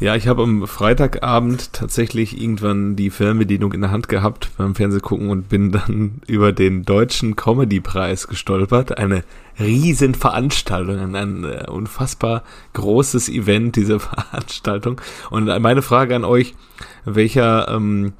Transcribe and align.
Ja, 0.00 0.16
ich 0.16 0.26
habe 0.26 0.42
am 0.42 0.66
Freitagabend 0.66 1.72
tatsächlich 1.72 2.40
irgendwann 2.40 2.96
die 2.96 3.10
Fernbedienung 3.10 3.72
in 3.72 3.80
der 3.80 3.92
Hand 3.92 4.08
gehabt 4.08 4.50
beim 4.58 4.74
Fernsehgucken 4.74 5.30
und 5.30 5.48
bin 5.48 5.70
dann 5.70 6.20
über 6.26 6.52
den 6.52 6.82
deutschen 6.82 7.36
Comedy-Preis 7.36 8.26
gestolpert. 8.26 8.98
Eine 8.98 9.22
riesen 9.58 10.14
Veranstaltung, 10.14 11.14
ein, 11.14 11.44
äh, 11.44 11.70
unfassbar 11.70 12.42
großes 12.72 13.28
Event, 13.28 13.76
diese 13.76 14.00
Veranstaltung. 14.00 15.00
Und 15.30 15.46
meine 15.62 15.82
Frage 15.82 16.16
an 16.16 16.24
euch, 16.24 16.56
welcher 17.04 17.68
ähm, 17.68 18.14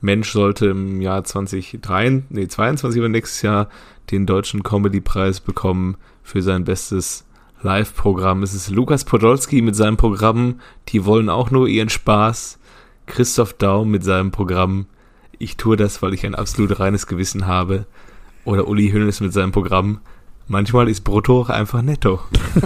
Mensch 0.00 0.32
sollte 0.32 0.68
im 0.68 1.02
Jahr 1.02 1.22
2023, 1.24 2.30
nee, 2.30 2.48
22 2.48 2.98
oder 2.98 3.10
nächstes 3.10 3.42
Jahr 3.42 3.68
den 4.10 4.24
deutschen 4.24 4.62
Comedy-Preis 4.62 5.40
bekommen 5.40 5.98
für 6.22 6.40
sein 6.40 6.64
bestes 6.64 7.26
Live-Programm. 7.62 8.42
Es 8.42 8.54
ist 8.54 8.70
Lukas 8.70 9.04
Podolski 9.04 9.60
mit 9.60 9.76
seinem 9.76 9.96
Programm 9.96 10.60
Die 10.88 11.04
wollen 11.04 11.28
auch 11.28 11.50
nur 11.50 11.68
ihren 11.68 11.90
Spaß. 11.90 12.58
Christoph 13.06 13.52
Daum 13.54 13.90
mit 13.90 14.02
seinem 14.02 14.30
Programm 14.30 14.86
Ich 15.38 15.56
tue 15.56 15.76
das, 15.76 16.00
weil 16.02 16.14
ich 16.14 16.24
ein 16.24 16.34
absolut 16.34 16.80
reines 16.80 17.06
Gewissen 17.06 17.46
habe. 17.46 17.86
Oder 18.44 18.66
Uli 18.66 18.90
Hoeneß 18.90 19.20
mit 19.20 19.32
seinem 19.32 19.52
Programm 19.52 20.00
Manchmal 20.48 20.88
ist 20.88 21.02
Brutto 21.02 21.44
einfach 21.44 21.80
netto. 21.80 22.18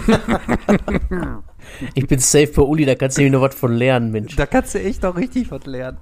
ich 1.95 2.07
bin 2.07 2.19
safe 2.19 2.47
bei 2.47 2.63
Uli, 2.63 2.87
da 2.87 2.95
kannst 2.95 3.19
du 3.19 3.21
nämlich 3.21 3.39
noch 3.39 3.47
was 3.47 3.55
von 3.55 3.75
lernen, 3.75 4.11
Mensch. 4.11 4.37
Da 4.37 4.47
kannst 4.47 4.75
du 4.75 4.81
echt 4.81 5.05
auch 5.05 5.17
richtig 5.17 5.51
was 5.51 5.67
lernen. 5.67 5.99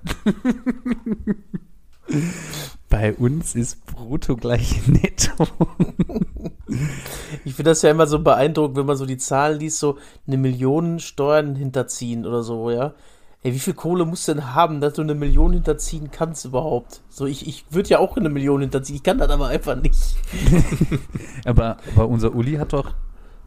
Bei 2.92 3.14
uns 3.14 3.54
ist 3.54 3.86
Brutto 3.86 4.36
gleich 4.36 4.82
Netto. 4.86 5.46
ich 7.42 7.54
finde 7.54 7.70
das 7.70 7.80
ja 7.80 7.90
immer 7.90 8.06
so 8.06 8.18
beeindruckend, 8.18 8.76
wenn 8.76 8.84
man 8.84 8.98
so 8.98 9.06
die 9.06 9.16
Zahlen 9.16 9.58
liest, 9.58 9.78
so 9.78 9.96
eine 10.26 10.36
Million 10.36 10.98
Steuern 10.98 11.56
hinterziehen 11.56 12.26
oder 12.26 12.42
so, 12.42 12.70
ja. 12.70 12.92
Ey, 13.42 13.54
wie 13.54 13.58
viel 13.60 13.72
Kohle 13.72 14.04
musst 14.04 14.28
du 14.28 14.34
denn 14.34 14.54
haben, 14.54 14.82
dass 14.82 14.92
du 14.92 15.00
eine 15.00 15.14
Million 15.14 15.54
hinterziehen 15.54 16.10
kannst 16.12 16.44
überhaupt? 16.44 17.00
So, 17.08 17.24
ich, 17.24 17.48
ich 17.48 17.64
würde 17.70 17.88
ja 17.88 17.98
auch 17.98 18.18
eine 18.18 18.28
Million 18.28 18.60
hinterziehen, 18.60 18.96
ich 18.96 19.02
kann 19.02 19.16
das 19.16 19.30
aber 19.30 19.46
einfach 19.46 19.74
nicht. 19.74 19.96
aber, 21.46 21.78
aber 21.96 22.08
unser 22.08 22.34
Uli 22.34 22.56
hat 22.56 22.74
doch, 22.74 22.92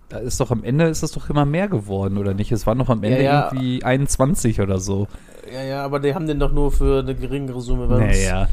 da 0.09 0.17
ist 0.17 0.39
doch 0.39 0.49
am 0.49 0.63
Ende 0.63 0.85
ist 0.85 1.03
es 1.03 1.11
doch 1.11 1.29
immer 1.29 1.45
mehr 1.45 1.67
geworden, 1.67 2.17
oder 2.17 2.33
nicht? 2.33 2.51
Es 2.51 2.65
waren 2.65 2.79
noch 2.79 2.89
am 2.89 3.03
Ende 3.03 3.21
ja, 3.21 3.31
ja. 3.31 3.43
irgendwie 3.51 3.83
21 3.83 4.59
oder 4.59 4.79
so. 4.79 5.07
Ja, 5.53 5.63
ja, 5.63 5.85
aber 5.85 5.99
die 5.99 6.15
haben 6.15 6.25
den 6.25 6.39
doch 6.39 6.51
nur 6.51 6.71
für 6.71 7.01
eine 7.01 7.13
geringere 7.13 7.61
Summe. 7.61 7.85
Naja. 7.87 8.47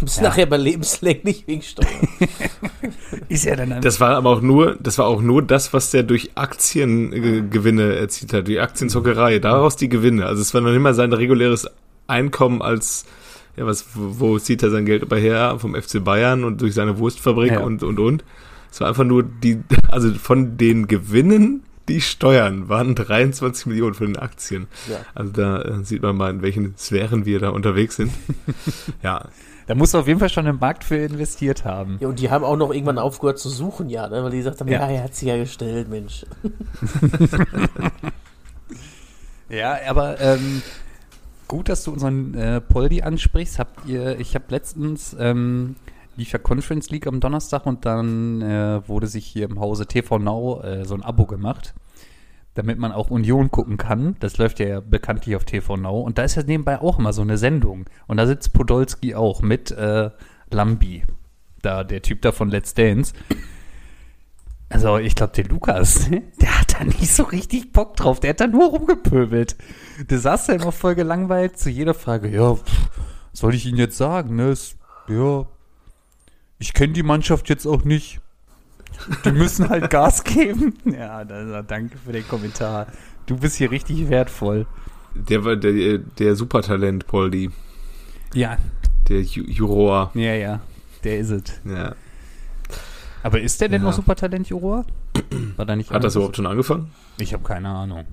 Bis 0.00 0.16
ja. 0.16 0.22
nachher 0.24 0.46
bei 0.46 0.56
lebenslänglich 0.56 1.46
wegen 1.46 1.62
Steuern. 1.62 2.08
ist 3.28 3.44
ja 3.44 3.56
dann 3.56 3.80
das 3.80 4.00
war 4.00 4.16
aber 4.16 4.30
auch 4.30 4.40
nur, 4.40 4.76
das 4.80 4.98
war 4.98 5.06
auch 5.06 5.20
nur 5.20 5.42
das, 5.42 5.72
was 5.72 5.90
der 5.90 6.02
durch 6.02 6.30
Aktiengewinne 6.36 7.96
erzielt 7.96 8.32
hat, 8.32 8.48
die 8.48 8.60
Aktienzockerei, 8.60 9.38
daraus 9.38 9.76
die 9.76 9.88
Gewinne. 9.88 10.26
Also 10.26 10.42
es 10.42 10.54
war 10.54 10.60
noch 10.60 10.72
immer 10.72 10.94
sein 10.94 11.12
reguläres 11.12 11.68
Einkommen 12.06 12.62
als, 12.62 13.04
ja, 13.56 13.66
was, 13.66 13.86
wo 13.94 14.38
zieht 14.38 14.62
er 14.62 14.70
sein 14.70 14.86
Geld 14.86 15.02
über 15.02 15.18
her? 15.18 15.56
Vom 15.58 15.74
FC 15.74 16.02
Bayern 16.02 16.44
und 16.44 16.60
durch 16.60 16.74
seine 16.74 16.98
Wurstfabrik 16.98 17.52
ja. 17.52 17.60
und, 17.60 17.82
und, 17.82 18.00
und. 18.00 18.24
Es 18.70 18.80
war 18.80 18.88
einfach 18.88 19.04
nur 19.04 19.22
die, 19.22 19.60
also 19.88 20.12
von 20.14 20.56
den 20.56 20.88
Gewinnen 20.88 21.62
die 21.90 22.00
Steuern 22.00 22.68
waren 22.68 22.94
23 22.94 23.66
Millionen 23.66 23.94
von 23.94 24.06
den 24.06 24.16
Aktien. 24.16 24.68
Ja. 24.88 24.98
Also 25.14 25.32
da 25.32 25.60
äh, 25.60 25.84
sieht 25.84 26.02
man 26.02 26.16
mal, 26.16 26.30
in 26.30 26.40
welchen 26.40 26.76
Sphären 26.76 27.26
wir 27.26 27.40
da 27.40 27.50
unterwegs 27.50 27.96
sind. 27.96 28.12
ja. 29.02 29.28
Da 29.70 29.76
muss 29.76 29.94
auf 29.94 30.08
jeden 30.08 30.18
Fall 30.18 30.28
schon 30.28 30.46
im 30.46 30.58
Markt 30.58 30.82
für 30.82 30.96
investiert 30.96 31.64
haben. 31.64 31.98
Ja, 32.00 32.08
und 32.08 32.18
die 32.18 32.28
haben 32.28 32.44
auch 32.44 32.56
noch 32.56 32.72
irgendwann 32.72 32.98
aufgehört 32.98 33.38
zu 33.38 33.48
suchen, 33.48 33.88
ja, 33.88 34.08
ne? 34.08 34.24
weil 34.24 34.32
die 34.32 34.38
gesagt 34.38 34.58
haben, 34.58 34.66
ja, 34.66 34.80
ja 34.80 34.96
er 34.96 35.04
hat 35.04 35.14
sich 35.14 35.28
ja 35.28 35.36
gestellt, 35.36 35.88
Mensch. 35.88 36.26
ja, 39.48 39.78
aber 39.88 40.20
ähm, 40.20 40.62
gut, 41.46 41.68
dass 41.68 41.84
du 41.84 41.92
unseren 41.92 42.34
äh, 42.34 42.60
Poldi 42.60 43.02
ansprichst. 43.02 43.60
Habt 43.60 43.86
ihr, 43.86 44.18
ich 44.18 44.34
habe 44.34 44.46
letztens 44.48 45.14
ähm, 45.20 45.76
lief 46.16 46.32
ja 46.32 46.40
Conference 46.40 46.90
League 46.90 47.06
am 47.06 47.20
Donnerstag 47.20 47.64
und 47.64 47.86
dann 47.86 48.42
äh, 48.42 48.80
wurde 48.88 49.06
sich 49.06 49.24
hier 49.24 49.48
im 49.48 49.60
Hause 49.60 49.86
TV 49.86 50.18
Now 50.18 50.62
äh, 50.64 50.84
so 50.84 50.96
ein 50.96 51.04
Abo 51.04 51.26
gemacht 51.26 51.74
damit 52.60 52.78
man 52.78 52.92
auch 52.92 53.08
Union 53.10 53.50
gucken 53.50 53.78
kann. 53.78 54.16
Das 54.20 54.36
läuft 54.36 54.60
ja 54.60 54.80
bekanntlich 54.80 55.34
auf 55.34 55.46
TV 55.46 55.78
Now. 55.78 56.00
Und 56.00 56.18
da 56.18 56.24
ist 56.24 56.34
ja 56.34 56.42
nebenbei 56.42 56.78
auch 56.78 56.98
immer 56.98 57.14
so 57.14 57.22
eine 57.22 57.38
Sendung. 57.38 57.86
Und 58.06 58.18
da 58.18 58.26
sitzt 58.26 58.52
Podolski 58.52 59.14
auch 59.14 59.40
mit 59.40 59.70
äh, 59.70 60.10
Lambi. 60.50 61.04
Da, 61.62 61.84
der 61.84 62.02
Typ 62.02 62.20
da 62.20 62.32
von 62.32 62.50
Let's 62.50 62.74
Dance. 62.74 63.14
Also, 64.68 64.98
ich 64.98 65.14
glaube, 65.14 65.32
der 65.32 65.46
Lukas, 65.46 66.10
der 66.40 66.60
hat 66.60 66.78
da 66.78 66.84
nicht 66.84 67.10
so 67.10 67.22
richtig 67.22 67.72
Bock 67.72 67.96
drauf. 67.96 68.20
Der 68.20 68.30
hat 68.30 68.40
da 68.40 68.46
nur 68.46 68.68
rumgepöbelt. 68.68 69.56
Der 70.10 70.18
saß 70.18 70.46
da 70.46 70.52
immer 70.52 70.70
voll 70.70 70.94
gelangweilt 70.94 71.58
zu 71.58 71.70
jeder 71.70 71.94
Frage. 71.94 72.28
Ja, 72.28 72.56
pff, 72.56 72.90
soll 73.32 73.54
ich 73.54 73.64
Ihnen 73.64 73.78
jetzt 73.78 73.96
sagen, 73.96 74.36
ne? 74.36 74.50
Ist, 74.50 74.76
ja, 75.08 75.46
ich 76.58 76.74
kenne 76.74 76.92
die 76.92 77.02
Mannschaft 77.02 77.48
jetzt 77.48 77.64
auch 77.64 77.84
nicht. 77.84 78.20
Die 79.24 79.32
müssen 79.32 79.68
halt 79.68 79.90
Gas 79.90 80.24
geben. 80.24 80.74
Ja, 80.84 81.24
da, 81.24 81.62
danke 81.62 81.96
für 81.98 82.12
den 82.12 82.26
Kommentar. 82.26 82.86
Du 83.26 83.36
bist 83.36 83.56
hier 83.56 83.70
richtig 83.70 84.08
wertvoll. 84.08 84.66
Der 85.14 85.44
war 85.44 85.56
der, 85.56 85.98
der 85.98 86.36
Supertalent, 86.36 87.06
Poldi. 87.06 87.50
Ja. 88.34 88.56
Der 89.08 89.22
Ju 89.22 89.44
Juror. 89.44 90.10
Ja, 90.14 90.34
ja. 90.34 90.60
Der 91.04 91.18
ist 91.18 91.30
es. 91.30 91.42
Ja. 91.64 91.94
Aber 93.22 93.40
ist 93.40 93.60
der 93.60 93.68
denn 93.68 93.82
ja. 93.82 93.88
noch 93.88 93.94
Supertalent, 93.94 94.48
Juror? 94.48 94.84
War 95.56 95.66
da 95.66 95.76
nicht 95.76 95.90
Hat 95.90 96.04
das 96.04 96.16
überhaupt 96.16 96.36
schon 96.36 96.46
angefangen? 96.46 96.90
Ich 97.18 97.32
habe 97.32 97.42
keine 97.42 97.68
Ahnung. 97.68 98.04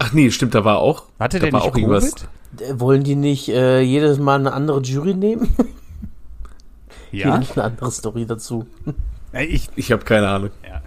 Ach 0.00 0.12
nee, 0.12 0.30
stimmt, 0.30 0.54
da 0.54 0.64
war 0.64 0.78
auch. 0.78 1.04
Hatte 1.18 1.38
da 1.38 1.44
der 1.44 1.52
war 1.52 1.60
nicht 1.60 1.68
auch 1.68 1.72
Covid? 1.74 1.82
irgendwas. 1.82 2.28
Äh, 2.60 2.80
wollen 2.80 3.04
die 3.04 3.16
nicht 3.16 3.48
äh, 3.48 3.80
jedes 3.80 4.18
Mal 4.18 4.40
eine 4.40 4.52
andere 4.52 4.80
Jury 4.80 5.14
nehmen? 5.14 5.54
Ja. 7.12 7.38
Hier 7.38 7.54
eine 7.56 7.64
andere 7.64 7.90
Story 7.92 8.26
dazu. 8.26 8.66
Ich, 9.40 9.68
ich 9.76 9.92
habe 9.92 10.04
keine 10.04 10.28
Ahnung. 10.28 10.50
Ja. 10.66 10.82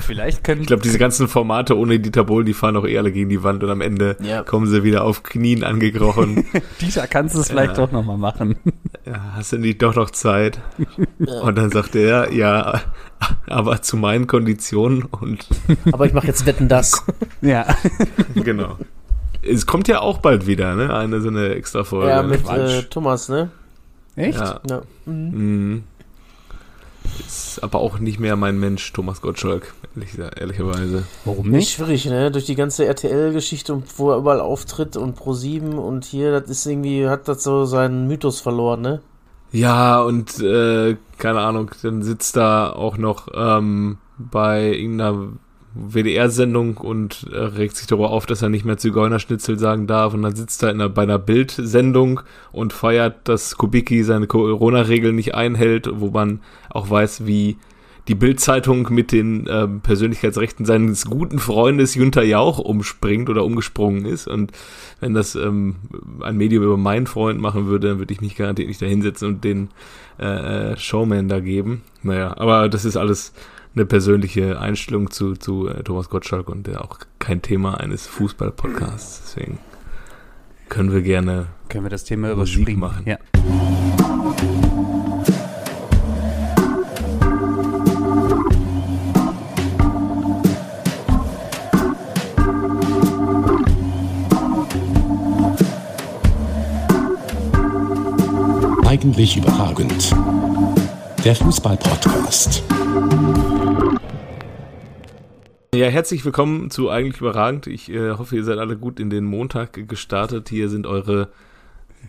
Vielleicht 0.00 0.44
können. 0.44 0.62
Ich 0.62 0.66
glaube, 0.66 0.82
diese 0.82 0.98
ganzen 0.98 1.28
Formate 1.28 1.76
ohne 1.76 2.00
Dieter 2.00 2.24
Bohlen, 2.24 2.46
die 2.46 2.54
fahren 2.54 2.76
auch 2.76 2.86
eher 2.86 3.00
alle 3.00 3.12
gegen 3.12 3.28
die 3.28 3.42
Wand 3.42 3.62
und 3.62 3.70
am 3.70 3.80
Ende 3.80 4.16
ja. 4.22 4.42
kommen 4.42 4.66
sie 4.66 4.84
wieder 4.84 5.04
auf 5.04 5.22
Knien 5.22 5.64
angekrochen. 5.64 6.46
Dieter, 6.80 7.06
kannst 7.06 7.34
du 7.34 7.40
es 7.40 7.48
vielleicht 7.48 7.76
ja. 7.76 7.86
doch 7.86 7.92
nochmal 7.92 8.16
machen? 8.16 8.56
Ja, 9.04 9.34
hast 9.34 9.52
du 9.52 9.58
nicht 9.58 9.82
doch 9.82 9.94
noch 9.94 10.10
Zeit? 10.10 10.60
Und 11.18 11.58
dann 11.58 11.70
sagt 11.70 11.94
er, 11.94 12.32
ja, 12.32 12.80
aber 13.46 13.82
zu 13.82 13.96
meinen 13.96 14.26
Konditionen 14.26 15.04
und. 15.04 15.46
Aber 15.92 16.06
ich 16.06 16.12
mache 16.12 16.26
jetzt 16.26 16.46
Wetten 16.46 16.68
das. 16.68 17.04
ja. 17.40 17.66
Genau. 18.34 18.78
Es 19.42 19.66
kommt 19.66 19.88
ja 19.88 20.00
auch 20.00 20.18
bald 20.18 20.46
wieder, 20.46 20.74
ne? 20.76 20.94
Eine 20.94 21.20
so 21.20 21.28
eine 21.28 21.54
extra 21.54 21.82
Folge. 21.82 22.10
Ja, 22.10 22.22
mit 22.22 22.48
äh, 22.48 22.84
Thomas, 22.84 23.28
ne? 23.28 23.50
Echt? 24.14 24.38
Ja. 24.38 24.60
ja. 24.68 24.82
Mhm. 25.06 25.30
mhm. 25.32 25.82
Ist 27.18 27.62
aber 27.62 27.80
auch 27.80 27.98
nicht 27.98 28.18
mehr 28.18 28.36
mein 28.36 28.58
Mensch, 28.58 28.92
Thomas 28.92 29.20
Gottschalk, 29.20 29.74
ehrlich, 29.94 30.18
ehrlicherweise. 30.18 31.04
Warum 31.24 31.50
nicht? 31.50 31.72
Schwierig, 31.72 32.06
ne? 32.06 32.30
Durch 32.30 32.46
die 32.46 32.54
ganze 32.54 32.86
RTL-Geschichte, 32.86 33.82
wo 33.96 34.10
er 34.10 34.18
überall 34.18 34.40
auftritt 34.40 34.96
und 34.96 35.18
Pro7 35.18 35.74
und 35.74 36.04
hier, 36.04 36.32
das 36.32 36.50
ist 36.50 36.66
irgendwie, 36.66 37.08
hat 37.08 37.28
das 37.28 37.42
so 37.42 37.64
seinen 37.64 38.08
Mythos 38.08 38.40
verloren, 38.40 38.80
ne? 38.80 39.00
Ja, 39.52 40.00
und 40.00 40.40
äh, 40.40 40.96
keine 41.18 41.40
Ahnung, 41.40 41.70
dann 41.82 42.02
sitzt 42.02 42.36
da 42.36 42.72
auch 42.72 42.96
noch 42.96 43.28
ähm, 43.34 43.98
bei 44.16 44.72
irgendeiner 44.72 45.28
WDR-Sendung 45.74 46.76
und 46.76 47.26
äh, 47.32 47.38
regt 47.38 47.76
sich 47.76 47.86
darüber 47.86 48.10
auf, 48.10 48.26
dass 48.26 48.42
er 48.42 48.48
nicht 48.48 48.64
mehr 48.64 48.76
Zigeunerschnitzel 48.76 49.58
sagen 49.58 49.86
darf. 49.86 50.14
Und 50.14 50.22
dann 50.22 50.36
sitzt 50.36 50.62
er 50.62 50.70
in 50.70 50.80
einer, 50.80 50.88
bei 50.88 51.02
einer 51.02 51.18
Bild-Sendung 51.18 52.20
und 52.52 52.72
feiert, 52.72 53.28
dass 53.28 53.56
Kubicki 53.56 54.04
seine 54.04 54.26
Corona-Regeln 54.26 55.14
nicht 55.14 55.34
einhält, 55.34 55.88
wo 55.92 56.10
man 56.10 56.40
auch 56.70 56.90
weiß, 56.90 57.26
wie 57.26 57.56
die 58.08 58.14
Bild-Zeitung 58.16 58.88
mit 58.90 59.12
den 59.12 59.46
ähm, 59.48 59.80
Persönlichkeitsrechten 59.80 60.66
seines 60.66 61.06
guten 61.06 61.38
Freundes 61.38 61.94
Junter 61.94 62.24
Jauch 62.24 62.58
umspringt 62.58 63.30
oder 63.30 63.44
umgesprungen 63.44 64.04
ist. 64.04 64.26
Und 64.26 64.52
wenn 65.00 65.14
das 65.14 65.36
ähm, 65.36 65.76
ein 66.20 66.36
Medium 66.36 66.64
über 66.64 66.76
meinen 66.76 67.06
Freund 67.06 67.40
machen 67.40 67.66
würde, 67.66 67.88
dann 67.88 67.98
würde 67.98 68.12
ich 68.12 68.20
mich 68.20 68.34
garantiert 68.34 68.68
nicht 68.68 68.82
da 68.82 68.86
hinsetzen 68.86 69.28
und 69.28 69.44
den 69.44 69.68
äh, 70.18 70.72
äh 70.72 70.76
Showman 70.76 71.28
da 71.28 71.38
geben. 71.38 71.82
Naja, 72.02 72.36
aber 72.36 72.68
das 72.68 72.84
ist 72.84 72.96
alles 72.96 73.32
eine 73.74 73.86
persönliche 73.86 74.60
Einstellung 74.60 75.10
zu, 75.10 75.34
zu 75.34 75.68
äh, 75.68 75.82
Thomas 75.82 76.08
Gottschalk 76.10 76.48
und 76.48 76.66
der 76.66 76.84
auch 76.84 76.98
kein 77.18 77.42
Thema 77.42 77.80
eines 77.80 78.06
Fußball-Podcasts. 78.06 79.34
Deswegen 79.34 79.58
können 80.68 80.92
wir 80.92 81.02
gerne 81.02 81.46
können 81.68 81.84
wir 81.84 81.90
das 81.90 82.04
Thema 82.04 82.30
überspringen 82.30 82.80
machen. 82.80 83.06
Ja. 83.06 83.18
Eigentlich 98.84 99.38
überragend. 99.38 100.14
Der 101.24 101.34
Fußball-Podcast. 101.36 102.62
Ja, 105.74 105.86
herzlich 105.86 106.22
willkommen 106.26 106.70
zu 106.70 106.90
Eigentlich 106.90 107.22
Überragend. 107.22 107.66
Ich 107.66 107.90
äh, 107.90 108.10
hoffe, 108.10 108.36
ihr 108.36 108.44
seid 108.44 108.58
alle 108.58 108.76
gut 108.76 109.00
in 109.00 109.08
den 109.08 109.24
Montag 109.24 109.88
gestartet. 109.88 110.50
Hier 110.50 110.68
sind 110.68 110.86
eure 110.86 111.28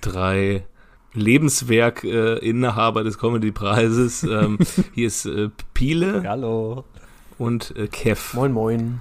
drei 0.02 0.66
Lebenswerk-Inhaber 1.14 3.00
äh, 3.00 3.04
des 3.06 3.18
Comedy-Preises. 3.18 4.24
Ähm, 4.30 4.58
hier 4.94 5.08
ist 5.08 5.26
äh, 5.28 5.48
Piele 5.74 6.24
Hallo. 6.28 6.84
und 7.38 7.74
äh, 7.78 7.88
Kev. 7.88 8.36
Moin, 8.36 8.52
moin. 8.52 9.00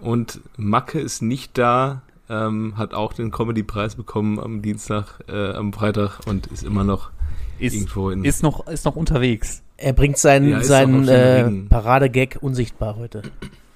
Und 0.00 0.40
Macke 0.56 0.98
ist 0.98 1.22
nicht 1.22 1.56
da, 1.56 2.02
ähm, 2.28 2.76
hat 2.76 2.94
auch 2.94 3.12
den 3.12 3.30
Comedy-Preis 3.30 3.94
bekommen 3.94 4.40
am 4.40 4.62
Dienstag, 4.62 5.20
äh, 5.28 5.52
am 5.52 5.72
Freitag 5.72 6.26
und 6.26 6.48
ist 6.48 6.64
immer 6.64 6.82
noch 6.82 7.12
Ist, 7.60 7.74
irgendwo 7.74 8.10
in. 8.10 8.24
ist, 8.24 8.42
noch, 8.42 8.66
ist 8.66 8.84
noch 8.84 8.96
unterwegs. 8.96 9.62
Er 9.76 9.92
bringt 9.92 10.18
seinen, 10.18 10.48
Ja, 10.48 10.62
seinen 10.64 11.06
äh. 11.06 11.68
Paradegag 11.68 12.38
unsichtbar 12.40 12.96
heute. 12.96 13.22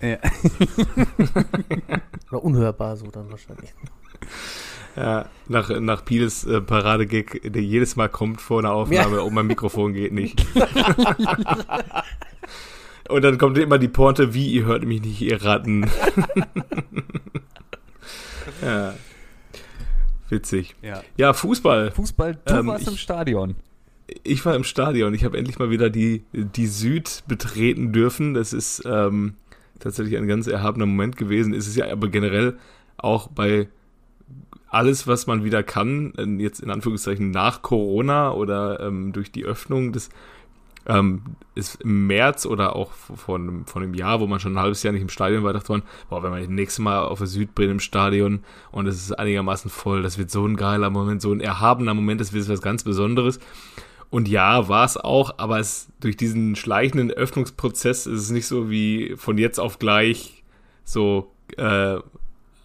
Ja. 0.00 0.19
Oder 2.31 2.44
unhörbar 2.44 2.96
so 2.96 3.06
dann 3.10 3.31
wahrscheinlich. 3.31 3.72
ja, 4.96 5.26
nach, 5.48 5.69
nach 5.81 6.04
Piles 6.04 6.44
äh, 6.44 6.60
Paradegag, 6.60 7.40
der 7.44 7.62
jedes 7.62 7.96
Mal 7.96 8.08
kommt 8.08 8.40
vor 8.40 8.58
einer 8.60 8.72
Aufnahme, 8.72 9.22
oh, 9.22 9.31
mein 9.31 9.46
Mikrofon 9.46 9.93
geht 9.94 10.12
nicht. 10.12 10.44
Und 13.08 13.22
dann 13.22 13.38
kommt 13.38 13.56
immer 13.58 13.78
die 13.78 13.87
Porte, 13.88 14.34
wie, 14.34 14.48
ihr 14.50 14.64
hört 14.66 14.84
mich 14.84 15.00
nicht, 15.00 15.20
ihr 15.20 15.43
Ratten. 15.44 15.87
ja. 18.62 18.94
Witzig. 20.28 20.75
ja. 20.82 21.02
Ja, 21.16 21.32
Fußball. 21.32 21.93
Fußball, 21.93 22.38
du 22.44 22.54
Ähm, 22.54 22.66
warst 22.66 22.82
ich- 22.82 22.88
im 22.88 22.96
Stadion. 22.96 23.54
Ich 24.22 24.44
war 24.44 24.54
im 24.54 24.62
Stadion. 24.64 25.14
Ich 25.14 25.25
habe 25.25 25.37
endlich 25.38 25.58
mal 25.58 25.70
wieder 25.70 25.90
die, 25.90 26.25
die 26.32 26.66
Süd 26.69 27.25
betreten 27.26 27.93
dürfen. 27.93 28.34
Das 28.34 28.52
ist 28.52 28.82
ähm, 28.87 29.34
tatsächlich 29.78 30.17
ein 30.17 30.28
ganz 30.28 30.46
erhabener 30.46 30.87
Moment 30.87 31.17
gewesen. 31.17 31.55
Ist 31.55 31.67
es 31.67 31.76
ja 31.76 31.90
aber 31.90 32.08
generell 32.08 32.58
auch 32.96 33.28
bei 33.28 33.69
alles, 34.69 35.06
was 35.06 35.26
man 35.26 35.44
wieder 35.44 35.62
kann, 35.62 36.12
jetzt 36.38 36.61
in 36.61 36.70
Anführungszeichen 36.70 37.31
nach 37.31 37.62
Corona 37.62 38.32
oder 38.32 38.81
ähm, 38.81 39.12
durch 39.12 39.31
die 39.31 39.44
Öffnung 39.44 39.93
des 39.93 40.11
ähm, 40.88 41.23
ist 41.55 41.81
im 41.82 42.06
März 42.06 42.46
oder 42.46 42.76
auch 42.76 42.93
einem, 43.28 43.67
vor 43.67 43.82
einem 43.82 43.94
Jahr, 43.94 44.20
wo 44.20 44.26
man 44.26 44.38
schon 44.38 44.55
ein 44.55 44.61
halbes 44.61 44.82
Jahr 44.82 44.93
nicht 44.93 45.02
im 45.02 45.08
Stadion 45.08 45.43
war, 45.43 45.52
dachte 45.52 45.73
man, 45.73 45.82
boah, 46.08 46.22
wenn 46.22 46.31
man 46.31 46.40
das 46.40 46.49
nächste 46.49 46.82
Mal 46.82 47.00
auf 47.00 47.19
der 47.19 47.26
Süd 47.26 47.55
bin 47.55 47.70
im 47.70 47.81
Stadion 47.81 48.44
und 48.70 48.87
es 48.87 48.96
ist 48.96 49.12
einigermaßen 49.12 49.70
voll, 49.70 50.02
das 50.02 50.17
wird 50.17 50.31
so 50.31 50.46
ein 50.46 50.56
geiler 50.56 50.90
Moment, 50.90 51.22
so 51.22 51.32
ein 51.32 51.40
erhabener 51.40 51.94
Moment, 51.94 52.20
das 52.20 52.32
wird 52.32 52.49
was 52.49 52.62
ganz 52.62 52.84
Besonderes. 52.84 53.40
Und 54.16 54.28
ja, 54.28 54.66
war 54.66 54.86
es 54.86 54.96
auch, 54.96 55.34
aber 55.36 55.60
es 55.60 55.92
durch 56.00 56.16
diesen 56.16 56.56
schleichenden 56.56 57.10
Öffnungsprozess 57.10 58.06
ist 58.06 58.22
es 58.22 58.30
nicht 58.30 58.46
so 58.46 58.70
wie 58.70 59.14
von 59.18 59.36
jetzt 59.36 59.60
auf 59.60 59.78
gleich 59.78 60.42
so 60.84 61.30
äh, 61.58 61.98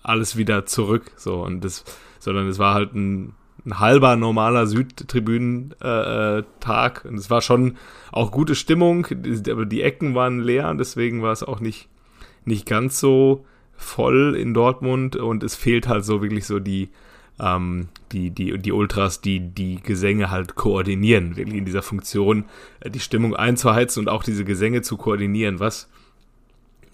alles 0.01 0.37
wieder 0.37 0.65
zurück. 0.65 1.11
So 1.17 1.43
und 1.43 1.65
das, 1.65 1.83
sondern 2.19 2.47
es 2.47 2.57
war 2.57 2.73
halt 2.73 2.95
ein, 2.95 3.33
ein 3.65 3.79
halber 3.79 4.15
normaler 4.15 4.65
Südtribünen-Tag. 4.65 7.01
Äh, 7.03 7.07
und 7.09 7.15
es 7.15 7.29
war 7.29 7.41
schon 7.41 7.75
auch 8.13 8.31
gute 8.31 8.55
Stimmung, 8.55 9.05
aber 9.49 9.65
die 9.65 9.81
Ecken 9.81 10.15
waren 10.15 10.39
leer, 10.39 10.73
deswegen 10.75 11.21
war 11.21 11.33
es 11.33 11.43
auch 11.43 11.59
nicht, 11.59 11.89
nicht 12.45 12.65
ganz 12.65 12.97
so 12.97 13.43
voll 13.75 14.37
in 14.37 14.53
Dortmund 14.53 15.17
und 15.17 15.43
es 15.43 15.57
fehlt 15.57 15.89
halt 15.89 16.05
so 16.05 16.21
wirklich 16.21 16.47
so 16.47 16.59
die, 16.59 16.91
ähm, 17.39 17.87
die, 18.11 18.29
die, 18.29 18.57
die 18.57 18.71
Ultras, 18.71 19.21
die 19.21 19.39
die 19.39 19.81
Gesänge 19.81 20.29
halt 20.31 20.55
koordinieren, 20.55 21.35
wirklich 21.35 21.57
in 21.57 21.65
dieser 21.65 21.81
Funktion, 21.81 22.45
äh, 22.79 22.89
die 22.89 22.99
Stimmung 22.99 23.35
einzuheizen 23.35 24.01
und 24.01 24.09
auch 24.09 24.23
diese 24.23 24.45
Gesänge 24.45 24.81
zu 24.81 24.97
koordinieren, 24.97 25.59
was 25.59 25.89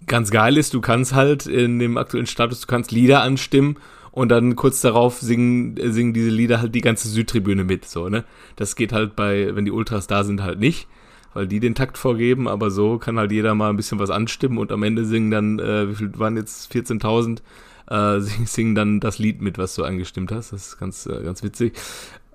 ganz 0.05 0.31
geil 0.31 0.57
ist, 0.57 0.73
du 0.73 0.81
kannst 0.81 1.13
halt 1.13 1.47
in 1.47 1.79
dem 1.79 1.97
aktuellen 1.97 2.27
Status, 2.27 2.61
du 2.61 2.67
kannst 2.67 2.91
Lieder 2.91 3.21
anstimmen 3.21 3.77
und 4.11 4.29
dann 4.29 4.55
kurz 4.55 4.81
darauf 4.81 5.19
singen, 5.19 5.77
äh, 5.77 5.91
singen 5.91 6.13
diese 6.13 6.29
Lieder 6.29 6.61
halt 6.61 6.73
die 6.75 6.81
ganze 6.81 7.09
Südtribüne 7.09 7.63
mit, 7.63 7.85
so, 7.85 8.09
ne? 8.09 8.23
Das 8.55 8.75
geht 8.75 8.93
halt 8.93 9.15
bei, 9.15 9.55
wenn 9.55 9.65
die 9.65 9.71
Ultras 9.71 10.07
da 10.07 10.23
sind, 10.23 10.41
halt 10.41 10.59
nicht, 10.59 10.87
weil 11.33 11.47
die 11.47 11.59
den 11.59 11.75
Takt 11.75 11.97
vorgeben, 11.97 12.47
aber 12.47 12.71
so 12.71 12.97
kann 12.97 13.19
halt 13.19 13.31
jeder 13.31 13.53
mal 13.53 13.69
ein 13.69 13.75
bisschen 13.75 13.99
was 13.99 14.09
anstimmen 14.09 14.57
und 14.57 14.71
am 14.71 14.83
Ende 14.83 15.05
singen 15.05 15.29
dann, 15.29 15.59
äh, 15.59 15.89
wie 15.89 15.95
viel 15.95 16.11
waren 16.17 16.37
jetzt 16.37 16.73
14.000, 16.73 17.39
äh, 17.87 18.19
singen, 18.45 18.75
dann 18.75 18.99
das 18.99 19.19
Lied 19.19 19.41
mit, 19.41 19.57
was 19.57 19.75
du 19.75 19.83
angestimmt 19.83 20.31
hast. 20.31 20.53
Das 20.53 20.67
ist 20.67 20.77
ganz, 20.77 21.05
äh, 21.05 21.23
ganz 21.23 21.43
witzig. 21.43 21.73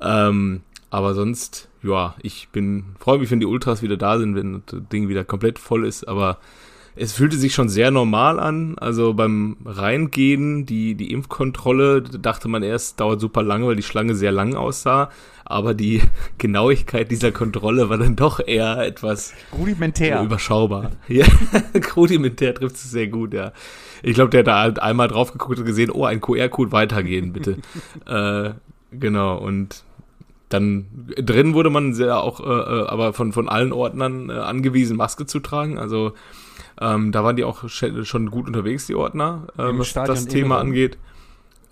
Ähm, 0.01 0.63
aber 0.91 1.15
sonst, 1.15 1.69
ja, 1.83 2.15
ich 2.23 2.49
bin, 2.51 2.85
freue 2.99 3.19
mich, 3.19 3.31
wenn 3.31 3.41
die 3.41 3.47
Ultras 3.47 3.83
wieder 3.83 3.97
da 3.97 4.19
sind, 4.19 4.35
wenn 4.37 4.63
das 4.67 4.81
Ding 4.93 5.09
wieder 5.09 5.25
komplett 5.25 5.59
voll 5.59 5.87
ist, 5.87 6.07
aber 6.07 6.39
es 6.95 7.13
fühlte 7.13 7.39
sich 7.39 7.55
schon 7.55 7.69
sehr 7.69 7.91
normal 7.91 8.39
an. 8.39 8.77
Also 8.79 9.15
beim 9.15 9.57
Reingehen, 9.65 10.67
die, 10.67 10.95
die 10.95 11.11
Impfkontrolle, 11.13 12.03
dachte 12.03 12.49
man 12.49 12.63
erst, 12.63 13.01
dauert 13.01 13.21
super 13.21 13.43
lange, 13.43 13.67
weil 13.67 13.77
die 13.77 13.83
Schlange 13.83 14.15
sehr 14.15 14.33
lang 14.33 14.55
aussah. 14.55 15.11
Aber 15.45 15.75
die 15.75 16.03
Genauigkeit 16.39 17.11
dieser 17.11 17.33
Kontrolle 17.33 17.89
war 17.89 17.99
dann 17.99 18.17
doch 18.17 18.41
eher 18.47 18.79
etwas 18.79 19.33
Rudimentär. 19.57 20.23
überschaubar. 20.23 20.91
Ja, 21.09 21.27
rudimentär 21.97 22.55
trifft 22.55 22.77
es 22.77 22.91
sehr 22.91 23.09
gut, 23.09 23.35
ja. 23.35 23.53
Ich 24.03 24.15
glaube, 24.15 24.31
der 24.31 24.41
hat 24.41 24.47
da 24.47 24.61
halt 24.61 24.83
einmal 24.83 25.09
drauf 25.09 25.33
geguckt 25.33 25.59
und 25.59 25.65
gesehen, 25.65 25.91
oh, 25.91 26.05
ein 26.05 26.21
QR-Code 26.21 26.73
weitergehen, 26.73 27.33
bitte. 27.33 27.57
äh, 28.07 28.51
genau, 28.97 29.39
und 29.39 29.85
dann 30.49 30.87
drin 31.17 31.55
wurde 31.55 31.71
man 31.71 31.95
sehr 31.95 32.23
auch, 32.23 32.41
äh, 32.41 32.45
äh, 32.45 32.87
aber 32.89 33.13
von, 33.15 33.33
von 33.33 33.49
allen 33.49 33.73
Ordnern 33.73 34.29
äh, 34.29 34.35
angewiesen, 34.35 34.97
Maske 34.97 35.25
zu 35.25 35.41
tragen. 35.41 35.79
Also 35.79 36.13
ähm, 36.81 37.11
da 37.13 37.25
waren 37.25 37.37
die 37.37 37.45
auch 37.45 37.65
sch- 37.65 38.05
schon 38.05 38.31
gut 38.31 38.47
unterwegs, 38.47 38.87
die 38.87 38.95
Ordner, 38.95 39.47
äh, 39.57 39.63
was 39.79 39.89
Stadion 39.89 40.15
das 40.15 40.27
Thema 40.27 40.57
Innenraum? 40.57 40.67
angeht. 40.67 40.99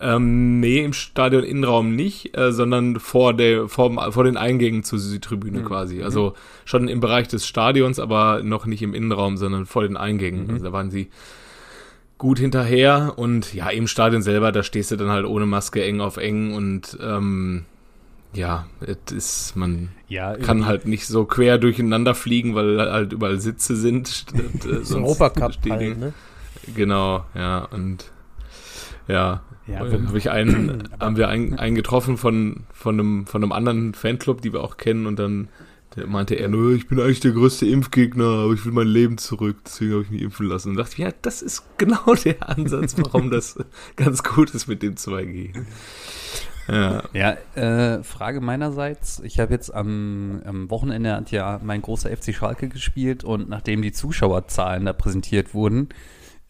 Ähm, 0.02 0.60
nee, 0.60 0.82
im 0.82 0.94
Stadion 0.94 1.44
Innenraum 1.44 1.94
nicht, 1.94 2.34
äh, 2.34 2.52
sondern 2.52 2.98
vor 3.00 3.34
der 3.34 3.68
vor, 3.68 4.12
vor 4.12 4.24
den 4.24 4.38
Eingängen 4.38 4.82
zur 4.82 4.98
Südtribüne 4.98 5.58
Mhm. 5.60 5.64
quasi. 5.66 6.02
Also 6.02 6.32
schon 6.64 6.88
im 6.88 7.00
Bereich 7.00 7.28
des 7.28 7.46
Stadions, 7.46 7.98
aber 7.98 8.40
noch 8.42 8.64
nicht 8.64 8.80
im 8.80 8.94
Innenraum, 8.94 9.36
sondern 9.36 9.66
vor 9.66 9.82
den 9.82 9.98
Eingängen. 9.98 10.46
Mhm. 10.46 10.52
Also 10.54 10.64
da 10.64 10.72
waren 10.72 10.90
sie 10.90 11.10
gut 12.20 12.38
hinterher 12.38 13.14
und 13.16 13.54
ja, 13.54 13.70
im 13.70 13.86
Stadion 13.86 14.20
selber, 14.20 14.52
da 14.52 14.62
stehst 14.62 14.90
du 14.90 14.96
dann 14.96 15.08
halt 15.08 15.24
ohne 15.24 15.46
Maske 15.46 15.82
eng 15.82 16.02
auf 16.02 16.18
eng 16.18 16.52
und 16.52 16.98
ähm, 17.02 17.64
ja, 18.34 18.66
es 18.82 19.10
ist, 19.10 19.56
man 19.56 19.88
ja, 20.06 20.36
kann 20.36 20.66
halt 20.66 20.86
nicht 20.86 21.06
so 21.06 21.24
quer 21.24 21.56
durcheinander 21.56 22.14
fliegen, 22.14 22.54
weil 22.54 22.78
halt 22.78 23.14
überall 23.14 23.40
Sitze 23.40 23.74
sind. 23.74 24.26
äh, 24.64 24.84
So 24.84 24.98
ein 24.98 25.02
Europacup 25.04 25.54
halt, 25.70 25.98
ne? 25.98 26.12
Genau, 26.76 27.24
ja, 27.34 27.60
und 27.72 28.12
ja, 29.08 29.40
Ja, 29.66 29.86
äh, 29.86 29.90
wenn- 29.90 30.06
hab 30.08 30.14
ich 30.14 30.30
einen, 30.30 30.90
haben 31.00 31.16
wir 31.16 31.28
einen, 31.28 31.58
einen 31.58 31.74
getroffen 31.74 32.18
von, 32.18 32.64
von, 32.74 33.00
einem, 33.00 33.26
von 33.26 33.42
einem 33.42 33.52
anderen 33.52 33.94
Fanclub, 33.94 34.42
die 34.42 34.52
wir 34.52 34.60
auch 34.62 34.76
kennen, 34.76 35.06
und 35.06 35.18
dann 35.18 35.48
der 35.96 36.06
meinte 36.06 36.36
er, 36.36 36.48
nö, 36.48 36.74
ich 36.74 36.86
bin 36.86 37.00
eigentlich 37.00 37.20
der 37.20 37.32
größte 37.32 37.66
Impfgegner, 37.66 38.44
aber 38.44 38.52
ich 38.52 38.64
will 38.64 38.72
mein 38.72 38.86
Leben 38.86 39.18
zurück, 39.18 39.58
deswegen 39.64 39.92
habe 39.92 40.02
ich 40.04 40.10
mich 40.10 40.22
impfen 40.22 40.46
lassen. 40.46 40.70
Und 40.70 40.76
dachte 40.76 40.92
ich, 40.92 40.98
ja, 40.98 41.10
das 41.22 41.42
ist 41.42 41.64
genau 41.78 42.14
der 42.24 42.48
Ansatz, 42.48 42.94
warum 42.96 43.30
das 43.30 43.58
ganz 43.96 44.22
gut 44.22 44.50
ist 44.54 44.68
mit 44.68 44.82
dem 44.82 44.94
2G. 44.94 45.52
Ja, 46.68 47.02
Ja, 47.12 47.36
äh, 47.56 48.02
Frage 48.04 48.40
meinerseits. 48.40 49.20
Ich 49.24 49.40
habe 49.40 49.52
jetzt 49.52 49.74
am, 49.74 50.40
am 50.44 50.70
Wochenende 50.70 51.16
hat 51.16 51.32
ja 51.32 51.60
mein 51.62 51.82
großer 51.82 52.16
FC 52.16 52.34
Schalke 52.34 52.68
gespielt 52.68 53.24
und 53.24 53.48
nachdem 53.48 53.82
die 53.82 53.92
Zuschauerzahlen 53.92 54.84
da 54.84 54.92
präsentiert 54.92 55.54
wurden, 55.54 55.88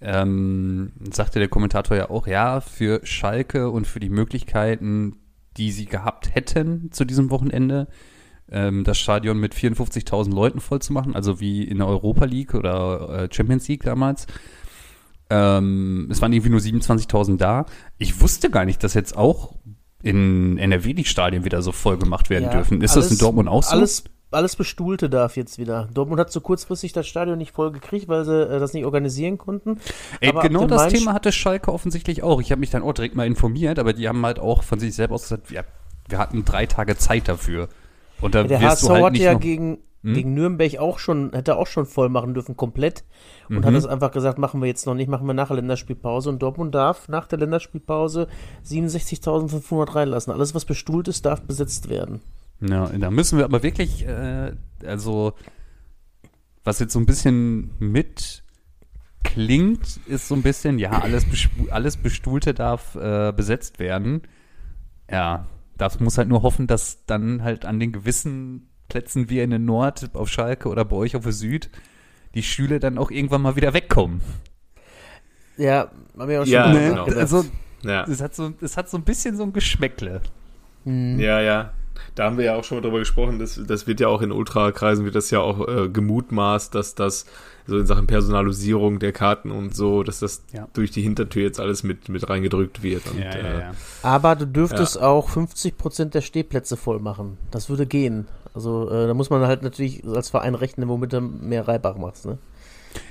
ähm, 0.02 0.92
sagte 1.10 1.38
der 1.38 1.48
Kommentator 1.48 1.96
ja 1.96 2.10
auch, 2.10 2.26
ja, 2.26 2.60
für 2.60 3.00
Schalke 3.04 3.70
und 3.70 3.86
für 3.86 4.00
die 4.00 4.10
Möglichkeiten, 4.10 5.16
die 5.56 5.72
sie 5.72 5.86
gehabt 5.86 6.34
hätten 6.34 6.92
zu 6.92 7.04
diesem 7.04 7.30
Wochenende, 7.30 7.88
ähm, 8.50 8.84
das 8.84 8.98
Stadion 8.98 9.38
mit 9.38 9.54
54.000 9.54 10.34
Leuten 10.34 10.60
voll 10.60 10.80
zu 10.82 10.92
machen, 10.92 11.14
also 11.14 11.40
wie 11.40 11.62
in 11.64 11.78
der 11.78 11.86
Europa 11.86 12.24
League 12.24 12.54
oder 12.54 13.24
äh, 13.24 13.34
Champions 13.34 13.68
League 13.68 13.82
damals. 13.84 14.26
Ähm, 15.28 16.08
es 16.10 16.20
waren 16.20 16.32
irgendwie 16.32 16.50
nur 16.50 16.60
27.000 16.60 17.36
da. 17.36 17.66
Ich 17.98 18.20
wusste 18.20 18.50
gar 18.50 18.64
nicht, 18.64 18.82
dass 18.82 18.94
jetzt 18.94 19.16
auch 19.16 19.54
in 20.02 20.58
NRW 20.58 20.94
die 20.94 21.04
Stadien 21.04 21.44
wieder 21.44 21.62
so 21.62 21.72
voll 21.72 21.98
gemacht 21.98 22.30
werden 22.30 22.44
Ja, 22.44 22.50
dürfen. 22.52 22.82
Ist 22.82 22.96
das 22.96 23.04
in 23.06 23.10
alles- 23.10 23.18
Dortmund 23.18 23.48
auch 23.48 23.62
so? 23.62 23.70
Alles, 23.70 24.04
alles 24.32 24.56
Bestuhlte 24.56 25.08
darf 25.08 25.36
jetzt 25.36 25.58
wieder. 25.58 25.88
Dortmund 25.94 26.18
hat 26.18 26.32
so 26.32 26.40
kurzfristig 26.40 26.92
das 26.92 27.06
Stadion 27.06 27.38
nicht 27.38 27.52
voll 27.52 27.70
gekriegt, 27.70 28.08
weil 28.08 28.24
sie 28.24 28.42
äh, 28.42 28.58
das 28.58 28.72
nicht 28.72 28.84
organisieren 28.86 29.38
konnten. 29.38 29.78
Ey, 30.20 30.30
aber 30.30 30.40
ab 30.40 30.46
genau 30.48 30.66
das 30.66 30.82
Main- 30.82 30.92
Thema 30.94 31.12
hatte 31.12 31.30
Schalke 31.30 31.72
offensichtlich 31.72 32.22
auch. 32.24 32.40
Ich 32.40 32.50
habe 32.50 32.60
mich 32.60 32.70
dann 32.70 32.82
auch 32.82 32.92
direkt 32.92 33.14
mal 33.14 33.26
informiert, 33.26 33.78
aber 33.78 33.92
die 33.92 34.08
haben 34.08 34.24
halt 34.26 34.40
auch 34.40 34.64
von 34.64 34.80
sich 34.80 34.94
selbst 34.94 35.12
aus 35.12 35.22
gesagt, 35.22 35.50
ja, 35.52 35.62
wir 36.08 36.18
hatten 36.18 36.44
drei 36.44 36.66
Tage 36.66 36.96
Zeit 36.96 37.28
dafür. 37.28 37.68
Und 38.20 38.34
da 38.34 38.42
Der 38.44 38.60
wirst 38.60 38.82
HSV 38.82 38.82
du 38.86 38.90
halt 38.92 39.04
hatte 39.04 39.12
nicht 39.14 39.22
ja 39.22 39.34
gegen, 39.34 39.78
Hm? 40.02 40.14
gegen 40.14 40.34
Nürnberg 40.34 40.78
auch 40.78 40.98
schon, 40.98 41.30
hätte 41.32 41.56
auch 41.56 41.66
schon 41.66 41.84
voll 41.86 42.08
machen 42.08 42.32
dürfen, 42.34 42.56
komplett. 42.56 43.04
Und 43.48 43.58
Mhm. 43.60 43.64
hat 43.64 43.74
es 43.74 43.86
einfach 43.86 44.12
gesagt, 44.12 44.38
machen 44.38 44.60
wir 44.62 44.66
jetzt 44.68 44.86
noch 44.86 44.94
nicht, 44.94 45.08
machen 45.08 45.26
wir 45.26 45.34
nach 45.34 45.48
der 45.48 45.56
Länderspielpause. 45.56 46.30
Und 46.30 46.40
Dortmund 46.40 46.74
darf 46.74 47.08
nach 47.08 47.26
der 47.26 47.38
Länderspielpause 47.38 48.26
67.500 48.64 49.94
reinlassen. 49.94 50.32
Alles, 50.32 50.54
was 50.54 50.64
bestuhlt 50.64 51.08
ist, 51.08 51.26
darf 51.26 51.42
besetzt 51.42 51.88
werden. 51.90 52.20
Ja, 52.60 52.86
da 52.86 53.10
müssen 53.10 53.38
wir 53.38 53.44
aber 53.44 53.62
wirklich, 53.62 54.06
äh, 54.06 54.52
also 54.84 55.32
was 56.64 56.78
jetzt 56.78 56.92
so 56.92 56.98
ein 56.98 57.06
bisschen 57.06 57.70
mit 57.78 58.42
klingt, 59.24 60.00
ist 60.06 60.28
so 60.28 60.34
ein 60.34 60.42
bisschen, 60.42 60.78
ja, 60.78 60.90
alles, 60.90 61.24
alles 61.70 61.96
Bestuhlte 61.96 62.52
darf 62.54 62.94
äh, 62.96 63.32
besetzt 63.34 63.78
werden. 63.78 64.22
Ja, 65.10 65.46
das 65.80 66.00
muss 66.00 66.18
halt 66.18 66.28
nur 66.28 66.42
hoffen, 66.42 66.66
dass 66.66 67.04
dann 67.06 67.42
halt 67.42 67.64
an 67.64 67.80
den 67.80 67.92
gewissen 67.92 68.68
Plätzen 68.88 69.30
wie 69.30 69.40
in 69.40 69.50
der 69.50 69.58
Nord 69.58 70.10
auf 70.14 70.28
Schalke 70.28 70.68
oder 70.68 70.84
bei 70.84 70.96
euch 70.96 71.16
auf 71.16 71.22
der 71.22 71.32
Süd 71.32 71.70
die 72.34 72.42
Stühle 72.42 72.80
dann 72.80 72.98
auch 72.98 73.10
irgendwann 73.10 73.42
mal 73.42 73.56
wieder 73.56 73.72
wegkommen. 73.74 74.20
Ja, 75.56 75.90
haben 76.18 76.28
wir 76.28 76.40
auch 76.42 76.44
schon 76.44 76.52
Ja, 76.52 76.68
mal 76.68 76.88
genau. 76.88 77.04
Also, 77.04 77.44
Ja. 77.82 78.04
es 78.04 78.20
hat, 78.20 78.34
so, 78.34 78.52
es 78.60 78.76
hat 78.76 78.88
so 78.88 78.96
ein 78.96 79.04
bisschen 79.04 79.36
so 79.36 79.42
ein 79.42 79.52
Geschmäckle. 79.52 80.20
Mhm. 80.84 81.18
Ja, 81.18 81.40
ja. 81.40 81.72
Da 82.14 82.24
haben 82.24 82.38
wir 82.38 82.44
ja 82.44 82.56
auch 82.56 82.64
schon 82.64 82.78
mal 82.78 82.82
drüber 82.82 82.98
gesprochen. 82.98 83.38
Das, 83.38 83.60
das 83.66 83.86
wird 83.86 84.00
ja 84.00 84.08
auch 84.08 84.22
in 84.22 84.32
Ultrakreisen 84.32 85.04
wird 85.04 85.14
das 85.14 85.30
ja 85.30 85.40
auch 85.40 85.66
äh, 85.68 85.88
gemutmaßt, 85.88 86.74
dass 86.74 86.94
das 86.94 87.26
so 87.66 87.78
in 87.78 87.86
Sachen 87.86 88.06
Personalisierung 88.06 88.98
der 88.98 89.12
Karten 89.12 89.50
und 89.50 89.74
so, 89.76 90.02
dass 90.02 90.20
das 90.20 90.42
Ja. 90.52 90.66
durch 90.72 90.90
die 90.90 91.02
Hintertür 91.02 91.42
jetzt 91.42 91.60
alles 91.60 91.82
mit, 91.82 92.08
mit 92.08 92.28
reingedrückt 92.28 92.82
wird. 92.82 93.06
Und, 93.10 93.20
äh, 93.20 93.62
Aber 94.02 94.34
du 94.36 94.46
dürftest 94.46 95.00
auch 95.00 95.28
50% 95.30 96.06
der 96.14 96.20
Stehplätze 96.22 96.76
voll 96.76 96.98
machen. 96.98 97.38
Das 97.50 97.68
würde 97.68 97.86
gehen. 97.86 98.26
Also 98.54 98.90
äh, 98.90 99.06
da 99.06 99.14
muss 99.14 99.30
man 99.30 99.42
halt 99.46 99.62
natürlich 99.62 100.04
als 100.04 100.30
Verein 100.30 100.54
rechnen, 100.56 100.88
womit 100.88 101.12
du 101.12 101.20
mehr 101.20 101.68
Reibach 101.68 101.96
machst. 101.96 102.26
Ne? 102.26 102.38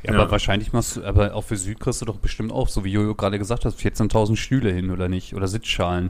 Ja, 0.03 0.13
Ja. 0.13 0.19
aber 0.19 0.31
wahrscheinlich 0.31 0.73
machst 0.73 0.97
du, 0.97 1.03
aber 1.05 1.33
auch 1.35 1.45
für 1.45 1.55
Süd 1.55 1.79
kriegst 1.79 2.01
du 2.01 2.05
doch 2.05 2.17
bestimmt 2.17 2.51
auch, 2.51 2.67
so 2.67 2.83
wie 2.83 2.91
Jojo 2.91 3.15
gerade 3.15 3.39
gesagt 3.39 3.63
hat, 3.63 3.73
14.000 3.75 4.35
Stühle 4.35 4.71
hin, 4.71 4.91
oder 4.91 5.07
nicht? 5.07 5.33
Oder 5.35 5.47
Sitzschalen. 5.47 6.09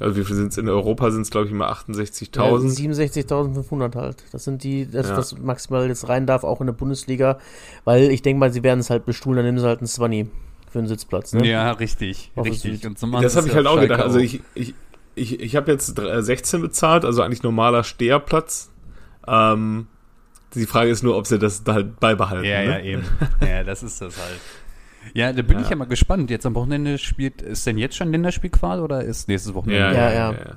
Also 0.00 0.16
wie 0.16 0.24
viel 0.24 0.36
sind 0.36 0.48
es 0.52 0.58
in 0.58 0.68
Europa? 0.68 1.10
Sind 1.10 1.22
es 1.22 1.30
glaube 1.30 1.46
ich 1.46 1.52
immer 1.52 1.70
68.000. 1.70 2.36
Ja, 2.36 2.52
67.500 2.52 3.94
halt. 3.96 4.24
Das 4.32 4.44
sind 4.44 4.62
die, 4.64 4.90
das, 4.90 5.08
Ja. 5.08 5.16
was 5.16 5.38
maximal 5.38 5.86
jetzt 5.88 6.08
rein 6.08 6.26
darf, 6.26 6.44
auch 6.44 6.60
in 6.60 6.66
der 6.66 6.74
Bundesliga. 6.74 7.38
Weil 7.84 8.10
ich 8.10 8.22
denke 8.22 8.40
mal, 8.40 8.52
sie 8.52 8.62
werden 8.62 8.80
es 8.80 8.90
halt 8.90 9.04
bestuhlen, 9.06 9.36
dann 9.36 9.46
nehmen 9.46 9.58
sie 9.58 9.66
halt 9.66 9.78
einen 9.80 9.86
Zwanni 9.88 10.28
für 10.70 10.78
einen 10.80 10.88
Sitzplatz. 10.88 11.32
Ne? 11.32 11.46
Ja, 11.48 11.70
richtig, 11.72 12.32
richtig. 12.36 12.86
Und 12.86 12.98
so 12.98 13.06
Das 13.20 13.36
habe 13.36 13.48
ich 13.48 13.54
halt 13.54 13.64
ja 13.64 13.70
auch 13.70 13.80
gedacht. 13.80 14.00
Also 14.02 14.18
auch. 14.18 14.22
ich, 14.22 14.40
ich, 14.54 14.74
ich, 15.14 15.40
ich 15.40 15.56
habe 15.56 15.70
jetzt 15.72 15.96
dr- 15.96 16.22
16 16.22 16.60
bezahlt, 16.60 17.04
also 17.04 17.22
eigentlich 17.22 17.42
normaler 17.42 17.84
Steherplatz. 17.84 18.70
Ähm, 19.26 19.86
die 20.54 20.66
Frage 20.66 20.90
ist 20.90 21.02
nur, 21.02 21.16
ob 21.16 21.26
sie 21.26 21.38
das 21.38 21.64
da 21.64 21.74
halt 21.74 22.00
beibehalten. 22.00 22.44
Ja, 22.44 22.60
ne? 22.62 22.66
ja, 22.66 22.80
eben. 22.80 23.02
Ja, 23.40 23.64
das 23.64 23.82
ist 23.82 24.00
das 24.00 24.16
halt. 24.18 24.40
Ja, 25.14 25.32
da 25.32 25.42
bin 25.42 25.58
Ja. 25.58 25.62
ich 25.64 25.70
ja 25.70 25.76
mal 25.76 25.86
gespannt. 25.86 26.30
Jetzt 26.30 26.46
am 26.46 26.54
Wochenende 26.54 26.98
spielt, 26.98 27.42
ist 27.42 27.66
denn 27.66 27.78
jetzt 27.78 27.96
schon 27.96 28.10
Länderspielqual 28.10 28.80
oder 28.80 29.02
ist 29.02 29.28
nächstes 29.28 29.54
Wochenende? 29.54 29.80
Ja, 29.80 29.92
Ja, 29.92 30.12
ja, 30.12 30.32
ja. 30.32 30.56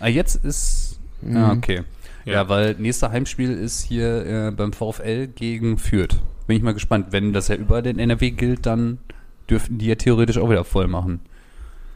Ah, 0.00 0.08
jetzt 0.08 0.36
ist. 0.44 0.98
Mhm. 1.22 1.36
Ah, 1.36 1.52
okay. 1.52 1.82
Ja. 2.24 2.32
Ja. 2.32 2.48
weil 2.48 2.74
nächster 2.78 3.10
Heimspiel 3.10 3.50
ist 3.52 3.82
hier 3.82 4.26
äh, 4.26 4.50
beim 4.52 4.72
VfL 4.72 5.26
gegen 5.28 5.78
Fürth. 5.78 6.16
Bin 6.46 6.56
ich 6.56 6.62
mal 6.62 6.74
gespannt. 6.74 7.08
Wenn 7.10 7.32
das 7.32 7.48
ja 7.48 7.56
über 7.56 7.82
den 7.82 7.98
NRW 7.98 8.30
gilt, 8.30 8.66
dann 8.66 8.98
dürften 9.48 9.78
die 9.78 9.86
ja 9.86 9.94
theoretisch 9.94 10.38
auch 10.38 10.50
wieder 10.50 10.64
voll 10.64 10.86
machen. 10.86 11.20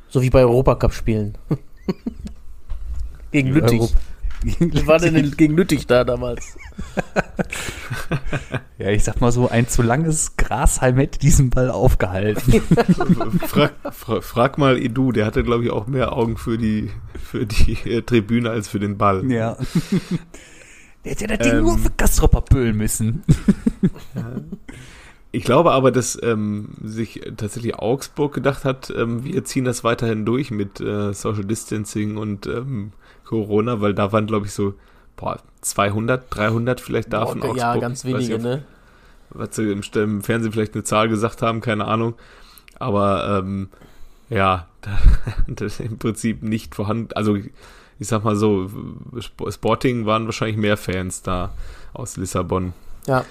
So 0.09 0.23
wie 0.23 0.31
bei 0.31 0.41
Europacup-Spielen. 0.41 1.37
gegen 3.33 3.51
Lüttich. 3.51 3.81
Europa- 3.81 3.99
Wie 4.45 4.87
war 4.87 4.99
denn 4.99 5.35
gegen 5.37 5.57
Lüttich 5.57 5.87
da 5.87 6.05
damals? 6.05 6.57
Ja, 8.77 8.91
ich 8.91 9.05
sag 9.05 9.21
mal 9.21 9.31
so, 9.31 9.49
ein 9.49 9.69
zu 9.69 9.83
langes 9.83 10.37
Grashalm 10.37 10.97
hätte 10.97 11.19
diesen 11.19 11.49
Ball 11.51 11.71
aufgehalten. 11.71 12.61
frag, 13.47 13.73
fra 13.93 14.21
frag 14.21 14.59
mal 14.59 14.77
Edu, 14.77 15.13
der 15.13 15.27
hatte, 15.27 15.45
glaube 15.45 15.65
ich, 15.65 15.71
auch 15.71 15.87
mehr 15.87 16.13
Augen 16.13 16.37
für 16.37 16.59
die, 16.59 16.91
für 17.23 17.47
die 17.47 17.79
äh, 17.89 18.03
Tribüne 18.03 18.51
als 18.51 18.69
für 18.69 18.81
den 18.81 18.99
Ball. 18.99 19.25
ja. 19.31 19.57
Der 21.05 21.13
hätte 21.13 21.27
das 21.29 21.39
Ding 21.39 21.57
Ähm. 21.59 21.63
nur 21.63 21.79
für 21.79 21.91
Gastropper 21.97 22.41
pölen 22.41 22.77
müssen. 22.77 23.23
Ich 25.33 25.45
glaube 25.45 25.73
aber, 25.73 25.91
dass 25.91 26.19
ähm, 26.23 26.71
sich 26.83 27.21
tatsächlich 27.37 27.77
Augsburg 27.77 28.35
gedacht 28.35 28.65
hat, 28.65 28.93
ähm, 28.97 29.25
wir 29.25 29.45
ziehen 29.45 29.65
das 29.65 29.85
weiterhin 29.85 30.25
durch 30.25 30.51
mit 30.51 30.81
äh, 30.81 31.13
Social 31.13 31.45
Distancing 31.45 32.17
und 32.17 32.47
ähm, 32.47 32.93
Corona, 33.25 33.81
weil 33.81 33.95
da 33.95 34.13
waren, 34.13 34.27
glaube 34.27 34.47
ich, 34.47 34.53
so 34.53 34.75
boah, 35.17 35.39
200, 35.63 36.25
300 36.31 36.81
vielleicht 36.81 37.13
da 37.13 37.27
von 37.27 37.41
Boah, 37.41 37.47
Augsburg. 37.51 37.59
ja, 37.59 37.77
ganz 37.77 38.05
wenige, 38.05 38.35
nicht, 38.35 38.43
ne? 38.43 38.65
was 39.31 39.57
sie 39.57 39.71
im, 39.73 39.81
im 39.95 40.23
Fernsehen 40.23 40.53
vielleicht 40.53 40.75
eine 40.75 40.85
Zahl 40.85 41.09
gesagt 41.09 41.43
haben, 41.43 41.61
keine 41.61 41.87
Ahnung. 41.87 42.15
Aber 42.79 43.39
ähm, 43.43 43.69
ja, 44.31 44.67
da, 44.81 44.91
das 45.47 45.75
ist 45.75 45.81
im 45.81 45.99
Prinzip 45.99 46.43
nicht 46.43 46.75
vorhanden. 46.75 47.09
Also 47.15 47.37
ich 47.37 48.09
sag 48.09 48.25
mal 48.25 48.37
so, 48.37 48.69
Sp- 49.23 49.51
Sporting 49.53 50.05
waren 50.07 50.27
wahrscheinlich 50.27 50.57
mehr 50.57 50.77
Fans 50.77 51.23
da 51.23 51.53
aus 51.93 52.17
Lissabon. 52.17 52.73
Ja. 53.07 53.25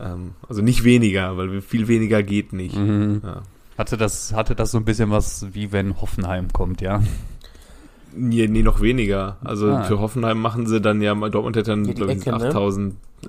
Ähm, 0.00 0.32
also 0.48 0.62
nicht 0.62 0.84
weniger, 0.84 1.36
weil 1.36 1.60
viel 1.60 1.88
weniger 1.88 2.22
geht 2.22 2.52
nicht. 2.52 2.76
Mhm. 2.76 3.20
Ja. 3.24 3.42
Hatte 3.76 3.96
das, 3.96 4.32
hatte 4.32 4.54
das 4.54 4.70
so 4.70 4.78
ein 4.78 4.84
bisschen 4.84 5.10
was, 5.10 5.46
wie 5.52 5.72
wenn 5.72 6.00
Hoffenheim 6.00 6.52
kommt, 6.52 6.80
ja? 6.80 7.02
Nee, 8.16 8.46
nee, 8.48 8.62
noch 8.62 8.80
weniger. 8.80 9.36
Also 9.44 9.70
Ah. 9.70 9.82
für 9.84 9.98
Hoffenheim 9.98 10.40
machen 10.40 10.66
sie 10.66 10.80
dann 10.80 11.00
ja, 11.02 11.14
Dortmund 11.14 11.56
hat 11.56 11.68
dann, 11.68 11.82
glaube 11.94 12.12
ich, 12.12 12.18
Ecke, 12.26 12.30
ne? 12.38 12.50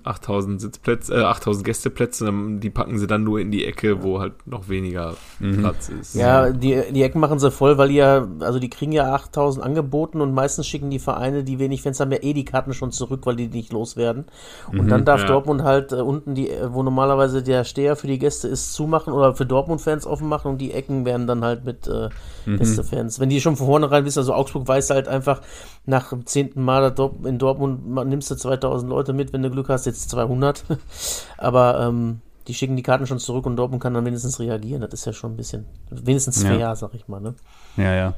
8000, 0.03 0.55
8000 0.55 0.61
Sitzplätze, 0.61 1.15
äh, 1.15 1.23
8000 1.23 1.65
Gästeplätze, 1.65 2.31
die 2.59 2.69
packen 2.69 2.97
sie 2.97 3.07
dann 3.07 3.23
nur 3.23 3.39
in 3.39 3.51
die 3.51 3.65
Ecke, 3.65 4.03
wo 4.03 4.19
halt 4.19 4.33
noch 4.47 4.69
weniger 4.69 5.15
Mhm. 5.39 5.59
Platz 5.59 5.89
ist. 5.89 6.15
Ja, 6.15 6.49
die, 6.51 6.81
die 6.91 7.03
Ecken 7.03 7.19
machen 7.19 7.39
sie 7.39 7.51
voll, 7.51 7.77
weil 7.77 7.89
die 7.89 7.95
ja, 7.95 8.27
also 8.39 8.59
die 8.59 8.69
kriegen 8.69 8.91
ja 8.91 9.13
8000 9.13 9.65
angeboten 9.65 10.21
und 10.21 10.33
meistens 10.33 10.67
schicken 10.67 10.89
die 10.89 10.99
Vereine, 10.99 11.43
die 11.43 11.59
wenig 11.59 11.81
Fans 11.81 11.99
haben, 11.99 12.11
ja 12.11 12.19
eh 12.21 12.33
die 12.33 12.45
Karten 12.45 12.73
schon 12.73 12.91
zurück, 12.91 13.21
weil 13.25 13.35
die 13.35 13.47
nicht 13.47 13.73
loswerden. 13.73 14.25
Und 14.71 14.89
dann 14.89 15.05
darf 15.05 15.21
ja. 15.21 15.27
Dortmund 15.27 15.63
halt 15.63 15.91
äh, 15.91 15.95
unten 15.95 16.35
die, 16.35 16.49
äh, 16.49 16.73
wo 16.73 16.83
normalerweise 16.83 17.43
der 17.43 17.63
Steher 17.63 17.95
für 17.95 18.07
die 18.07 18.19
Gäste 18.19 18.47
ist, 18.47 18.73
zumachen 18.73 19.13
oder 19.13 19.35
für 19.35 19.45
Dortmund-Fans 19.45 20.05
offen 20.05 20.27
machen 20.27 20.51
und 20.51 20.59
die 20.59 20.71
Ecken 20.71 21.05
werden 21.05 21.27
dann 21.27 21.43
halt 21.43 21.65
mit 21.65 21.87
äh, 21.87 22.09
Gästefans. 22.45 23.19
Wenn 23.19 23.29
die 23.29 23.41
schon 23.41 23.55
von 23.55 23.67
vornherein 23.67 24.05
wissen, 24.05 24.19
also 24.19 24.33
Augsburg 24.33 24.67
weiß 24.67 24.89
halt 24.91 25.07
einfach, 25.07 25.41
nach 25.85 26.09
dem 26.09 26.25
zehnten 26.25 26.63
Mal 26.63 26.93
in 27.23 27.37
Dortmund 27.37 28.07
nimmst 28.07 28.31
du 28.31 28.35
2000 28.35 28.89
Leute 28.89 29.13
mit, 29.13 29.33
wenn 29.33 29.43
du 29.43 29.49
Glück 29.49 29.69
hast, 29.69 29.84
jetzt 29.85 30.09
200. 30.09 30.63
Aber 31.37 31.79
ähm, 31.81 32.21
die 32.47 32.53
schicken 32.53 32.75
die 32.75 32.83
Karten 32.83 33.07
schon 33.07 33.19
zurück 33.19 33.45
und 33.45 33.55
Dortmund 33.55 33.81
kann 33.81 33.93
dann 33.93 34.05
wenigstens 34.05 34.39
reagieren. 34.39 34.81
Das 34.81 34.93
ist 34.93 35.05
ja 35.05 35.13
schon 35.13 35.33
ein 35.33 35.37
bisschen, 35.37 35.65
wenigstens 35.89 36.43
Ja. 36.43 36.49
fair, 36.49 36.75
sag 36.75 36.93
ich 36.93 37.07
mal. 37.07 37.19
Ne? 37.19 37.35
Ja, 37.77 37.93
ja. 37.95 38.13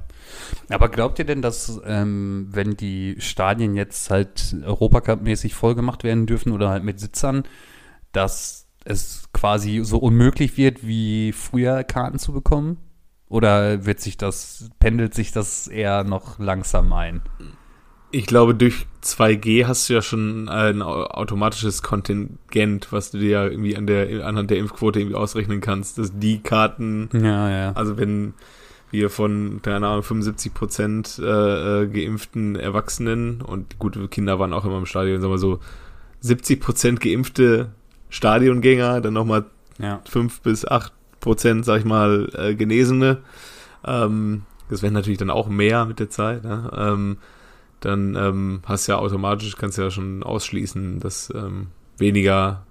Aber 0.69 0.89
glaubt 0.89 1.19
ihr 1.19 1.25
denn, 1.25 1.41
dass 1.41 1.79
ähm, 1.85 2.49
wenn 2.51 2.75
die 2.75 3.15
Stadien 3.19 3.75
jetzt 3.75 4.09
halt 4.09 4.55
Europacup-mäßig 4.65 5.55
vollgemacht 5.55 6.03
werden 6.03 6.25
dürfen 6.25 6.51
oder 6.51 6.69
halt 6.69 6.83
mit 6.83 6.99
Sitzern, 6.99 7.43
dass 8.11 8.67
es 8.83 9.29
quasi 9.33 9.81
so 9.83 9.97
unmöglich 9.97 10.57
wird, 10.57 10.85
wie 10.85 11.31
früher 11.31 11.83
Karten 11.83 12.19
zu 12.19 12.33
bekommen? 12.33 12.77
Oder 13.29 13.85
wird 13.85 13.99
sich 13.99 14.15
das, 14.17 14.69
pendelt 14.79 15.13
sich 15.13 15.31
das 15.33 15.67
eher 15.67 16.03
noch 16.05 16.39
langsam 16.39 16.93
ein? 16.93 17.21
Ich 18.09 18.25
glaube, 18.25 18.55
durch 18.55 18.85
2G 19.03 19.65
hast 19.65 19.89
du 19.89 19.93
ja 19.93 20.01
schon 20.01 20.47
ein 20.47 20.81
au- 20.81 21.05
automatisches 21.07 21.83
Kontingent, 21.83 22.87
was 22.91 23.11
du 23.11 23.17
dir 23.19 23.29
ja 23.29 23.45
irgendwie 23.45 23.75
an 23.75 23.85
der, 23.85 24.25
anhand 24.25 24.49
der 24.49 24.57
Impfquote 24.57 24.99
irgendwie 24.99 25.17
ausrechnen 25.17 25.59
kannst, 25.59 25.97
dass 25.97 26.17
die 26.17 26.39
Karten, 26.39 27.09
Ja, 27.13 27.49
ja. 27.49 27.71
also 27.73 27.97
wenn 27.97 28.33
wir 28.91 29.09
von, 29.09 29.59
keine 29.61 29.85
Ahnung, 29.87 30.03
75 30.03 30.53
Prozent 30.53 31.19
äh, 31.21 31.83
äh, 31.83 31.87
geimpften 31.87 32.55
Erwachsenen 32.55 33.41
und 33.41 33.77
gute 33.79 34.07
Kinder 34.07 34.39
waren 34.39 34.53
auch 34.53 34.63
immer 34.63 34.77
im 34.77 34.85
Stadion, 34.85 35.19
sagen 35.19 35.33
wir 35.33 35.37
so, 35.37 35.59
70 36.21 36.61
Prozent 36.61 37.01
geimpfte 37.01 37.71
Stadiongänger, 38.09 39.01
dann 39.01 39.13
nochmal 39.13 39.45
ja. 39.79 39.99
5 40.09 40.39
bis 40.41 40.65
8 40.65 40.93
Prozent, 41.19 41.65
sag 41.65 41.79
ich 41.79 41.85
mal, 41.85 42.29
äh, 42.33 42.55
Genesene. 42.55 43.17
Ähm, 43.85 44.43
das 44.69 44.81
werden 44.81 44.93
natürlich 44.93 45.19
dann 45.19 45.29
auch 45.29 45.49
mehr 45.49 45.83
mit 45.85 45.99
der 45.99 46.09
Zeit. 46.09 46.45
Ne? 46.45 46.71
Ähm, 46.75 47.17
dann 47.79 48.15
ähm, 48.15 48.61
hast 48.65 48.87
du 48.87 48.93
ja 48.93 48.97
automatisch, 48.97 49.55
kannst 49.55 49.77
du 49.77 49.83
ja 49.83 49.91
schon 49.91 50.23
ausschließen, 50.23 50.99
dass 50.99 51.31
ähm, 51.35 51.67
weniger 51.97 52.63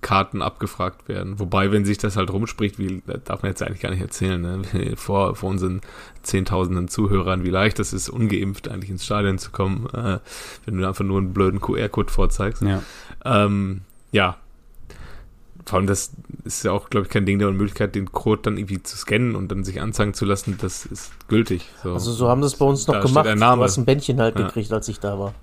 Karten 0.00 0.42
abgefragt 0.42 1.08
werden. 1.08 1.38
Wobei, 1.38 1.72
wenn 1.72 1.84
sich 1.84 1.98
das 1.98 2.16
halt 2.16 2.30
rumspricht, 2.30 2.78
wie 2.78 3.02
darf 3.24 3.42
man 3.42 3.50
jetzt 3.50 3.62
eigentlich 3.62 3.80
gar 3.80 3.90
nicht 3.90 4.00
erzählen, 4.00 4.40
ne? 4.40 4.96
vor, 4.96 5.34
vor 5.34 5.50
unseren 5.50 5.80
zehntausenden 6.22 6.88
Zuhörern, 6.88 7.44
wie 7.44 7.50
leicht 7.50 7.78
das 7.78 7.92
ist, 7.92 8.08
ungeimpft 8.08 8.68
eigentlich 8.68 8.90
ins 8.90 9.04
Stadion 9.04 9.38
zu 9.38 9.50
kommen, 9.50 9.86
äh, 9.92 10.18
wenn 10.64 10.76
du 10.76 10.86
einfach 10.86 11.04
nur 11.04 11.18
einen 11.18 11.32
blöden 11.32 11.60
QR-Code 11.60 12.12
vorzeigst. 12.12 12.62
ja. 12.62 12.82
Ähm, 13.24 13.80
ja. 14.12 14.36
Vor 15.66 15.78
allem, 15.78 15.88
das 15.88 16.12
ist 16.44 16.64
ja 16.64 16.70
auch, 16.70 16.90
glaube 16.90 17.06
ich, 17.06 17.12
kein 17.12 17.26
Ding 17.26 17.40
der 17.40 17.48
Unmöglichkeit, 17.48 17.96
den 17.96 18.12
Code 18.12 18.42
dann 18.42 18.56
irgendwie 18.56 18.80
zu 18.82 18.96
scannen 18.96 19.34
und 19.34 19.50
dann 19.50 19.64
sich 19.64 19.80
anzeigen 19.80 20.14
zu 20.14 20.24
lassen, 20.24 20.56
das 20.60 20.86
ist 20.86 21.10
gültig. 21.26 21.68
So. 21.82 21.92
Also 21.92 22.12
so 22.12 22.28
haben 22.28 22.40
sie 22.42 22.46
es 22.46 22.54
bei 22.54 22.64
uns 22.64 22.86
noch 22.86 22.94
Da 22.94 23.00
gemacht. 23.00 23.26
Du 23.26 23.62
hast 23.62 23.76
ein 23.76 23.84
Bändchen 23.84 24.20
halt 24.20 24.38
Ja. 24.38 24.46
gekriegt, 24.46 24.72
als 24.72 24.88
ich 24.88 25.00
da 25.00 25.18
war. 25.18 25.34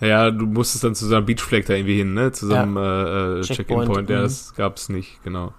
ja, 0.00 0.32
du 0.32 0.46
musstest 0.46 0.82
dann 0.82 0.96
zu 0.96 1.06
so 1.06 1.14
einem 1.14 1.26
Beachflag 1.26 1.64
da 1.66 1.74
irgendwie 1.74 1.96
hin, 1.98 2.12
ne? 2.12 2.32
Zu 2.32 2.48
so 2.48 2.54
einem 2.54 2.76
äh, 2.76 2.80
äh, 2.80 3.42
Checkpoint, 3.42 3.46
Check-in-Point. 3.46 4.10
Ja, 4.10 4.18
mhm. 4.18 4.22
das 4.22 4.54
gab's 4.56 4.88
nicht, 4.88 5.22
genau. 5.22 5.54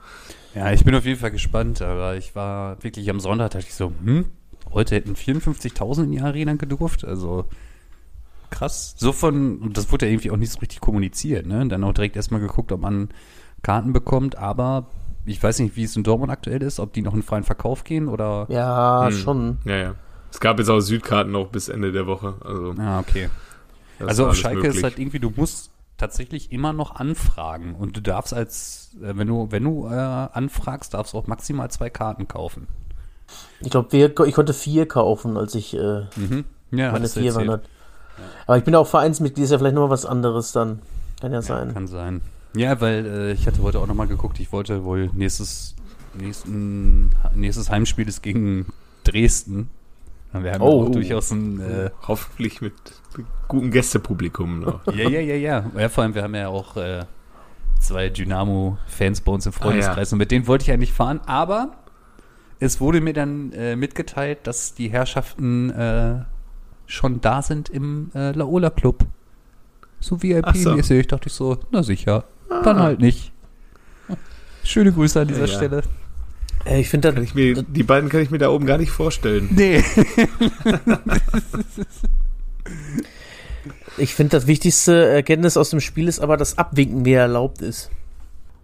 Ja, 0.53 0.73
ich 0.73 0.83
bin 0.83 0.93
auf 0.93 1.05
jeden 1.05 1.19
Fall 1.19 1.31
gespannt, 1.31 1.81
aber 1.81 2.17
ich 2.17 2.35
war 2.35 2.83
wirklich 2.83 3.09
am 3.09 3.21
Sonntag, 3.21 3.51
dachte 3.51 3.67
ich 3.67 3.75
so, 3.75 3.93
hm, 4.03 4.25
heute 4.73 4.95
hätten 4.95 5.15
54.000 5.15 6.03
in 6.03 6.11
die 6.11 6.19
Arena 6.21 6.55
gedurft, 6.55 7.05
also 7.05 7.45
krass. 8.49 8.95
So 8.97 9.13
von, 9.13 9.59
und 9.59 9.77
das 9.77 9.91
wurde 9.91 10.05
ja 10.07 10.11
irgendwie 10.11 10.31
auch 10.31 10.37
nicht 10.37 10.51
so 10.51 10.59
richtig 10.59 10.81
kommuniziert, 10.81 11.45
ne? 11.45 11.65
Dann 11.67 11.83
auch 11.83 11.93
direkt 11.93 12.15
erstmal 12.17 12.41
geguckt, 12.41 12.71
ob 12.71 12.81
man 12.81 13.09
Karten 13.63 13.93
bekommt, 13.93 14.37
aber 14.37 14.85
ich 15.25 15.41
weiß 15.41 15.59
nicht, 15.59 15.75
wie 15.75 15.83
es 15.83 15.95
in 15.95 16.03
Dortmund 16.03 16.31
aktuell 16.31 16.61
ist, 16.63 16.79
ob 16.79 16.93
die 16.93 17.01
noch 17.01 17.13
in 17.13 17.23
freien 17.23 17.43
Verkauf 17.43 17.83
gehen 17.83 18.07
oder. 18.07 18.45
Ja, 18.49 19.07
Hm. 19.07 19.11
schon. 19.11 19.57
Ja, 19.65 19.75
ja. 19.75 19.93
Es 20.31 20.39
gab 20.39 20.59
jetzt 20.59 20.69
auch 20.69 20.79
Südkarten 20.79 21.31
noch 21.31 21.47
bis 21.47 21.69
Ende 21.69 21.91
der 21.91 22.05
Woche. 22.07 22.35
Also, 22.45 22.75
Ah, 22.79 22.99
okay. 22.99 23.29
Also 23.99 24.27
auf 24.27 24.35
Schalke 24.35 24.57
möglich. 24.57 24.75
ist 24.77 24.83
halt 24.83 24.99
irgendwie, 24.99 25.19
du 25.19 25.31
musst 25.35 25.71
tatsächlich 25.97 26.51
immer 26.51 26.73
noch 26.73 26.95
anfragen 26.95 27.73
und 27.73 27.97
du 27.97 28.01
darfst 28.01 28.33
als, 28.33 28.91
äh, 29.01 29.17
wenn 29.17 29.27
du, 29.27 29.47
wenn 29.51 29.63
du 29.63 29.87
äh, 29.87 29.91
anfragst, 29.93 30.93
darfst 30.93 31.13
du 31.13 31.17
auch 31.17 31.25
maximal 31.27 31.71
zwei 31.71 31.89
Karten 31.89 32.27
kaufen. 32.27 32.67
Ich 33.61 33.71
glaube, 33.71 33.97
ich 33.97 34.33
konnte 34.35 34.53
vier 34.53 34.87
kaufen, 34.87 35.35
als 35.37 35.55
ich 35.55 35.75
äh, 35.75 36.01
Mhm. 36.15 36.45
Ja, 36.71 36.91
meine 36.91 37.07
vier 37.07 37.33
waren. 37.33 37.61
Aber 38.45 38.57
ich 38.57 38.63
bin 38.63 38.75
auch 38.75 38.87
Vereinsmitglied, 38.87 39.45
ist 39.45 39.51
ja 39.51 39.57
vielleicht 39.57 39.73
nochmal 39.75 39.89
was 39.89 40.05
anderes 40.05 40.51
dann. 40.51 40.79
Kann 41.19 41.31
ja 41.31 41.37
Ja, 41.39 41.41
sein. 41.41 41.73
kann 41.73 41.87
sein. 41.87 42.21
Ja, 42.57 42.81
weil 42.81 43.05
äh, 43.05 43.31
ich 43.33 43.47
hatte 43.47 43.61
heute 43.61 43.79
auch 43.79 43.87
nochmal 43.87 44.07
geguckt, 44.07 44.39
ich 44.39 44.51
wollte 44.51 44.83
wohl 44.83 45.09
nächstes, 45.13 45.75
nächsten, 46.19 47.11
nächstes 47.35 47.69
Heimspiel 47.69 48.07
ist 48.07 48.21
gegen 48.23 48.67
Dresden. 49.03 49.69
Wir 50.33 50.53
haben 50.53 50.61
Oh. 50.61 50.83
auch 50.85 50.91
durchaus 50.91 51.31
ein, 51.31 51.59
äh, 51.61 51.89
Hoffentlich 52.07 52.61
mit 52.61 52.73
gutem 53.47 53.71
Gästepublikum 53.71 54.59
noch. 54.59 54.85
ja, 54.93 55.09
ja, 55.09 55.19
ja, 55.21 55.35
ja. 55.35 55.71
Ja, 55.77 55.89
vor 55.89 56.03
allem, 56.03 56.15
wir 56.15 56.23
haben 56.23 56.35
ja 56.35 56.49
auch 56.49 56.75
äh, 56.77 57.05
zwei 57.79 58.09
Dynamo-Fans 58.09 59.21
bei 59.21 59.31
uns 59.31 59.45
im 59.45 59.53
Freundeskreis 59.53 60.11
und 60.11 60.19
mit 60.19 60.31
denen 60.31 60.47
wollte 60.47 60.63
ich 60.63 60.71
eigentlich 60.71 60.93
fahren, 60.93 61.21
aber 61.25 61.71
es 62.59 62.81
wurde 62.81 63.01
mir 63.01 63.13
dann 63.13 63.51
äh, 63.53 63.75
mitgeteilt, 63.75 64.39
dass 64.45 64.73
die 64.73 64.89
Herrschaften 64.89 65.69
äh, 65.69 66.25
schon 66.87 67.21
da 67.21 67.41
sind 67.41 67.69
im 67.69 68.11
äh, 68.15 68.31
Laola 68.31 68.69
Club. 68.69 69.05
So 69.99 70.15
Ach 70.15 70.55
so. 70.55 70.71
VIP-mäßig. 70.71 71.07
Dachte 71.07 71.27
ich 71.27 71.33
so, 71.33 71.57
na 71.71 71.83
sicher, 71.83 72.25
dann 72.49 72.79
halt 72.79 72.99
nicht. 72.99 73.31
Schöne 74.63 74.91
Grüße 74.91 75.21
an 75.21 75.27
dieser 75.27 75.45
Ja, 75.45 75.51
ja. 75.51 75.57
Stelle. 75.57 75.83
Ich 76.79 76.89
finde 76.89 77.15
ich 77.21 77.31
die 77.33 77.83
beiden 77.83 78.09
kann 78.09 78.21
ich 78.21 78.29
mir 78.31 78.39
da 78.39 78.49
oben 78.49 78.65
gar 78.65 78.77
nicht 78.77 78.91
vorstellen. 78.91 79.47
Nee. 79.51 79.83
Ich 83.97 84.13
finde, 84.13 84.31
das 84.37 84.45
wichtigste 84.45 85.07
Erkenntnis 85.07 85.57
aus 85.57 85.71
dem 85.71 85.79
Spiel 85.79 86.07
ist 86.07 86.19
aber, 86.19 86.37
dass 86.37 86.57
Abwinken 86.59 87.01
mehr 87.01 87.21
erlaubt 87.21 87.61
ist. 87.61 87.89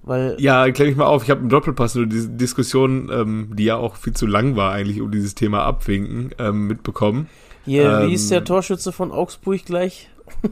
Weil, 0.03 0.35
Ja, 0.37 0.69
klär 0.71 0.87
mich 0.89 0.97
mal 0.97 1.05
auf. 1.05 1.23
Ich 1.23 1.29
habe 1.31 1.41
im 1.41 1.49
Doppelpass 1.49 1.95
nur 1.95 2.05
diese 2.05 2.29
Diskussion, 2.29 3.09
ähm, 3.11 3.49
die 3.55 3.63
ja 3.63 3.77
auch 3.77 3.95
viel 3.95 4.13
zu 4.13 4.27
lang 4.27 4.55
war 4.55 4.71
eigentlich, 4.73 5.01
um 5.01 5.09
dieses 5.09 5.33
Thema 5.33 5.63
Abwinken 5.63 6.31
ähm, 6.37 6.67
mitbekommen. 6.67 7.29
hier, 7.65 7.89
Ähm, 8.01 8.05
wie 8.07 8.11
hieß 8.11 8.29
der 8.29 8.43
Torschütze 8.43 8.91
von 8.91 9.11
Augsburg 9.11 9.65
gleich? 9.65 10.09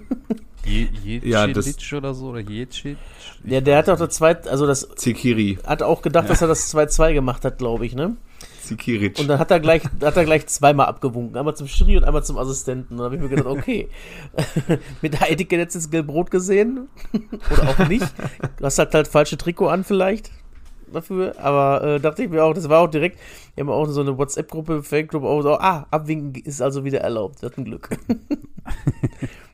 Je, 0.65 0.87
je, 1.03 1.21
Ja, 1.23 1.47
das- 1.47 1.93
oder 1.93 2.13
so, 2.13 2.27
oder 2.27 2.39
Jecic? 2.39 2.97
Ja, 3.43 3.61
der 3.61 3.77
hat 3.77 3.89
auch 3.89 3.97
das 3.97 4.15
zweite, 4.15 4.49
also 4.49 4.67
das 4.67 4.87
Zikiri. 4.95 5.57
hat 5.65 5.81
auch 5.81 6.01
gedacht, 6.01 6.29
dass 6.29 6.41
er 6.41 6.47
das 6.47 6.69
2-2 6.69 7.13
gemacht 7.13 7.43
hat, 7.45 7.57
glaube 7.57 7.85
ich, 7.85 7.95
ne? 7.95 8.15
Zikiric. 8.61 9.19
Und 9.19 9.27
dann 9.27 9.39
hat 9.39 9.51
er 9.51 9.59
gleich, 9.59 9.83
hat 10.01 10.15
er 10.15 10.23
gleich 10.23 10.47
zweimal 10.47 10.85
abgewunken. 10.85 11.35
Einmal 11.35 11.55
zum 11.55 11.67
Schiri 11.67 11.97
und 11.97 12.03
einmal 12.03 12.23
zum 12.23 12.37
Assistenten. 12.37 12.93
Und 12.93 12.97
dann 12.99 13.05
habe 13.05 13.15
ich 13.15 13.21
mir 13.21 13.29
gedacht, 13.29 13.47
okay. 13.47 13.89
Mit 15.01 15.13
der 15.13 15.31
Etikette 15.31 15.61
jetzt 15.63 15.75
ins 15.75 15.89
Gelb-Rot 15.89 16.31
gesehen. 16.31 16.87
Oder 17.51 17.69
auch 17.69 17.87
nicht. 17.89 18.05
Du 18.57 18.63
hast 18.65 18.77
halt 18.79 18.93
halt 18.93 19.07
falsche 19.07 19.37
Trikot 19.37 19.67
an 19.67 19.83
vielleicht 19.83 20.31
dafür. 20.93 21.37
Aber 21.39 21.83
äh, 21.83 21.99
dachte 21.99 22.23
ich 22.23 22.29
mir 22.29 22.43
auch, 22.43 22.53
das 22.53 22.69
war 22.69 22.81
auch 22.81 22.87
direkt, 22.89 23.19
wir 23.55 23.63
haben 23.63 23.69
auch 23.69 23.87
so 23.87 24.01
eine 24.01 24.17
WhatsApp-Gruppe, 24.17 24.83
Fanclub, 24.83 25.23
auch 25.23 25.41
so, 25.41 25.53
ah, 25.55 25.87
abwinken 25.91 26.41
ist 26.43 26.61
also 26.61 26.83
wieder 26.85 27.01
erlaubt. 27.01 27.41
Wir 27.41 27.49
hatten 27.49 27.65
Glück. 27.65 27.89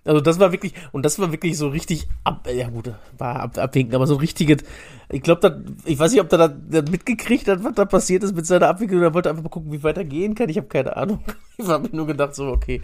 also 0.07 0.21
das 0.21 0.39
war 0.39 0.51
wirklich, 0.51 0.73
und 0.91 1.03
das 1.03 1.19
war 1.19 1.31
wirklich 1.31 1.57
so 1.57 1.67
richtig 1.67 2.07
ab, 2.23 2.47
ja 2.51 2.69
gut, 2.69 2.91
war 3.17 3.41
ab, 3.41 3.57
abwinken, 3.57 3.93
aber 3.95 4.07
so 4.07 4.15
ein 4.15 4.19
richtiges, 4.19 4.63
ich 5.09 5.21
glaube, 5.21 5.63
ich 5.85 5.99
weiß 5.99 6.11
nicht, 6.11 6.21
ob 6.21 6.29
der 6.29 6.47
da 6.47 6.81
mitgekriegt 6.89 7.47
hat, 7.47 7.63
was 7.63 7.73
da 7.73 7.85
passiert 7.85 8.23
ist 8.23 8.35
mit 8.35 8.45
seiner 8.45 8.69
Abwicklung, 8.69 8.99
oder 8.99 9.13
wollte 9.13 9.29
einfach 9.29 9.43
mal 9.43 9.49
gucken, 9.49 9.71
wie 9.71 9.83
weiter 9.83 10.03
gehen 10.03 10.33
kann. 10.33 10.49
Ich 10.49 10.57
habe 10.57 10.67
keine 10.67 10.95
Ahnung. 10.95 11.23
Ich 11.59 11.67
habe 11.67 11.89
nur 11.91 12.05
gedacht, 12.05 12.35
so, 12.35 12.49
okay, 12.49 12.83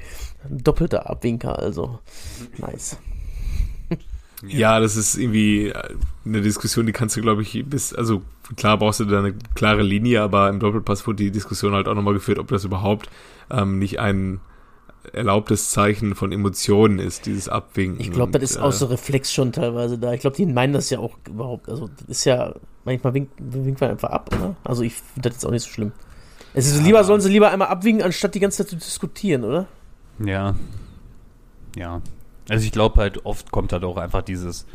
doppelter 0.50 1.08
Abwinker, 1.08 1.60
also 1.60 2.00
nice. 2.58 2.98
Ja, 4.48 4.80
das 4.80 4.96
ist 4.96 5.16
irgendwie 5.16 5.72
eine 6.26 6.42
Diskussion, 6.42 6.88
die 6.88 6.92
kannst 6.92 7.16
du, 7.16 7.22
glaube 7.22 7.44
ich, 7.44 7.64
bis, 7.68 7.94
also 7.94 8.24
klar 8.56 8.80
brauchst 8.80 9.00
du 9.00 9.06
da 9.06 9.20
eine 9.20 9.36
klare 9.54 9.84
Linie, 9.84 10.24
aber 10.24 10.50
im 10.50 10.60
Doppelpass 10.60 11.06
wurde 11.06 11.24
die 11.24 11.32
Diskussion 11.32 11.74
halt 11.74 11.88
auch 11.88 11.94
nochmal 11.94 12.16
geführt, 12.16 12.40
ob 12.40 12.48
das 12.48 12.66
überhaupt 12.66 13.10
ähm, 13.52 13.78
nicht 13.78 14.00
ein 14.00 14.42
erlaubtes 15.12 15.70
Zeichen 15.70 16.16
von 16.16 16.32
Emotionen 16.32 17.00
ist, 17.00 17.26
dieses 17.26 17.50
Abwinken. 17.50 18.00
Ich 18.00 18.12
glaube, 18.12 18.32
das 18.32 18.52
ist 18.52 18.58
äh, 18.58 18.62
auch 18.62 18.72
so 18.72 18.86
Reflex 18.86 19.34
schon 19.34 19.52
teilweise 19.52 19.98
da. 19.98 20.14
Ich 20.14 20.22
glaube, 20.22 20.36
die 20.36 20.46
meinen 20.46 20.74
das 20.74 20.90
ja 20.90 21.00
auch 21.00 21.18
überhaupt. 21.28 21.68
Also, 21.70 21.90
das 22.08 22.18
ist 22.18 22.26
ja, 22.26 22.54
manchmal 22.86 23.14
winkt, 23.14 23.34
winkt 23.38 23.82
man 23.82 23.92
einfach 23.92 24.10
ab, 24.10 24.30
oder? 24.34 24.56
Also, 24.64 24.84
ich 24.84 24.94
finde 24.94 25.30
das 25.30 25.34
jetzt 25.34 25.46
auch 25.46 25.52
nicht 25.52 25.64
so 25.64 25.70
schlimm. 25.70 25.92
Es 26.54 26.68
ist 26.68 26.84
lieber, 26.84 27.04
sollen 27.04 27.22
sie 27.22 27.30
lieber 27.30 27.50
einmal 27.50 27.68
abwinken, 27.68 28.04
anstatt 28.04 28.36
die 28.36 28.40
ganze 28.40 28.60
Zeit 28.60 28.70
zu 28.70 28.76
diskutieren, 28.76 29.44
oder? 29.44 29.68
Ja. 30.24 30.56
Ja. 31.76 32.02
Also 32.50 32.66
ich 32.66 32.72
glaube 32.72 33.00
halt, 33.00 33.26
oft 33.26 33.52
kommt 33.52 33.74
halt 33.74 33.84
auch 33.84 33.98
einfach 33.98 34.22
dieses, 34.22 34.66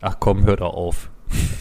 ach 0.00 0.16
komm, 0.20 0.44
hör 0.44 0.56
doch 0.56 0.74
auf. 0.74 1.10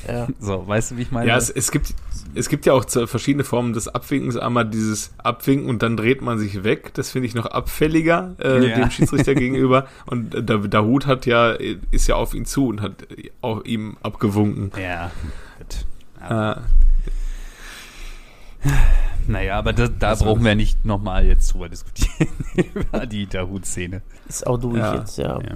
Ja. 0.08 0.28
So, 0.40 0.68
weißt 0.68 0.92
du, 0.92 0.98
wie 0.98 1.02
ich 1.04 1.12
meine? 1.12 1.28
Ja, 1.28 1.38
es, 1.38 1.50
es, 1.50 1.72
gibt, 1.72 1.94
es 2.34 2.48
gibt 2.50 2.66
ja 2.66 2.74
auch 2.74 2.86
verschiedene 3.08 3.44
Formen 3.44 3.74
des 3.74 3.88
Abwinkens. 3.88 4.38
Einmal 4.38 4.66
dieses 4.70 5.12
Abwinken 5.18 5.70
und 5.70 5.84
dann 5.84 5.98
dreht 5.98 6.22
man 6.22 6.40
sich 6.40 6.64
weg. 6.64 6.94
Das 6.94 7.12
finde 7.12 7.28
ich 7.28 7.36
noch 7.36 7.46
abfälliger 7.48 8.36
äh, 8.40 8.66
Ja. 8.70 8.76
dem 8.78 8.92
Schiedsrichter 8.92 9.36
gegenüber. 9.36 9.88
Und 10.06 10.34
äh, 10.36 10.44
der, 10.44 10.60
der 10.60 10.84
Hut 10.84 11.06
hat 11.08 11.26
ja, 11.26 11.52
ist 11.92 12.08
ja 12.08 12.16
auf 12.16 12.34
ihn 12.34 12.46
zu 12.46 12.68
und 12.68 12.82
hat 12.82 13.06
auch 13.42 13.64
ihm 13.66 13.98
abgewunken. 14.04 14.72
ja. 14.82 15.12
Äh, 16.30 16.56
naja, 19.28 19.58
aber 19.58 19.74
da, 19.74 19.88
da 19.88 20.10
Also- 20.10 20.26
brauchen 20.26 20.44
wir 20.46 20.56
nicht 20.56 20.86
nochmal 20.86 21.26
jetzt 21.26 21.54
drüber 21.54 21.70
diskutieren, 21.70 22.30
über 22.74 23.06
die 23.06 23.28
Dahut-Szene. 23.28 24.02
Ist 24.28 24.48
auch 24.48 24.58
durch 24.58 24.78
Ja. 24.78 24.96
jetzt, 24.96 25.18
ja. 25.18 25.40
Ja. 25.42 25.56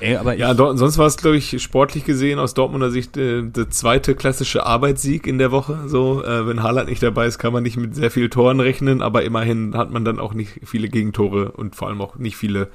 Ey, 0.00 0.16
aber 0.16 0.34
ja, 0.34 0.54
dort, 0.54 0.78
sonst 0.78 0.96
war 0.98 1.06
es, 1.06 1.16
glaube 1.16 1.36
ich, 1.36 1.60
sportlich 1.62 2.04
gesehen 2.04 2.38
aus 2.38 2.54
Dortmunder 2.54 2.90
Sicht 2.90 3.16
äh, 3.16 3.42
der 3.42 3.68
zweite 3.70 4.14
klassische 4.14 4.64
Arbeitssieg 4.64 5.26
in 5.26 5.38
der 5.38 5.50
Woche. 5.50 5.80
So, 5.88 6.22
äh, 6.24 6.46
wenn 6.46 6.62
Haaland 6.62 6.88
nicht 6.88 7.02
dabei 7.02 7.26
ist, 7.26 7.38
kann 7.38 7.52
man 7.52 7.62
nicht 7.64 7.76
mit 7.76 7.94
sehr 7.96 8.10
vielen 8.10 8.30
Toren 8.30 8.60
rechnen, 8.60 9.02
aber 9.02 9.24
immerhin 9.24 9.76
hat 9.76 9.90
man 9.90 10.04
dann 10.04 10.20
auch 10.20 10.34
nicht 10.34 10.60
viele 10.64 10.88
Gegentore 10.88 11.50
und 11.52 11.74
vor 11.74 11.88
allem 11.88 12.00
auch 12.00 12.14
nicht 12.16 12.36
viele 12.36 12.68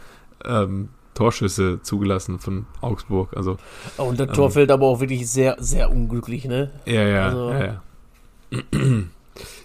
ähm, 0.44 0.90
Torschüsse 1.14 1.80
zugelassen 1.82 2.40
von 2.40 2.66
Augsburg. 2.82 3.38
Also 3.38 3.58
Oh, 3.98 4.04
und 4.04 4.20
das 4.20 4.32
Tor 4.32 4.48
Ähm. 4.48 4.52
fällt 4.52 4.72
aber 4.72 4.86
auch 4.88 5.00
wirklich 5.00 5.30
sehr, 5.30 5.56
sehr 5.60 5.92
unglücklich, 5.92 6.46
ne? 6.46 6.72
Ja, 6.86 7.04
ja, 7.08 7.26
Also- 7.30 7.50
ja, 7.52 7.66
ja. 7.66 7.82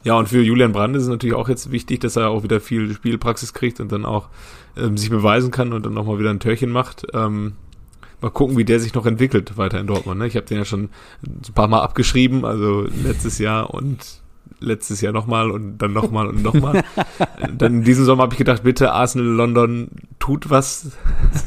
Ja, 0.04 0.14
und 0.14 0.28
für 0.28 0.42
Julian 0.42 0.72
Brand 0.72 0.96
ist 0.96 1.02
es 1.02 1.09
natürlich 1.09 1.35
auch 1.35 1.48
jetzt 1.48 1.70
wichtig, 1.70 2.00
dass 2.00 2.16
er 2.16 2.31
auch 2.31 2.42
wieder 2.42 2.61
viel 2.61 2.94
Spielpraxis 2.94 3.52
kriegt 3.52 3.81
und 3.81 3.92
dann 3.92 4.04
auch 4.04 4.28
ähm, 4.76 4.96
sich 4.96 5.11
beweisen 5.11 5.50
kann 5.50 5.72
und 5.72 5.85
dann 5.85 5.94
nochmal 5.94 6.18
wieder 6.18 6.31
ein 6.31 6.40
Törchen 6.40 6.70
macht. 6.70 7.07
Ähm, 7.12 7.54
mal 8.20 8.31
gucken, 8.31 8.57
wie 8.57 8.64
der 8.64 8.81
sich 8.81 8.94
noch 8.94 9.07
entwickelt 9.07 9.57
weiter 9.57 9.78
in 9.81 9.87
Dortmund. 9.87 10.20
Ne? 10.20 10.26
Ich 10.26 10.37
habe 10.37 10.46
den 10.46 10.59
ja 10.59 10.64
schon 10.64 10.88
ein 11.22 11.54
paar 11.54 11.68
Mal 11.68 11.83
abgeschrieben, 11.83 12.44
also 12.44 12.87
letztes 13.04 13.38
Jahr 13.38 13.72
und 13.72 14.22
letztes 14.61 15.00
Jahr 15.00 15.12
nochmal 15.12 15.50
und 15.50 15.78
dann 15.78 15.92
nochmal 15.92 16.28
und 16.28 16.42
nochmal. 16.42 16.83
dann 17.57 17.74
in 17.74 17.85
diesem 17.85 18.04
Sommer 18.04 18.24
habe 18.24 18.35
ich 18.35 18.38
gedacht, 18.38 18.62
bitte 18.62 18.92
Arsenal 18.92 19.26
London 19.26 19.88
tut 20.18 20.50
was. 20.50 20.92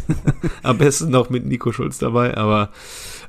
Am 0.64 0.78
besten 0.78 1.10
noch 1.10 1.30
mit 1.30 1.46
Nico 1.46 1.72
Schulz 1.72 1.98
dabei, 1.98 2.38
aber 2.38 2.70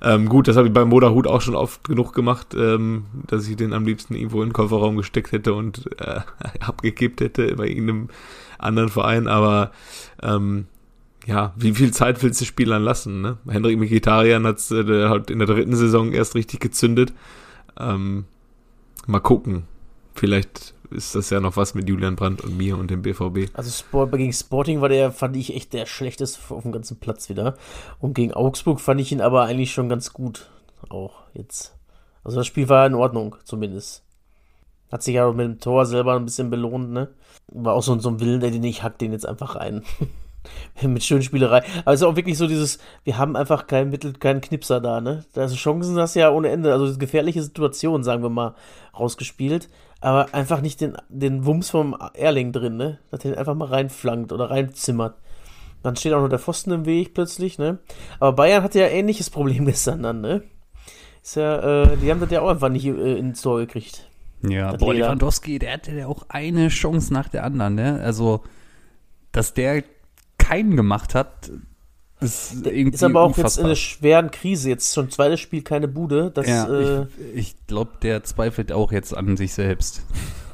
ähm, 0.02 0.28
gut, 0.28 0.48
das 0.48 0.56
habe 0.56 0.66
ich 0.66 0.74
beim 0.74 0.88
Moderhut 0.88 1.28
auch 1.28 1.40
schon 1.40 1.54
oft 1.54 1.84
genug 1.84 2.12
gemacht, 2.12 2.54
ähm, 2.54 3.04
dass 3.28 3.46
ich 3.46 3.56
den 3.56 3.72
am 3.72 3.86
liebsten 3.86 4.14
irgendwo 4.14 4.42
in 4.42 4.48
den 4.48 4.52
Kofferraum 4.52 4.96
gesteckt 4.96 5.30
hätte 5.30 5.54
und 5.54 5.88
äh, 6.00 6.20
abgekippt 6.60 7.20
hätte 7.20 7.54
bei 7.54 7.68
irgendeinem 7.68 8.08
anderen 8.58 8.88
Verein, 8.88 9.28
aber 9.28 9.70
ähm, 10.20 10.66
ja, 11.24 11.52
wie 11.56 11.72
viel 11.72 11.92
Zeit 11.92 12.20
willst 12.22 12.40
du 12.40 12.44
Spielern 12.44 12.82
lassen? 12.82 13.20
Ne? 13.20 13.38
Hendrik 13.48 13.78
Mkhitaryan 13.78 14.44
hat 14.44 14.58
äh, 14.72 15.08
hat 15.08 15.30
in 15.30 15.38
der 15.38 15.46
dritten 15.46 15.76
Saison 15.76 16.12
erst 16.12 16.34
richtig 16.34 16.58
gezündet. 16.58 17.12
Ähm, 17.78 18.24
mal 19.06 19.20
gucken. 19.20 19.64
Vielleicht 20.14 20.74
ist 20.92 21.14
das 21.14 21.30
ja 21.30 21.40
noch 21.40 21.56
was 21.56 21.74
mit 21.74 21.88
Julian 21.88 22.16
Brandt 22.16 22.42
und 22.42 22.56
mir 22.56 22.76
und 22.78 22.90
dem 22.90 23.02
BVB. 23.02 23.50
Also 23.54 23.70
Sport, 23.70 24.12
gegen 24.12 24.32
Sporting 24.32 24.80
war 24.80 24.88
der, 24.88 25.12
fand 25.12 25.36
ich 25.36 25.54
echt 25.54 25.72
der 25.72 25.86
schlechteste 25.86 26.54
auf 26.54 26.62
dem 26.62 26.72
ganzen 26.72 26.98
Platz 26.98 27.28
wieder. 27.28 27.56
Und 27.98 28.14
gegen 28.14 28.34
Augsburg 28.34 28.80
fand 28.80 29.00
ich 29.00 29.12
ihn 29.12 29.20
aber 29.20 29.44
eigentlich 29.44 29.72
schon 29.72 29.88
ganz 29.88 30.12
gut. 30.12 30.50
Auch 30.88 31.22
jetzt. 31.34 31.76
Also 32.24 32.38
das 32.38 32.46
Spiel 32.46 32.68
war 32.68 32.86
in 32.86 32.94
Ordnung, 32.94 33.36
zumindest. 33.44 34.04
Hat 34.90 35.02
sich 35.02 35.14
ja 35.14 35.26
auch 35.26 35.34
mit 35.34 35.46
dem 35.46 35.60
Tor 35.60 35.86
selber 35.86 36.14
ein 36.14 36.24
bisschen 36.24 36.50
belohnt, 36.50 36.90
ne? 36.90 37.08
War 37.48 37.74
auch 37.74 37.82
so, 37.82 37.98
so 37.98 38.10
ein 38.10 38.20
Willen, 38.20 38.40
der 38.40 38.50
den 38.50 38.64
ich 38.64 38.82
hack 38.82 38.98
den 38.98 39.12
jetzt 39.12 39.26
einfach 39.26 39.56
rein. 39.56 39.82
mit 40.82 41.02
schönen 41.02 41.22
Spielerei. 41.22 41.62
Aber 41.84 41.94
es 41.94 42.00
ist 42.00 42.06
auch 42.06 42.16
wirklich 42.16 42.36
so 42.36 42.46
dieses, 42.46 42.78
wir 43.04 43.18
haben 43.18 43.36
einfach 43.36 43.66
kein 43.66 43.90
Mittel, 43.90 44.12
keinen 44.12 44.40
Knipser 44.40 44.80
da, 44.80 45.00
ne? 45.00 45.24
Also 45.34 45.54
Chancen 45.54 45.98
hast 45.98 46.14
du 46.14 46.20
ja 46.20 46.30
ohne 46.30 46.50
Ende, 46.50 46.72
also 46.72 46.96
gefährliche 46.98 47.42
Situationen, 47.42 48.04
sagen 48.04 48.22
wir 48.22 48.30
mal, 48.30 48.54
rausgespielt. 48.98 49.68
Aber 50.02 50.34
einfach 50.34 50.60
nicht 50.60 50.80
den, 50.80 50.96
den 51.08 51.46
Wumms 51.46 51.70
vom 51.70 51.96
Erling 52.14 52.50
drin, 52.50 52.76
ne? 52.76 52.98
Dass 53.10 53.24
er 53.24 53.30
den 53.30 53.38
einfach 53.38 53.54
mal 53.54 53.68
reinflankt 53.68 54.32
oder 54.32 54.50
reinzimmert. 54.50 55.16
Dann 55.84 55.94
steht 55.94 56.12
auch 56.12 56.20
noch 56.20 56.28
der 56.28 56.40
Pfosten 56.40 56.72
im 56.72 56.86
Weg 56.86 57.14
plötzlich, 57.14 57.56
ne? 57.56 57.78
Aber 58.18 58.32
Bayern 58.32 58.64
hatte 58.64 58.80
ja 58.80 58.88
ähnliches 58.88 59.30
Problem 59.30 59.64
gestern 59.66 60.02
dann, 60.02 60.20
ne? 60.20 60.42
Ist 61.22 61.36
ja, 61.36 61.84
äh, 61.84 61.96
die 61.98 62.10
haben 62.10 62.18
das 62.18 62.32
ja 62.32 62.40
auch 62.40 62.48
einfach 62.48 62.68
nicht 62.68 62.84
äh, 62.84 63.16
ins 63.16 63.42
Tor 63.42 63.60
gekriegt. 63.60 64.08
Ja, 64.42 64.72
boah. 64.74 64.92
Lewandowski, 64.92 65.60
der 65.60 65.74
hatte 65.74 65.92
ja 65.92 66.08
auch 66.08 66.24
eine 66.28 66.66
Chance 66.68 67.14
nach 67.14 67.28
der 67.28 67.44
anderen, 67.44 67.76
ne? 67.76 68.00
Also, 68.02 68.42
dass 69.30 69.54
der 69.54 69.84
keinen 70.36 70.74
gemacht 70.74 71.14
hat, 71.14 71.52
ist 72.22 72.66
irgendwie 72.66 72.94
Ist 72.94 73.02
aber 73.04 73.20
auch 73.22 73.28
jetzt 73.28 73.36
in 73.38 73.42
unfassbar. 73.42 73.64
einer 73.66 73.76
schweren 73.76 74.30
Krise. 74.30 74.68
Jetzt 74.68 74.94
schon 74.94 75.10
zweites 75.10 75.40
Spiel 75.40 75.62
keine 75.62 75.88
Bude. 75.88 76.30
Das, 76.32 76.46
ja, 76.46 76.68
äh, 76.68 77.06
ich 77.34 77.38
ich 77.52 77.66
glaube, 77.66 77.92
der 78.02 78.22
zweifelt 78.24 78.72
auch 78.72 78.92
jetzt 78.92 79.16
an 79.16 79.36
sich 79.36 79.52
selbst. 79.52 80.04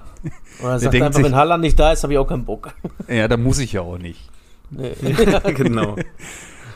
oder 0.62 0.78
sagt 0.78 0.94
denkt 0.94 1.07
einfach, 1.07 1.16
sich- 1.18 1.24
wenn 1.26 1.35
Haaland 1.35 1.62
nicht 1.62 1.78
da 1.78 1.92
ist, 1.92 2.02
habe 2.02 2.12
ich 2.12 2.18
auch 2.18 2.26
keinen 2.28 2.44
Bock. 2.44 2.74
Ja, 3.09 3.28
da 3.28 3.37
muss 3.37 3.59
ich 3.59 3.72
ja 3.72 3.83
auch 3.83 3.98
nicht. 3.98 4.28
Nee. 4.70 4.92
genau. 5.54 5.96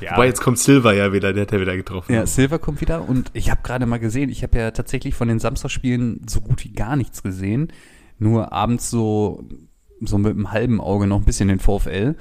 Ja, 0.00 0.12
Wobei 0.12 0.26
jetzt 0.26 0.40
kommt 0.40 0.58
Silva 0.58 0.92
ja 0.92 1.12
wieder, 1.12 1.32
der 1.32 1.42
hat 1.42 1.52
ja 1.52 1.60
wieder 1.60 1.76
getroffen. 1.76 2.12
Ja, 2.14 2.26
Silver 2.26 2.58
kommt 2.58 2.80
wieder 2.80 3.08
und 3.08 3.30
ich 3.34 3.50
habe 3.50 3.60
gerade 3.62 3.86
mal 3.86 3.98
gesehen, 3.98 4.30
ich 4.30 4.42
habe 4.42 4.58
ja 4.58 4.70
tatsächlich 4.72 5.14
von 5.14 5.28
den 5.28 5.38
Samstagspielen 5.38 6.22
so 6.28 6.40
gut 6.40 6.64
wie 6.64 6.72
gar 6.72 6.96
nichts 6.96 7.22
gesehen. 7.22 7.72
Nur 8.18 8.52
abends 8.52 8.90
so, 8.90 9.44
so 10.00 10.18
mit 10.18 10.32
einem 10.32 10.50
halben 10.50 10.80
Auge 10.80 11.06
noch 11.06 11.18
ein 11.18 11.24
bisschen 11.24 11.48
den 11.48 11.60
VfL. 11.60 12.16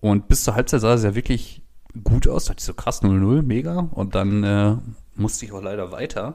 Und 0.00 0.28
bis 0.28 0.44
zur 0.44 0.54
Halbzeit 0.54 0.80
sah 0.80 0.94
es 0.94 1.02
ja 1.02 1.14
wirklich 1.16 1.62
gut 2.04 2.26
aus. 2.28 2.44
Da 2.46 2.50
dachte 2.52 2.60
ich 2.60 2.66
so 2.66 2.74
krass 2.74 3.02
0-0, 3.02 3.42
mega. 3.42 3.88
Und 3.92 4.14
dann 4.14 4.44
äh, 4.44 4.76
musste 5.16 5.44
ich 5.46 5.52
auch 5.52 5.62
leider 5.62 5.90
weiter. 5.92 6.34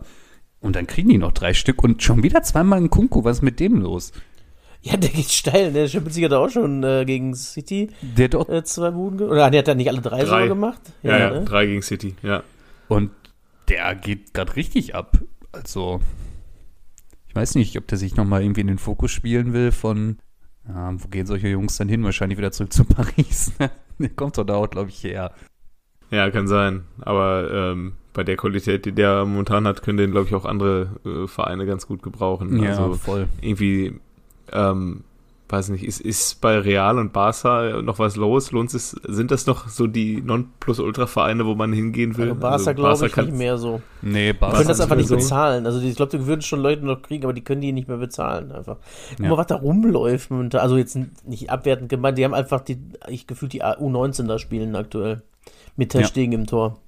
Und 0.60 0.76
dann 0.76 0.88
kriegen 0.88 1.10
die 1.10 1.18
noch 1.18 1.32
drei 1.34 1.54
Stück 1.54 1.84
und 1.84 2.02
schon 2.04 2.24
wieder 2.24 2.42
zweimal 2.44 2.80
ein 2.80 2.90
Kunku. 2.90 3.24
Was 3.24 3.38
ist 3.38 3.42
mit 3.44 3.60
dem 3.60 3.82
los? 3.82 4.12
Ja, 4.82 4.98
der 4.98 5.10
geht 5.10 5.30
steil. 5.30 5.68
ne? 5.68 5.72
Der 5.74 5.88
Champions 5.88 6.16
League 6.18 6.26
hat 6.26 6.34
auch 6.34 6.50
schon 6.50 6.84
äh, 6.84 7.06
gegen 7.06 7.34
City 7.36 7.90
Der 8.02 8.26
hat 8.26 8.34
doch 8.34 8.50
äh, 8.50 8.64
zwei 8.64 8.92
Buden 8.92 9.18
ge- 9.18 9.28
Oder 9.28 9.50
der 9.50 9.60
hat 9.60 9.68
er 9.68 9.76
nicht 9.76 9.88
alle 9.90 10.02
drei, 10.02 10.24
Drei. 10.24 10.48
gemacht? 10.48 10.82
ja, 11.04 11.18
ja, 11.18 11.30
ne? 11.32 11.46
drei 11.46 11.66
gegen 11.66 11.82
City, 11.82 12.16
ja. 12.22 12.44
Und 12.90 13.12
der 13.70 13.96
geht 13.96 14.34
gerade 14.34 14.56
richtig 14.58 14.94
ab. 14.94 15.18
Also, 15.54 16.02
ich 17.28 17.36
weiß 17.36 17.56
nicht, 17.56 17.78
ob 17.78 17.88
der 17.88 17.98
sich 17.98 18.16
nochmal 18.18 18.42
irgendwie 18.42 18.62
in 18.62 18.68
den 18.68 18.78
Fokus 18.78 19.12
spielen 19.12 19.54
will 19.54 19.72
von, 19.72 20.18
ja, 20.68 20.92
wo 21.02 21.08
gehen 21.08 21.26
solche 21.28 21.48
Jungs 21.48 21.78
dann 21.78 21.88
hin? 21.88 22.04
Wahrscheinlich 22.04 22.38
wieder 22.38 22.52
zurück 22.52 22.74
zu 22.74 22.84
Paris. 22.86 23.54
ne? 23.60 23.72
der 24.00 24.10
kommt 24.10 24.38
doch 24.38 24.44
da 24.44 24.56
auch, 24.56 24.70
glaube 24.70 24.90
ich, 24.90 25.04
her. 25.04 25.32
Ja, 26.12 26.30
kann 26.30 26.48
sein. 26.48 26.84
Aber 27.02 27.50
ähm, 27.52 27.94
bei 28.14 28.24
der 28.24 28.38
Qualität, 28.38 28.86
die 28.86 28.92
der 28.92 29.26
momentan 29.26 29.68
hat, 29.68 29.82
können 29.82 29.98
den, 29.98 30.12
glaube 30.12 30.28
ich, 30.28 30.36
auch 30.36 30.46
andere 30.46 31.00
äh, 31.06 31.28
Vereine 31.28 31.66
ganz 31.66 31.88
gut 31.88 32.04
gebrauchen. 32.04 32.64
also 32.66 32.94
voll. 32.94 33.28
irgendwie, 33.42 34.00
ähm, 34.52 35.04
weiß 35.54 35.70
nicht, 35.70 35.84
ist, 35.84 36.02
ist 36.02 36.42
bei 36.42 36.58
Real 36.58 36.98
und 37.00 37.14
Barca 37.14 37.82
noch 37.82 38.00
was 38.00 38.16
los? 38.16 38.52
Lohnt 38.52 38.74
es, 38.74 38.90
sind 39.08 39.32
das 39.32 39.46
noch 39.46 39.68
so 39.70 39.88
die 39.88 40.22
Non-Plus-Ultra-Vereine, 40.22 41.46
wo 41.46 41.56
man 41.56 41.72
hingehen 41.74 42.18
will? 42.18 42.30
Also 42.30 42.40
Barca 42.40 42.54
Also 42.56 42.74
glaube 42.74 43.06
ich 43.08 43.12
kann- 43.14 43.26
nicht 43.26 43.38
mehr 43.38 43.58
so. 43.58 43.82
Nee, 44.02 44.34
Die 44.34 44.38
Barca 44.40 44.58
können 44.58 44.68
das 44.68 44.82
einfach 44.82 44.96
nicht 44.96 45.08
so. 45.08 45.16
bezahlen. 45.16 45.66
Also 45.66 45.80
die- 45.80 45.90
ich 45.90 45.96
glaube, 45.96 46.18
die 46.18 46.26
würden 46.26 46.42
schon 46.42 46.60
Leute 46.60 46.86
noch 46.86 47.02
kriegen, 47.02 47.24
aber 47.24 47.34
die 47.34 47.44
können 47.44 47.62
die 47.62 47.72
nicht 47.72 47.88
mehr 47.88 47.98
bezahlen 47.98 48.52
einfach. 48.52 48.78
Guck 49.12 49.20
Ja. 49.20 49.30
mal, 49.30 49.38
was 49.38 49.48
da 49.48 49.56
rumläuft. 49.56 50.32
momentan. 50.32 50.62
Also 50.62 50.78
jetzt 50.78 50.98
nicht 51.26 51.50
abwertend 51.50 51.90
gemeint, 51.90 52.18
die 52.18 52.26
haben 52.26 52.34
einfach 52.34 52.62
die, 52.62 52.80
ich 53.08 53.28
gefühlt 53.28 53.54
die 53.54 53.62
U19 53.64 54.28
da 54.28 54.40
spielen 54.40 54.76
aktuell. 54.76 55.22
Mit 55.76 55.92
Ter 55.92 56.02
Ja. 56.02 56.08
Stegen 56.08 56.34
im 56.34 56.46
Tor. 56.48 56.80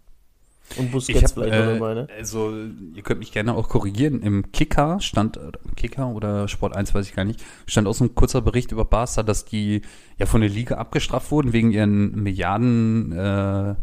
Und 0.78 0.86
Ich 0.86 0.92
Busquets 0.92 1.34
vielleicht 1.34 1.54
noch 1.54 1.74
dabei, 1.74 1.92
äh, 1.92 1.96
ne? 1.96 2.08
also, 2.18 2.54
ihr 2.94 3.04
könnt 3.04 3.20
mich 3.20 3.32
gerne 3.32 3.54
auch 3.54 3.70
korrigieren. 3.70 4.22
Im 4.22 4.52
Kicker 4.52 5.00
stand, 5.00 5.40
Kicker 5.76 6.10
oder 6.10 6.48
Sport 6.48 6.76
1, 6.76 6.94
weiß 6.94 7.08
ich 7.08 7.16
gar 7.16 7.24
nicht, 7.24 7.44
stand 7.66 7.88
auch 7.88 7.94
so 7.94 8.04
ein 8.04 8.16
kurzer 8.16 8.42
Bericht 8.42 8.72
über 8.72 8.84
Barca, 8.84 9.24
dass 9.24 9.46
die 9.46 9.82
ja 10.18 10.26
von 10.26 10.42
der 10.42 10.50
Liga 10.50 10.76
abgestraft 10.76 11.32
wurden 11.32 11.54
wegen 11.54 11.72
ihren 11.72 12.24
Milliarden 12.24 13.12
äh, 13.14 13.76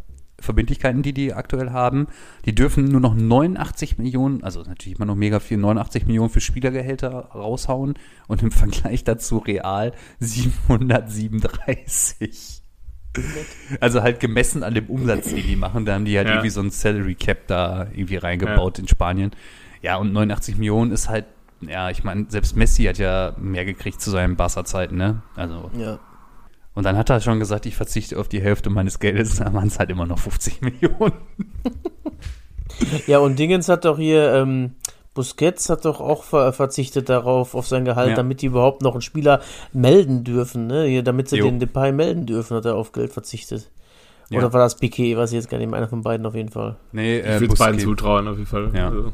Verbindlichkeiten, 0.42 1.02
die 1.02 1.14
die 1.14 1.32
aktuell 1.32 1.70
haben. 1.70 2.08
Die 2.44 2.54
dürfen 2.54 2.84
nur 2.86 3.00
noch 3.00 3.14
89 3.14 3.96
Millionen, 3.98 4.42
also 4.42 4.62
natürlich 4.62 4.98
immer 4.98 5.06
noch 5.06 5.14
mega 5.14 5.38
viel, 5.40 5.58
89 5.58 6.06
Millionen 6.06 6.30
für 6.30 6.40
Spielergehälter 6.40 7.10
raushauen 7.10 7.94
und 8.28 8.42
im 8.42 8.50
Vergleich 8.50 9.04
dazu 9.04 9.38
real 9.38 9.92
737. 10.18 12.61
Also 13.80 14.02
halt 14.02 14.20
gemessen 14.20 14.62
an 14.62 14.74
dem 14.74 14.86
Umsatz, 14.86 15.28
den 15.28 15.46
die 15.46 15.56
machen, 15.56 15.84
da 15.84 15.94
haben 15.94 16.04
die 16.04 16.16
halt 16.16 16.28
Ja. 16.28 16.34
irgendwie 16.34 16.50
so 16.50 16.60
ein 16.60 16.70
Salary 16.70 17.14
Cap 17.14 17.46
da 17.46 17.86
irgendwie 17.92 18.16
reingebaut 18.16 18.78
in 18.78 18.88
Spanien. 18.88 19.32
Ja, 19.82 19.96
und 19.96 20.12
89 20.12 20.56
Millionen 20.56 20.92
ist 20.92 21.08
halt, 21.08 21.26
ja, 21.60 21.90
ich 21.90 22.04
meine, 22.04 22.26
selbst 22.28 22.56
Messi 22.56 22.84
hat 22.84 22.98
ja 22.98 23.34
mehr 23.38 23.64
gekriegt 23.64 24.00
zu 24.00 24.10
seinen 24.10 24.36
Barca-Zeiten, 24.36 24.96
ne? 24.96 25.22
Also, 25.36 25.70
Ja. 25.76 25.98
und 26.74 26.84
dann 26.84 26.96
hat 26.96 27.10
er 27.10 27.20
schon 27.20 27.38
gesagt, 27.38 27.66
ich 27.66 27.76
verzichte 27.76 28.18
auf 28.18 28.28
die 28.28 28.40
Hälfte 28.40 28.70
meines 28.70 28.98
Geldes, 28.98 29.36
da 29.36 29.52
waren 29.52 29.68
es 29.68 29.78
halt 29.78 29.90
immer 29.90 30.06
noch 30.06 30.18
50 30.18 30.60
Millionen. 30.62 31.12
ja, 33.06 33.18
und 33.18 33.38
Dingens 33.38 33.68
hat 33.68 33.84
doch 33.84 33.98
hier, 33.98 34.32
ähm, 34.34 34.72
Busquets 35.14 35.68
hat 35.68 35.84
doch 35.84 36.00
auch 36.00 36.24
ver 36.24 36.52
verzichtet 36.52 37.08
darauf, 37.08 37.54
auf 37.54 37.66
sein 37.68 37.84
Gehalt, 37.84 38.10
Ja. 38.10 38.16
damit 38.16 38.40
die 38.42 38.46
überhaupt 38.46 38.82
noch 38.82 38.92
einen 38.92 39.02
Spieler 39.02 39.40
melden 39.72 40.24
dürfen, 40.24 40.66
ne? 40.66 40.84
Hier, 40.84 41.02
damit 41.02 41.28
sie 41.28 41.36
Jo. 41.36 41.44
den 41.44 41.58
Depay 41.60 41.92
melden 41.92 42.24
dürfen, 42.26 42.56
hat 42.56 42.64
er 42.64 42.76
auf 42.76 42.92
Geld 42.92 43.12
verzichtet. 43.12 43.70
Ja. 44.30 44.38
Oder 44.38 44.52
war 44.54 44.60
das 44.60 44.76
Piquet, 44.76 45.14
weiß 45.18 45.30
ich 45.32 45.34
jetzt 45.36 45.50
gar 45.50 45.58
nicht 45.58 45.70
einer 45.74 45.88
von 45.88 46.00
beiden 46.00 46.24
auf 46.24 46.34
jeden 46.34 46.48
Fall. 46.48 46.76
Nee, 46.92 47.18
Ich 47.18 47.26
äh, 47.26 47.40
würde 47.40 47.52
es 47.52 47.58
beiden 47.58 47.78
zutrauen, 47.80 48.26
auf 48.28 48.36
jeden 48.38 48.46
Fall. 48.46 48.70
Ja. 48.74 48.86
Also, 48.88 49.12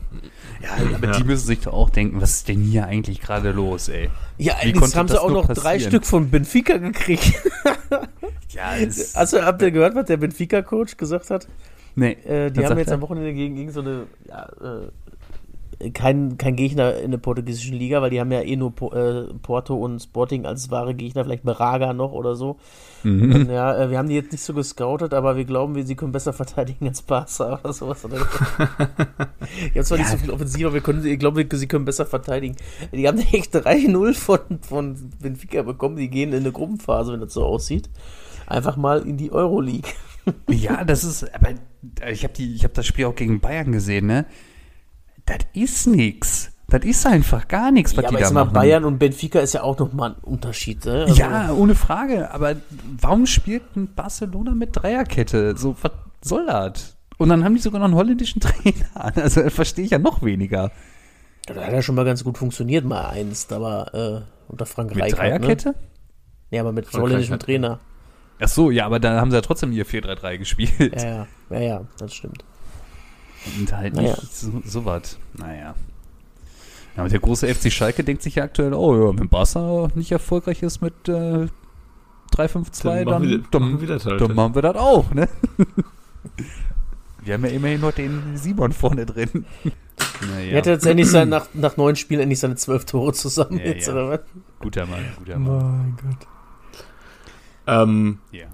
Ja, 0.63 0.69
aber 0.95 1.07
Ja. 1.09 1.13
die 1.13 1.25
müssen 1.25 1.47
sich 1.47 1.61
doch 1.61 1.73
auch 1.73 1.91
denken, 1.91 2.21
was 2.21 2.31
ist 2.35 2.49
denn 2.49 2.61
hier 2.61 2.85
eigentlich 2.87 3.21
gerade 3.21 3.51
los, 3.51 3.89
ey? 3.89 4.11
Ja, 4.37 4.55
Wie 4.63 4.69
jetzt 4.69 4.79
konnte 4.79 4.97
haben 4.97 5.09
sie 5.09 5.21
auch 5.21 5.31
noch 5.31 5.47
drei 5.49 5.55
passieren? 5.73 5.81
Stück 5.91 6.07
von 6.07 6.31
Benfica 6.31 6.77
gekriegt. 6.77 7.33
Ja, 8.51 8.77
es, 8.77 9.15
Also 9.17 9.43
habt 9.43 9.61
ihr 9.63 9.71
gehört, 9.71 9.95
was 9.95 10.07
der 10.07 10.17
Benfica-Coach 10.17 10.97
gesagt 10.97 11.31
hat? 11.31 11.47
nee. 11.97 12.13
Äh, 12.25 12.51
die 12.51 12.65
haben 12.65 12.79
jetzt 12.79 12.89
er? 12.89 12.95
am 12.95 13.01
Wochenende 13.03 13.35
gegen, 13.35 13.57
gegen 13.57 13.71
so 13.73 13.81
eine, 13.81 14.05
ja, 14.27 14.45
äh, 14.63 14.89
kein, 15.95 16.39
kein 16.39 16.57
Gegner 16.57 16.97
in 16.97 17.13
der 17.13 17.19
portugiesischen 17.19 17.77
Liga, 17.77 18.03
weil 18.03 18.11
die 18.11 18.21
haben 18.21 18.33
ja 18.33 18.43
eh 18.43 18.57
nur 18.57 18.75
po, 18.75 18.93
äh, 18.93 19.33
Porto 19.43 19.77
und 19.77 20.01
Sporting 20.01 20.45
als 20.45 20.71
wahre 20.71 20.95
Gegner, 20.95 21.25
vielleicht 21.25 21.45
Braga 21.45 21.93
noch 21.93 22.13
oder 22.13 22.35
so. 22.35 22.57
Mhm. 23.05 23.33
Und 23.33 23.51
ja, 23.51 23.77
äh, 23.79 23.91
wir 23.91 23.99
haben 23.99 24.09
die 24.09 24.17
jetzt 24.17 24.33
nicht 24.33 24.43
so 24.43 24.55
gescoutet, 24.55 25.15
aber 25.15 25.37
wir 25.37 25.45
glauben, 25.45 25.77
wir, 25.77 25.87
sie 25.87 25.95
können 25.95 26.11
besser 26.11 26.33
verteidigen 26.33 26.89
als 26.89 27.03
Barca 27.03 27.61
oder 27.65 27.73
sowas. 27.73 28.05
Oder? 28.05 28.17
ich 28.17 29.77
habe 29.77 29.85
zwar 29.85 29.99
nicht 29.99 30.11
Ja. 30.11 30.17
so 30.17 30.19
viel 30.19 30.31
Offensiv, 30.31 30.67
aber 30.67 30.75
wir 30.75 30.81
können, 30.81 31.05
ich 31.07 31.19
glaube, 31.19 31.47
sie 31.51 31.69
können 31.69 31.85
besser 31.85 32.07
verteidigen. 32.07 32.57
Die 32.93 33.07
haben 33.07 33.19
echt 33.33 33.55
3-0 33.55 34.15
von, 34.15 34.41
von 34.63 35.11
Benfica 35.21 35.63
bekommen, 35.63 35.97
die 35.97 36.11
gehen 36.11 36.33
in 36.33 36.41
eine 36.41 36.53
Gruppenphase, 36.53 37.13
wenn 37.13 37.21
das 37.21 37.33
so 37.35 37.45
aussieht. 37.45 37.89
Einfach 38.47 38.77
mal 38.77 39.07
in 39.07 39.17
die 39.17 39.31
Euroleague. 39.31 39.93
Ja, 40.49 40.85
das 40.85 41.05
ist, 41.05 41.35
aber 41.35 41.51
ich 42.11 42.25
habe 42.25 42.35
die, 42.35 42.55
ich 42.55 42.65
habe 42.65 42.75
das 42.75 42.87
Spiel 42.87 43.07
auch 43.07 43.15
gegen 43.15 43.41
Bayern 43.41 43.73
gesehen, 43.73 44.07
ne? 44.07 44.27
Das 45.29 45.39
ist 45.53 45.87
nix. 45.87 46.51
Das 46.71 46.85
ist 46.85 47.07
einfach 47.07 47.49
gar 47.49 47.71
nichts, 47.71 47.97
was 47.97 48.05
Ja, 48.05 48.11
die 48.11 48.17
aber 48.17 48.19
da 48.19 48.25
jetzt 48.25 48.35
mal 48.35 48.45
machen. 48.45 48.55
Bayern 48.55 48.85
und 48.85 48.99
Benfica 48.99 49.41
ist 49.41 49.55
ja 49.55 49.63
auch 49.63 49.79
nochmal 49.79 50.11
ein 50.11 50.17
Unterschied. 50.21 50.85
Ne? 50.85 51.05
Also, 51.09 51.15
ja, 51.15 51.51
ohne 51.53 51.75
Frage. 51.75 52.31
Aber 52.31 52.57
warum 53.01 53.27
spielt 53.27 53.75
ein 53.77 53.95
Barcelona 53.95 54.53
mit 54.53 54.77
Dreierkette? 54.77 55.57
So, 55.57 55.77
was 55.81 55.93
soll 56.23 56.47
das? 56.47 56.97
Und 57.17 57.31
dann 57.31 57.43
haben 57.43 57.55
die 57.55 57.61
sogar 57.61 57.79
noch 57.81 57.87
einen 57.87 57.95
holländischen 57.95 58.41
Trainer. 58.41 59.15
Also 59.17 59.43
das 59.43 59.53
verstehe 59.55 59.85
ich 59.87 59.93
ja 59.93 59.99
noch 59.99 60.23
weniger. 60.23 60.71
Das 61.47 61.57
hat 61.57 61.73
ja 61.73 61.83
schon 61.83 61.95
mal 61.95 62.05
ganz 62.05 62.23
gut 62.23 62.37
funktioniert, 62.37 62.85
mal 62.85 63.09
einst, 63.09 63.53
aber 63.53 63.95
äh, 63.95 64.51
unter 64.51 64.67
Frank 64.67 64.95
Mit 64.95 65.05
Rijkaard, 65.05 65.21
Dreierkette? 65.21 65.69
Ne? 65.71 65.75
Ja, 66.51 66.61
aber 66.61 66.73
mit 66.73 66.87
Frank 66.87 67.03
holländischem 67.03 67.35
Rijkaard. 67.35 67.45
Trainer. 67.45 67.81
Ach 68.41 68.49
so, 68.49 68.71
ja, 68.71 68.85
aber 68.87 69.01
da 69.01 69.19
haben 69.21 69.31
sie 69.31 69.37
ja 69.37 69.41
trotzdem 69.41 69.73
ihr 69.73 69.87
4-3-3 69.87 70.39
gespielt. 70.39 71.03
Ja, 71.03 71.09
ja, 71.09 71.27
ja, 71.51 71.61
ja, 71.61 71.81
das 71.99 72.15
stimmt. 72.15 72.45
Und 73.59 73.73
halt 73.73 73.95
Naja. 73.95 74.11
nicht 74.11 74.35
so, 74.35 74.63
so 74.65 74.85
was. 74.85 75.19
Naja. 75.35 75.75
Ja, 76.97 77.03
und 77.05 77.13
der 77.13 77.21
große 77.21 77.47
FC 77.55 77.71
Schalke 77.73 78.03
denkt 78.05 78.23
sich 78.23 78.35
ja 78.37 78.45
aktuell, 78.45 78.75
oh 78.75 78.95
ja, 79.13 79.19
wenn 79.19 79.29
Barca 79.29 79.89
nicht 79.95 80.11
erfolgreich 80.13 80.63
ist 80.63 80.81
mit 80.83 81.09
äh, 81.09 81.47
3-5-2, 82.35 82.83
Dann 82.83 83.05
dann, 83.05 83.05
machen 83.07 83.29
wir- 83.29 83.43
dann, 83.51 83.63
machen 83.63 83.81
wir 83.81 83.89
das 83.89 84.05
halt. 84.07 84.21
dann 84.21 84.35
machen 84.35 84.55
wir 84.55 84.63
das 84.63 84.77
auch, 84.77 85.13
ne? 85.15 85.29
wir 87.25 87.35
haben 87.35 87.45
ja 87.45 87.51
immerhin 87.51 87.81
noch 87.81 87.93
den 87.93 88.37
Simon 88.37 88.73
vorne 88.73 89.07
drin. 89.07 89.45
Naja, 90.29 90.51
Er 90.51 90.59
hat 90.59 90.67
jetzt 90.67 90.87
endlich 90.87 91.09
sein, 91.09 91.29
nach, 91.29 91.47
nach 91.55 91.77
neun 91.77 91.95
Spielen 91.97 92.21
endlich 92.21 92.41
seine 92.41 92.57
zwölf 92.57 92.85
Tore 92.85 93.13
zusammen 93.13 93.59
Ja, 93.59 93.67
jetzt, 93.67 93.87
ja. 93.87 93.93
oder 93.93 94.09
was? 94.11 94.21
guter 94.61 94.87
Mann, 94.87 95.05
guter 95.19 95.39
Mann. 95.39 95.79
Mein 95.79 95.97
Gott. 96.03 96.27
ähm, 97.67 98.19
Ja. 98.33 98.47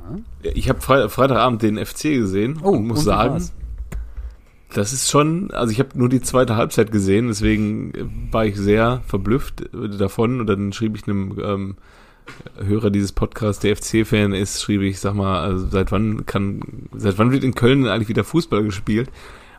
ich 0.42 0.68
habe 0.68 0.80
Fre 0.80 1.08
Freitagabend 1.08 1.62
den 1.62 1.78
FC 1.84 2.02
gesehen 2.14 2.58
Oh, 2.62 2.70
und 2.70 2.86
muss 2.86 2.98
und 3.00 3.04
sagen, 3.04 3.32
war's? 3.34 3.52
Das 4.74 4.92
ist 4.92 5.10
schon, 5.10 5.50
also 5.52 5.72
ich 5.72 5.78
habe 5.78 5.90
nur 5.94 6.08
die 6.08 6.20
zweite 6.20 6.56
Halbzeit 6.56 6.92
gesehen, 6.92 7.28
deswegen 7.28 7.94
äh, 7.94 8.04
war 8.32 8.44
ich 8.46 8.56
sehr 8.56 9.02
verblüfft 9.06 9.62
äh, 9.74 9.88
davon 9.96 10.40
und 10.40 10.46
dann 10.46 10.72
schrieb 10.72 10.96
ich 10.96 11.06
einem 11.06 11.38
ähm, 11.42 11.76
Hörer 12.56 12.90
dieses 12.90 13.12
Podcasts, 13.12 13.60
der 13.60 13.76
FC-Fan 13.76 14.32
ist, 14.32 14.62
schrieb 14.62 14.80
ich, 14.82 14.98
sag 15.00 15.14
mal, 15.14 15.42
also 15.42 15.66
seit 15.68 15.92
wann 15.92 16.24
kann, 16.26 16.88
seit 16.96 17.18
wann 17.18 17.32
wird 17.32 17.44
in 17.44 17.54
Köln 17.54 17.86
eigentlich 17.86 18.08
wieder 18.08 18.24
Fußball 18.24 18.62
gespielt? 18.64 19.10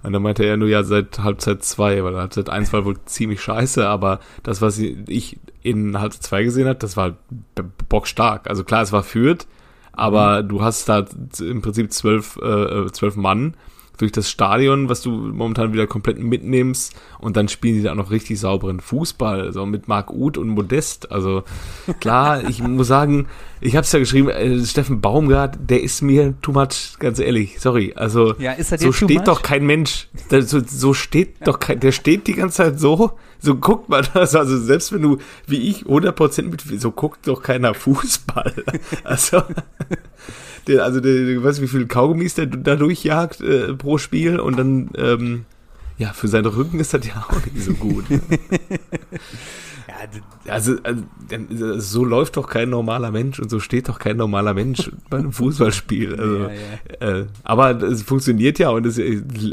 Und 0.01 0.13
dann 0.13 0.21
meinte 0.21 0.43
er 0.45 0.55
nur, 0.57 0.67
ja, 0.67 0.83
seit 0.83 1.19
Halbzeit 1.19 1.63
zwei, 1.63 2.03
weil 2.03 2.15
Halbzeit 2.15 2.49
eins 2.49 2.71
war 2.73 2.85
wohl 2.85 2.97
ziemlich 3.05 3.41
scheiße, 3.41 3.87
aber 3.87 4.19
das, 4.43 4.61
was 4.61 4.77
ich 4.79 5.39
in 5.63 5.99
Halbzeit 5.99 6.23
zwei 6.23 6.43
gesehen 6.43 6.67
habe, 6.67 6.77
das 6.77 6.95
war 6.95 7.11
b- 7.55 7.63
bockstark. 7.89 8.47
Also 8.47 8.63
klar, 8.63 8.83
es 8.83 8.91
war 8.91 9.01
Fürth, 9.03 9.47
aber 9.93 10.43
du 10.43 10.61
hast 10.61 10.89
da 10.89 11.05
im 11.39 11.61
Prinzip 11.61 11.91
zwölf, 11.91 12.37
äh, 12.37 12.85
zwölf 12.91 13.15
Mann, 13.15 13.55
durch 13.97 14.11
das 14.11 14.29
Stadion, 14.29 14.89
was 14.89 15.01
du 15.01 15.09
momentan 15.11 15.73
wieder 15.73 15.87
komplett 15.87 16.19
mitnimmst 16.19 16.93
und 17.19 17.37
dann 17.37 17.47
spielen 17.47 17.75
die 17.75 17.81
da 17.83 17.91
auch 17.91 17.95
noch 17.95 18.11
richtig 18.11 18.39
sauberen 18.39 18.79
Fußball, 18.79 19.53
so 19.53 19.65
mit 19.65 19.87
Marc 19.87 20.11
Uth 20.11 20.37
und 20.37 20.49
Modest. 20.49 21.11
Also 21.11 21.43
klar, 21.99 22.43
ich 22.49 22.61
muss 22.61 22.87
sagen, 22.87 23.27
ich 23.61 23.75
habe 23.75 23.83
es 23.85 23.91
ja 23.91 23.99
geschrieben, 23.99 24.29
äh, 24.29 24.63
Steffen 24.65 25.01
Baumgart, 25.01 25.57
der 25.69 25.81
ist 25.81 26.01
mir 26.01 26.33
too 26.41 26.51
much, 26.51 26.97
ganz 26.99 27.19
ehrlich, 27.19 27.59
sorry. 27.59 27.93
Also 27.95 28.35
Ja, 28.37 28.53
so 28.61 28.91
steht 28.91 29.27
doch 29.27 29.41
kein 29.41 29.65
Mensch. 29.65 30.07
Da- 30.29 30.41
So, 30.41 30.59
so 30.65 30.93
steht 30.93 31.35
doch 31.47 31.59
kein, 31.59 31.79
der 31.79 31.91
steht 31.91 32.27
die 32.27 32.33
ganze 32.33 32.57
Zeit 32.57 32.79
so, 32.79 33.11
so 33.39 33.55
guckt 33.55 33.89
man 33.89 34.05
das, 34.13 34.35
also 34.35 34.57
selbst 34.57 34.91
wenn 34.93 35.01
du, 35.01 35.17
wie 35.47 35.57
ich, 35.69 35.85
100% 35.85 36.43
mit, 36.43 36.61
so 36.81 36.91
guckt 36.91 37.27
doch 37.27 37.41
keiner 37.41 37.73
Fußball. 37.73 38.53
Also, 39.03 39.41
der, 40.67 40.83
also 40.83 40.99
der, 40.99 41.25
der, 41.25 41.43
weißt 41.43 41.59
du, 41.59 41.63
wie 41.63 41.67
viel 41.67 41.87
Kaugummis 41.87 42.35
der 42.35 42.45
da 42.47 42.75
durchjagt 42.75 43.41
äh, 43.41 43.73
pro 43.73 43.97
Spiel 43.97 44.39
und 44.39 44.57
dann, 44.57 44.89
ähm, 44.97 45.45
ja, 45.97 46.11
für 46.13 46.27
seinen 46.27 46.47
Rücken 46.47 46.79
ist 46.79 46.93
das 46.93 47.05
ja 47.07 47.25
auch 47.29 47.45
nicht 47.45 47.63
so 47.63 47.73
gut. 47.73 48.05
Ja, 49.87 50.53
Also, 50.53 50.77
also 50.83 51.03
also 51.31 51.79
so 51.79 52.05
läuft 52.05 52.37
doch 52.37 52.49
kein 52.49 52.69
normaler 52.69 53.11
Mensch 53.11 53.39
und 53.39 53.49
so 53.49 53.59
steht 53.59 53.87
doch 53.87 53.99
kein 53.99 54.17
normaler 54.17 54.53
Mensch 54.53 54.91
bei 55.09 55.17
einem 55.17 55.31
Fußballspiel. 55.31 56.15
Also, 56.19 56.37
Ja, 56.37 57.07
Äh, 57.07 57.25
aber 57.43 57.81
es 57.81 58.03
funktioniert 58.03 58.59
ja 58.59 58.69
und 58.69 58.85
es, 58.85 58.99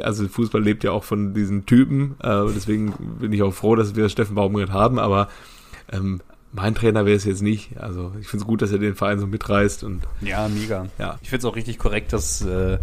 also 0.02 0.28
Fußball 0.28 0.62
lebt 0.62 0.84
ja 0.84 0.92
auch 0.92 1.04
von 1.04 1.34
diesen 1.34 1.66
Typen. 1.66 2.16
Äh, 2.22 2.44
deswegen 2.54 2.94
bin 3.20 3.32
ich 3.32 3.42
auch 3.42 3.52
froh, 3.54 3.76
dass 3.76 3.94
wir 3.94 4.08
Steffen 4.08 4.34
Baumgart 4.34 4.70
haben. 4.70 4.98
Aber 4.98 5.28
ähm, 5.92 6.20
mein 6.52 6.74
Trainer 6.74 7.04
wäre 7.06 7.16
es 7.16 7.24
jetzt 7.24 7.42
nicht. 7.42 7.78
Also 7.78 8.12
ich 8.20 8.28
finde 8.28 8.42
es 8.44 8.46
gut, 8.46 8.62
dass 8.62 8.70
er 8.72 8.78
den 8.78 8.94
Verein 8.94 9.18
so 9.18 9.26
mitreißt 9.26 9.84
und 9.84 10.02
ja, 10.20 10.48
mega. 10.48 10.86
ja. 10.98 11.18
Ich 11.22 11.30
finde 11.30 11.46
es 11.46 11.50
auch 11.50 11.56
richtig 11.56 11.78
korrekt, 11.78 12.12
dass, 12.12 12.42
äh, 12.42 12.78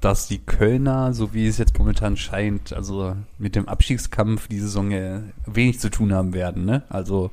dass 0.00 0.28
die 0.28 0.38
Kölner, 0.38 1.14
so 1.14 1.32
wie 1.32 1.46
es 1.46 1.58
jetzt 1.58 1.78
momentan 1.78 2.16
scheint, 2.16 2.72
also 2.72 3.16
mit 3.38 3.54
dem 3.56 3.68
Abstiegskampf 3.68 4.48
die 4.48 4.58
Saison 4.60 4.90
äh, 4.92 5.20
wenig 5.46 5.78
zu 5.80 5.90
tun 5.90 6.12
haben 6.12 6.34
werden. 6.34 6.64
Ne? 6.64 6.82
Also 6.88 7.30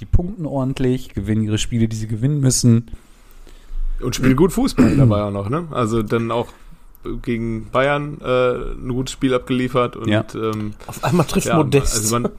die 0.00 0.04
punkten 0.06 0.46
ordentlich, 0.46 1.10
gewinnen 1.14 1.42
ihre 1.44 1.58
Spiele, 1.58 1.86
die 1.88 1.96
sie 1.96 2.08
gewinnen 2.08 2.40
müssen. 2.40 2.90
Und 4.00 4.16
spielt 4.16 4.36
gut 4.36 4.52
Fußball 4.52 4.96
dabei 4.96 5.22
auch 5.22 5.30
noch, 5.30 5.48
ne? 5.48 5.68
Also 5.70 6.02
dann 6.02 6.30
auch 6.32 6.48
gegen 7.22 7.68
Bayern 7.70 8.18
äh, 8.20 8.72
ein 8.74 8.88
gutes 8.88 9.12
Spiel 9.12 9.34
abgeliefert 9.34 9.96
und 9.96 10.08
Ja. 10.08 10.24
ähm, 10.34 10.74
Auf 10.86 11.02
einmal 11.04 11.26
trifft 11.26 11.46
Ja, 11.46 11.56
Modest. 11.56 11.94
Also 11.94 12.18
man, 12.18 12.32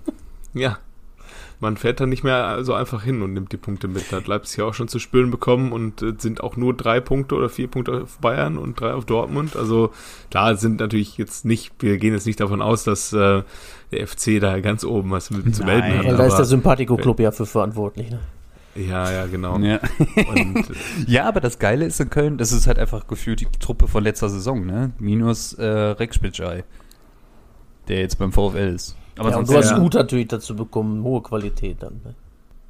ja, 0.53 0.77
man 1.63 1.77
fährt 1.77 1.99
dann 1.99 2.09
nicht 2.09 2.23
mehr 2.23 2.63
so 2.63 2.73
einfach 2.73 3.03
hin 3.03 3.23
und 3.23 3.33
nimmt 3.33 3.51
die 3.51 3.57
Punkte 3.57 3.87
mit. 3.87 4.11
Da 4.11 4.17
hat 4.17 4.27
Leipzig 4.27 4.57
ja 4.57 4.65
auch 4.65 4.73
schon 4.73 4.89
zu 4.89 4.99
spüren 4.99 5.31
bekommen 5.31 5.71
und 5.71 6.03
äh, 6.03 6.13
sind 6.17 6.43
auch 6.43 6.57
nur 6.57 6.75
drei 6.75 6.99
Punkte 6.99 7.35
oder 7.35 7.49
vier 7.49 7.67
Punkte 7.67 8.03
auf 8.03 8.19
Bayern 8.19 8.59
und 8.59 8.79
drei 8.79 8.93
auf 8.93 9.05
Dortmund. 9.05 9.55
Also 9.55 9.91
klar 10.29 10.55
sind 10.57 10.79
natürlich 10.79 11.17
jetzt 11.17 11.45
nicht, 11.45 11.73
wir 11.79 11.97
gehen 11.97 12.13
jetzt 12.13 12.27
nicht 12.27 12.39
davon 12.39 12.61
aus, 12.61 12.83
dass 12.83 13.13
äh, 13.13 13.41
der 13.91 14.07
FC 14.07 14.39
da 14.39 14.59
ganz 14.59 14.83
oben 14.83 15.09
was 15.09 15.31
mit 15.31 15.55
zu 15.55 15.63
melden 15.63 15.97
hat. 15.97 16.05
ja, 16.05 16.15
da 16.15 16.25
ist 16.25 16.37
der 16.37 16.45
Sympathico-Club 16.45 17.19
ja 17.21 17.31
für 17.31 17.45
verantwortlich. 17.45 18.11
Ne? 18.11 18.19
ja, 18.75 19.09
ja, 19.11 19.25
genau. 19.25 19.57
Ja. 19.59 19.79
Und, 20.27 20.69
äh, 20.69 20.73
ja, 21.07 21.25
aber 21.25 21.39
das 21.39 21.59
Geile 21.59 21.85
ist 21.85 21.99
in 22.01 22.09
Köln, 22.09 22.37
das 22.37 22.51
ist 22.51 22.67
halt 22.67 22.77
einfach 22.77 23.07
gefühlt 23.07 23.39
die 23.39 23.47
Truppe 23.59 23.87
von 23.87 24.03
letzter 24.03 24.29
Saison, 24.29 24.65
ne? 24.65 24.91
Minus 24.99 25.53
äh, 25.53 25.65
Rex 25.65 26.17
Spitschei, 26.17 26.65
der 27.87 27.99
jetzt 27.99 28.17
beim 28.17 28.31
VfL 28.31 28.73
ist. 28.75 28.95
Aber 29.17 29.29
ja, 29.31 29.37
und 29.37 29.49
du 29.49 29.55
hast 29.55 29.71
ja. 29.71 29.77
Natürlich 29.77 30.27
dazu 30.27 30.55
bekommen, 30.55 31.03
hohe 31.03 31.21
Qualität 31.21 31.77
dann. 31.81 32.01
Ne? 32.03 32.15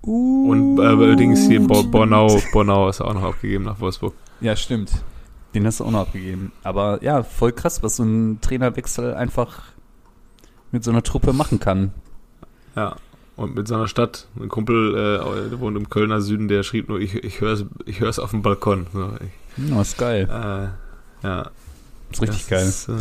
und 0.05 0.79
äh, 0.79 0.81
allerdings 0.85 1.47
hier 1.47 1.65
Bo 1.65 1.81
Bornau, 1.83 2.37
Bornau 2.51 2.89
ist 2.89 2.99
auch 2.99 3.13
noch 3.13 3.23
abgegeben 3.23 3.63
nach 3.63 3.79
Wolfsburg. 3.79 4.13
Ja, 4.41 4.53
stimmt. 4.57 4.91
Den 5.55 5.65
hast 5.65 5.79
du 5.79 5.85
auch 5.85 5.91
noch 5.91 6.01
abgegeben. 6.01 6.51
Aber 6.63 7.01
ja, 7.01 7.23
voll 7.23 7.53
krass, 7.53 7.83
was 7.83 7.95
so 7.97 8.03
ein 8.03 8.41
Trainerwechsel 8.41 9.13
einfach 9.13 9.61
mit 10.71 10.83
so 10.83 10.91
einer 10.91 11.03
Truppe 11.03 11.31
machen 11.31 11.59
kann. 11.59 11.93
Ja. 12.75 12.97
Und 13.35 13.55
mit 13.55 13.67
seiner 13.67 13.87
Stadt, 13.87 14.27
ein 14.39 14.49
Kumpel, 14.49 14.93
äh, 14.93 15.49
der 15.49 15.59
wohnt 15.59 15.75
im 15.77 15.89
Kölner 15.89 16.21
Süden, 16.21 16.47
der 16.47 16.63
schrieb 16.63 16.89
nur, 16.89 16.99
ich, 16.99 17.15
ich 17.15 17.41
höre 17.41 17.53
es 17.53 17.65
ich 17.85 17.99
hör's 17.99 18.19
auf 18.19 18.31
dem 18.31 18.41
Balkon. 18.43 18.85
So, 18.93 19.09
ich, 19.57 19.69
Ja, 19.69 19.81
ist 19.81 19.97
geil. 19.97 20.27
äh, 20.29 21.25
ja, 21.25 21.49
Ist 22.11 22.21
richtig 22.21 22.41
das 22.41 22.47
geil. 22.47 22.67
Ist, 22.67 22.89
äh, 22.89 22.93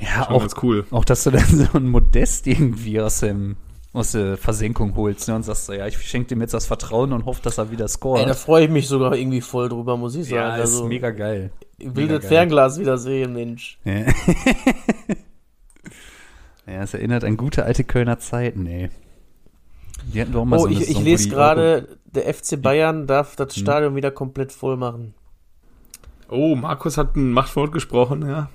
ja, 0.00 0.24
schon 0.24 0.34
auch, 0.34 0.40
ganz 0.40 0.54
cool. 0.62 0.86
auch, 0.90 1.04
dass 1.04 1.24
du 1.24 1.30
dann 1.30 1.44
so 1.46 1.78
ein 1.78 1.88
Modest 1.88 2.46
irgendwie 2.46 3.00
aus 3.00 3.20
dem 3.20 3.56
aus 3.92 4.12
der 4.12 4.36
Versenkung 4.36 4.94
holst 4.94 5.26
ne, 5.26 5.34
und 5.34 5.42
sagst 5.42 5.66
so, 5.66 5.72
ja, 5.72 5.84
ich 5.86 5.98
schenke 5.98 6.28
dem 6.28 6.40
jetzt 6.40 6.54
das 6.54 6.66
Vertrauen 6.66 7.12
und 7.12 7.24
hoffe, 7.24 7.42
dass 7.42 7.58
er 7.58 7.72
wieder 7.72 7.84
Ey, 7.84 7.86
da 7.86 7.88
scoret. 7.88 8.36
freue 8.36 8.64
ich 8.66 8.70
mich 8.70 8.86
sogar 8.86 9.16
irgendwie 9.16 9.40
voll 9.40 9.68
drüber, 9.68 9.96
muss 9.96 10.14
ich 10.14 10.26
sagen. 10.26 10.36
ja, 10.36 10.54
ist 10.56 10.74
also, 10.76 10.86
mega 10.86 11.10
geil. 11.10 11.50
ich 11.76 11.86
will 11.86 12.04
mega 12.04 12.14
das 12.14 12.22
geil. 12.22 12.28
Fernglas 12.28 12.78
wieder 12.78 12.98
sehen, 12.98 13.32
Mensch. 13.32 13.80
Ja. 13.84 13.94
ja, 16.68 16.82
es 16.82 16.94
erinnert 16.94 17.24
an 17.24 17.36
gute 17.36 17.64
alte 17.64 17.82
Kölner 17.82 18.20
Zeiten, 18.20 18.66
ey. 18.66 18.90
Die 20.14 20.20
hatten 20.20 20.32
doch 20.32 20.44
mal 20.44 20.56
Oh, 20.56 20.60
so 20.60 20.66
eine 20.66 20.74
ich, 20.76 20.82
ich 20.82 20.86
Saison, 20.88 21.04
lese 21.04 21.28
gerade, 21.28 21.98
der 22.06 22.32
FC 22.32 22.62
Bayern 22.62 23.08
darf 23.08 23.34
das 23.34 23.56
Stadion 23.56 23.96
wieder 23.96 24.12
komplett 24.12 24.52
voll 24.52 24.76
machen. 24.76 25.14
Oh, 26.28 26.54
Markus 26.54 26.96
hat 26.96 27.16
ein 27.16 27.32
Machtwort 27.32 27.72
gesprochen, 27.72 28.24
ja. 28.26 28.48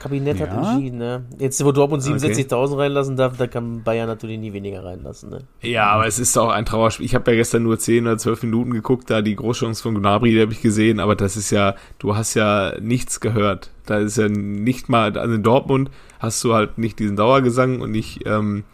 Kabinett 0.00 0.40
hat 0.40 0.48
Ja? 0.48 0.72
entschieden, 0.72 0.98
ne? 0.98 1.26
Jetzt, 1.38 1.62
wo 1.62 1.72
Dortmund 1.72 2.02
Okay. 2.02 2.14
67.000 2.14 2.78
reinlassen 2.78 3.16
darf, 3.16 3.36
da 3.36 3.46
kann 3.46 3.82
Bayern 3.84 4.08
natürlich 4.08 4.38
nie 4.38 4.54
weniger 4.54 4.82
reinlassen, 4.82 5.28
ne? 5.28 5.40
Ja, 5.60 5.90
aber 5.90 6.06
es 6.06 6.18
ist 6.18 6.38
auch 6.38 6.48
ein 6.48 6.64
Trauerspiel. 6.64 7.04
Ich 7.04 7.14
habe 7.14 7.30
ja 7.30 7.36
gestern 7.36 7.64
nur 7.64 7.78
10 7.78 8.06
oder 8.06 8.16
12 8.16 8.44
Minuten 8.44 8.70
geguckt, 8.72 9.10
da 9.10 9.20
die 9.20 9.36
Großchance 9.36 9.82
von 9.82 9.94
Gnabry, 9.94 10.30
die 10.30 10.40
habe 10.40 10.52
ich 10.52 10.62
gesehen, 10.62 11.00
aber 11.00 11.16
das 11.16 11.36
ist 11.36 11.50
ja, 11.50 11.74
du 11.98 12.16
hast 12.16 12.32
ja 12.32 12.72
nichts 12.80 13.20
gehört. 13.20 13.70
Da 13.84 13.98
ist 13.98 14.16
ja 14.16 14.28
nicht 14.28 14.88
mal, 14.88 15.16
also 15.18 15.34
in 15.34 15.42
Dortmund 15.42 15.90
hast 16.18 16.42
du 16.44 16.54
halt 16.54 16.78
nicht 16.78 16.98
diesen 16.98 17.16
Dauergesang 17.16 17.82
und 17.82 17.90
nicht 17.90 18.26
ähm, 18.26 18.64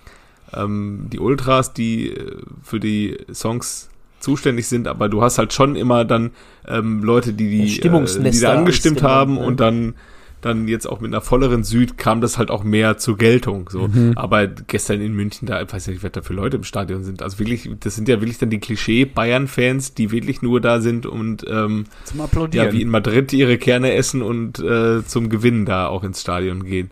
ähm, 0.54 1.08
die 1.12 1.18
Ultras, 1.18 1.72
die 1.72 2.12
äh, 2.12 2.36
für 2.62 2.78
die 2.78 3.18
Songs 3.34 3.90
zuständig 4.20 4.68
sind, 4.68 4.86
aber 4.86 5.08
du 5.08 5.22
hast 5.22 5.38
halt 5.38 5.52
schon 5.52 5.74
immer 5.74 6.04
dann 6.04 6.30
ähm, 6.68 7.02
Leute, 7.02 7.32
die 7.32 7.50
die, 7.50 7.80
äh, 7.80 8.30
die 8.30 8.40
da 8.40 8.54
angestimmt 8.54 9.02
haben 9.02 9.34
ne? 9.34 9.40
und 9.40 9.58
dann 9.58 9.94
dann 10.42 10.68
jetzt 10.68 10.86
auch 10.86 11.00
mit 11.00 11.12
einer 11.12 11.22
volleren 11.22 11.64
Süd 11.64 11.96
kam 11.98 12.20
das 12.20 12.38
halt 12.38 12.50
auch 12.50 12.62
mehr 12.62 12.98
zur 12.98 13.16
Geltung. 13.16 13.68
So. 13.70 13.88
Mhm. 13.88 14.12
Aber 14.16 14.46
gestern 14.46 15.00
in 15.00 15.12
München, 15.14 15.46
da 15.46 15.60
ich 15.62 15.72
weiß 15.72 15.88
nicht, 15.88 16.02
wer 16.02 16.10
da 16.10 16.22
für 16.22 16.34
Leute 16.34 16.58
im 16.58 16.62
Stadion 16.64 17.02
sind. 17.04 17.22
Also 17.22 17.38
wirklich, 17.38 17.68
das 17.80 17.94
sind 17.96 18.08
ja 18.08 18.20
wirklich 18.20 18.38
dann 18.38 18.50
die 18.50 18.60
Klischee-Bayern-Fans, 18.60 19.94
die 19.94 20.10
wirklich 20.12 20.42
nur 20.42 20.60
da 20.60 20.80
sind 20.80 21.06
und 21.06 21.44
ähm, 21.48 21.84
zum 22.04 22.20
Applaudieren. 22.20 22.66
ja, 22.66 22.72
wie 22.72 22.82
in 22.82 22.90
Madrid 22.90 23.32
ihre 23.32 23.58
Kerne 23.58 23.94
essen 23.94 24.22
und 24.22 24.58
äh, 24.60 25.04
zum 25.04 25.28
Gewinnen 25.30 25.64
da 25.66 25.88
auch 25.88 26.04
ins 26.04 26.20
Stadion 26.20 26.64
gehen. 26.64 26.90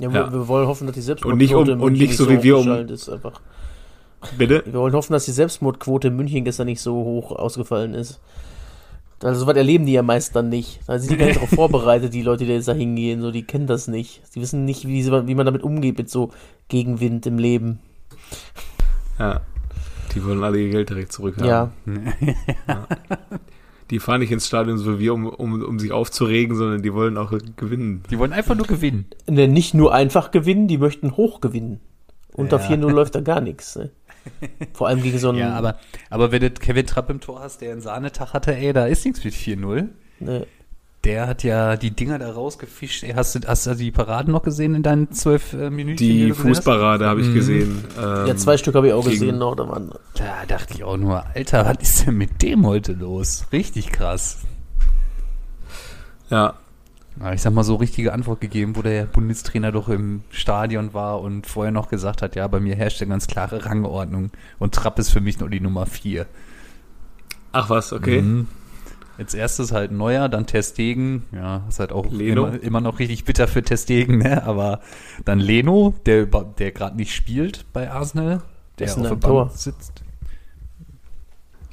Ja, 0.00 0.08
Ja. 0.10 0.26
Wir, 0.26 0.40
wir 0.40 0.48
wollen 0.48 0.66
hoffen, 0.66 0.86
dass 0.86 0.94
die 0.94 1.02
Selbstmordquote 1.02 1.32
Und 1.32 1.38
nicht 1.38 1.54
um- 1.54 1.80
und 1.82 1.92
nicht 1.92 2.16
so 2.16 2.28
wie 2.30 2.42
wir 2.42 2.58
um- 2.58 2.68
ist 2.88 3.08
einfach. 3.08 3.40
Bitte? 4.38 4.62
Wir 4.64 4.74
wollen 4.80 4.94
hoffen, 4.94 5.12
dass 5.12 5.26
die 5.26 5.30
Selbstmordquote 5.32 6.08
in 6.08 6.16
München 6.16 6.44
gestern 6.44 6.66
nicht 6.66 6.80
so 6.80 6.94
hoch 6.94 7.30
ausgefallen 7.32 7.94
ist. 7.94 8.18
Also 9.22 9.40
sowas 9.40 9.56
erleben 9.56 9.86
die 9.86 9.92
ja 9.92 10.02
meist 10.02 10.36
dann 10.36 10.48
nicht. 10.50 10.80
Da 10.86 10.98
sind 10.98 11.10
die 11.12 11.16
gar 11.16 11.26
nicht 11.26 11.36
darauf 11.36 11.50
vorbereitet, 11.54 12.12
die 12.12 12.22
Leute, 12.22 12.44
die 12.44 12.52
jetzt 12.52 12.68
da 12.68 12.74
hingehen, 12.74 13.20
so, 13.22 13.30
die 13.30 13.44
kennen 13.44 13.66
das 13.66 13.88
nicht. 13.88 14.22
Die 14.34 14.40
wissen 14.40 14.64
nicht, 14.64 14.86
wie, 14.86 15.02
sie, 15.02 15.10
wie 15.26 15.34
man 15.34 15.46
damit 15.46 15.62
umgeht, 15.62 15.96
mit 15.96 16.10
so 16.10 16.30
Gegenwind 16.68 17.26
im 17.26 17.38
Leben. 17.38 17.78
Ja. 19.18 19.40
Die 20.14 20.24
wollen 20.24 20.42
alle 20.42 20.58
ihr 20.58 20.70
Geld 20.70 20.90
direkt 20.90 21.12
zurückhaben. 21.12 21.72
Ja. 22.66 22.86
Die 23.90 24.00
fahren 24.00 24.20
nicht 24.20 24.32
ins 24.32 24.48
Stadion 24.48 24.78
so 24.78 24.94
wie 24.98 25.04
wir, 25.04 25.14
um, 25.14 25.26
um, 25.26 25.62
um 25.62 25.78
sich 25.78 25.92
aufzuregen, 25.92 26.56
sondern 26.56 26.82
die 26.82 26.92
wollen 26.92 27.16
auch 27.16 27.32
gewinnen. 27.56 28.02
Die 28.10 28.18
wollen 28.18 28.32
einfach 28.32 28.56
nur 28.56 28.66
gewinnen. 28.66 29.06
Ne, 29.28 29.46
Nicht 29.46 29.74
nur 29.74 29.94
einfach 29.94 30.32
gewinnen, 30.32 30.66
die 30.66 30.78
möchten 30.78 31.16
hoch 31.16 31.40
gewinnen. 31.40 31.80
Unter 32.32 32.58
Ja. 32.58 32.66
4-0 32.68 32.90
läuft 32.90 33.14
da 33.14 33.20
gar 33.20 33.40
nichts. 33.40 33.76
Ne? 33.76 33.90
Vor 34.74 34.88
allem 34.88 35.02
gegen 35.02 35.18
so 35.18 35.28
einen. 35.30 35.38
Ja, 35.38 35.54
aber, 35.54 35.76
aber 36.10 36.32
wenn 36.32 36.40
du 36.40 36.50
Kevin 36.50 36.86
Trapp 36.86 37.10
im 37.10 37.20
Tor 37.20 37.40
hast, 37.40 37.60
der 37.60 37.72
einen 37.72 37.80
Sahnetag 37.80 38.32
hatte, 38.32 38.54
ey, 38.54 38.72
da 38.72 38.86
ist 38.86 39.04
nichts 39.04 39.24
mit 39.24 39.34
4-0. 39.34 39.88
Ne, 40.20 40.46
Der 41.04 41.26
hat 41.28 41.42
ja 41.44 41.76
die 41.76 41.90
Dinger 41.92 42.18
da 42.18 42.32
rausgefischt. 42.32 43.04
Ey, 43.04 43.12
hast, 43.14 43.34
du, 43.36 43.40
hast 43.46 43.66
du 43.66 43.74
die 43.74 43.90
Paraden 43.92 44.32
noch 44.32 44.42
gesehen 44.42 44.74
in 44.74 44.82
deinen 44.82 45.12
zwölf 45.12 45.52
äh, 45.52 45.70
Minuten? 45.70 45.96
Die 45.98 46.32
Fußparade 46.32 47.06
habe 47.06 47.20
ich 47.20 47.28
Mhm. 47.28 47.34
gesehen. 47.34 47.84
Ähm, 47.98 48.26
ja, 48.26 48.36
zwei 48.36 48.56
Stück 48.56 48.74
habe 48.74 48.88
ich 48.88 48.92
auch 48.92 49.04
gegen- 49.04 49.12
gesehen 49.20 49.38
noch. 49.38 49.54
Da 49.54 49.68
waren, 49.68 49.90
Da 50.14 50.44
dachte 50.48 50.74
ich 50.74 50.82
auch 50.84 50.96
nur, 50.96 51.24
Alter, 51.34 51.64
was 51.66 51.76
ist 51.80 52.06
denn 52.06 52.16
mit 52.16 52.42
dem 52.42 52.66
heute 52.66 52.92
los? 52.92 53.44
Richtig 53.52 53.92
krass. 53.92 54.38
Ja, 56.30 56.54
ich 57.32 57.40
sag 57.42 57.52
mal, 57.54 57.64
so 57.64 57.76
richtige 57.76 58.12
Antwort 58.12 58.40
gegeben, 58.40 58.76
wo 58.76 58.82
der 58.82 59.04
Bundestrainer 59.04 59.72
doch 59.72 59.88
im 59.88 60.22
Stadion 60.30 60.92
war 60.94 61.20
und 61.20 61.46
vorher 61.46 61.72
noch 61.72 61.88
gesagt 61.88 62.20
hat, 62.22 62.36
ja, 62.36 62.46
bei 62.46 62.60
mir 62.60 62.76
herrscht 62.76 63.00
eine 63.00 63.10
ganz 63.10 63.26
klare 63.26 63.64
Rangordnung 63.64 64.30
und 64.58 64.74
Trapp 64.74 64.98
ist 64.98 65.10
für 65.10 65.20
mich 65.20 65.40
nur 65.40 65.48
die 65.48 65.60
Nummer 65.60 65.86
vier. 65.86 66.26
ach 67.52 67.70
was, 67.70 67.92
okay. 67.92 68.20
Mhm. 68.22 68.48
Als 69.18 69.32
erstes 69.32 69.72
halt 69.72 69.92
Neuer, 69.92 70.28
dann 70.28 70.46
Testegen, 70.46 71.24
ja, 71.32 71.62
ist 71.70 71.80
halt 71.80 71.90
auch 71.90 72.10
Leno. 72.12 72.48
immer, 72.48 72.62
immer 72.62 72.80
noch 72.82 72.98
richtig 72.98 73.24
bitter 73.24 73.48
für 73.48 73.62
Testegen, 73.62 74.18
ne? 74.18 74.44
Aber 74.44 74.80
dann 75.24 75.38
Leno, 75.40 75.94
der, 76.04 76.20
über- 76.24 76.44
der 76.58 76.70
gerade 76.72 76.96
nicht 76.98 77.14
spielt 77.14 77.64
bei 77.72 77.90
Arsenal, 77.90 78.42
der 78.78 78.88
auf 78.88 78.94
dem 78.96 79.06
einem 79.06 79.20
Tor. 79.22 79.46
Bank 79.46 79.56
sitzt. 79.56 80.02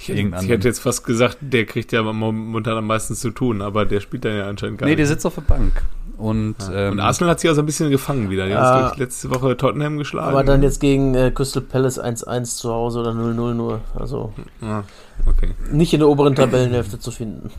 Ich, 0.09 0.19
ich 0.43 0.49
hätte 0.49 0.67
jetzt 0.67 0.79
fast 0.79 1.05
gesagt, 1.05 1.37
der 1.41 1.65
kriegt 1.65 1.91
ja 1.91 2.01
momentan 2.03 2.77
am 2.77 2.87
meisten 2.87 3.15
zu 3.15 3.31
tun, 3.31 3.61
aber 3.61 3.85
der 3.85 3.99
spielt 3.99 4.25
dann 4.25 4.35
ja 4.37 4.47
anscheinend 4.47 4.77
gar 4.79 4.87
Nee, 4.87 4.95
der 4.95 5.05
nicht. 5.05 5.09
sitzt 5.13 5.25
auf 5.25 5.35
der 5.35 5.41
Bank. 5.41 5.83
Und, 6.17 6.55
Ja. 6.69 6.87
ähm, 6.87 6.93
und 6.93 6.99
Arsenal 6.99 7.31
hat 7.31 7.39
sich 7.39 7.49
also 7.49 7.61
ein 7.61 7.65
bisschen 7.65 7.89
gefangen 7.89 8.29
wieder. 8.29 8.45
Die 8.47 8.53
haben 8.55 8.61
Ja. 8.63 8.71
jetzt, 8.75 8.81
glaub 8.81 8.93
ich, 8.93 8.99
letzte 8.99 9.29
Woche 9.31 9.57
Tottenham 9.57 9.97
geschlagen. 9.97 10.29
Aber 10.29 10.43
dann 10.43 10.61
jetzt 10.63 10.79
gegen 10.79 11.15
äh, 11.15 11.31
Crystal 11.31 11.61
Palace 11.63 11.99
1-1 11.99 12.57
zu 12.57 12.71
Hause 12.71 12.99
oder 12.99 13.11
0-0 13.11 13.53
nur. 13.53 13.81
Also 13.95 14.31
Ah, 14.61 14.83
okay. 15.25 15.51
nicht 15.71 15.93
in 15.93 15.99
der 15.99 16.09
oberen 16.09 16.35
Tabellenhälfte 16.35 16.99
zu 16.99 17.11
finden. 17.11 17.49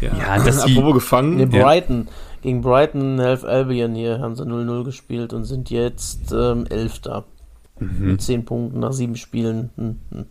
Ja, 0.00 0.10
Ja, 0.16 0.38
die- 0.42 0.50
Apropos 0.50 0.94
gefangen. 0.94 1.38
In 1.38 1.50
Ja. 1.50 1.62
Brighton. 1.64 2.08
Gegen 2.42 2.60
Brighton, 2.60 3.20
Half 3.20 3.44
Albion 3.44 3.94
hier 3.94 4.20
haben 4.20 4.36
sie 4.36 4.44
0-0 4.44 4.84
gespielt 4.84 5.32
und 5.32 5.44
sind 5.44 5.70
jetzt 5.70 6.32
ähm, 6.32 6.66
Elfter. 6.68 7.24
mhm. 7.80 8.12
Mit 8.12 8.22
10 8.22 8.44
Punkten 8.44 8.80
nach 8.80 8.92
7 8.92 9.16
Spielen. 9.16 9.70
Hm, 9.76 9.98
hm. 10.12 10.26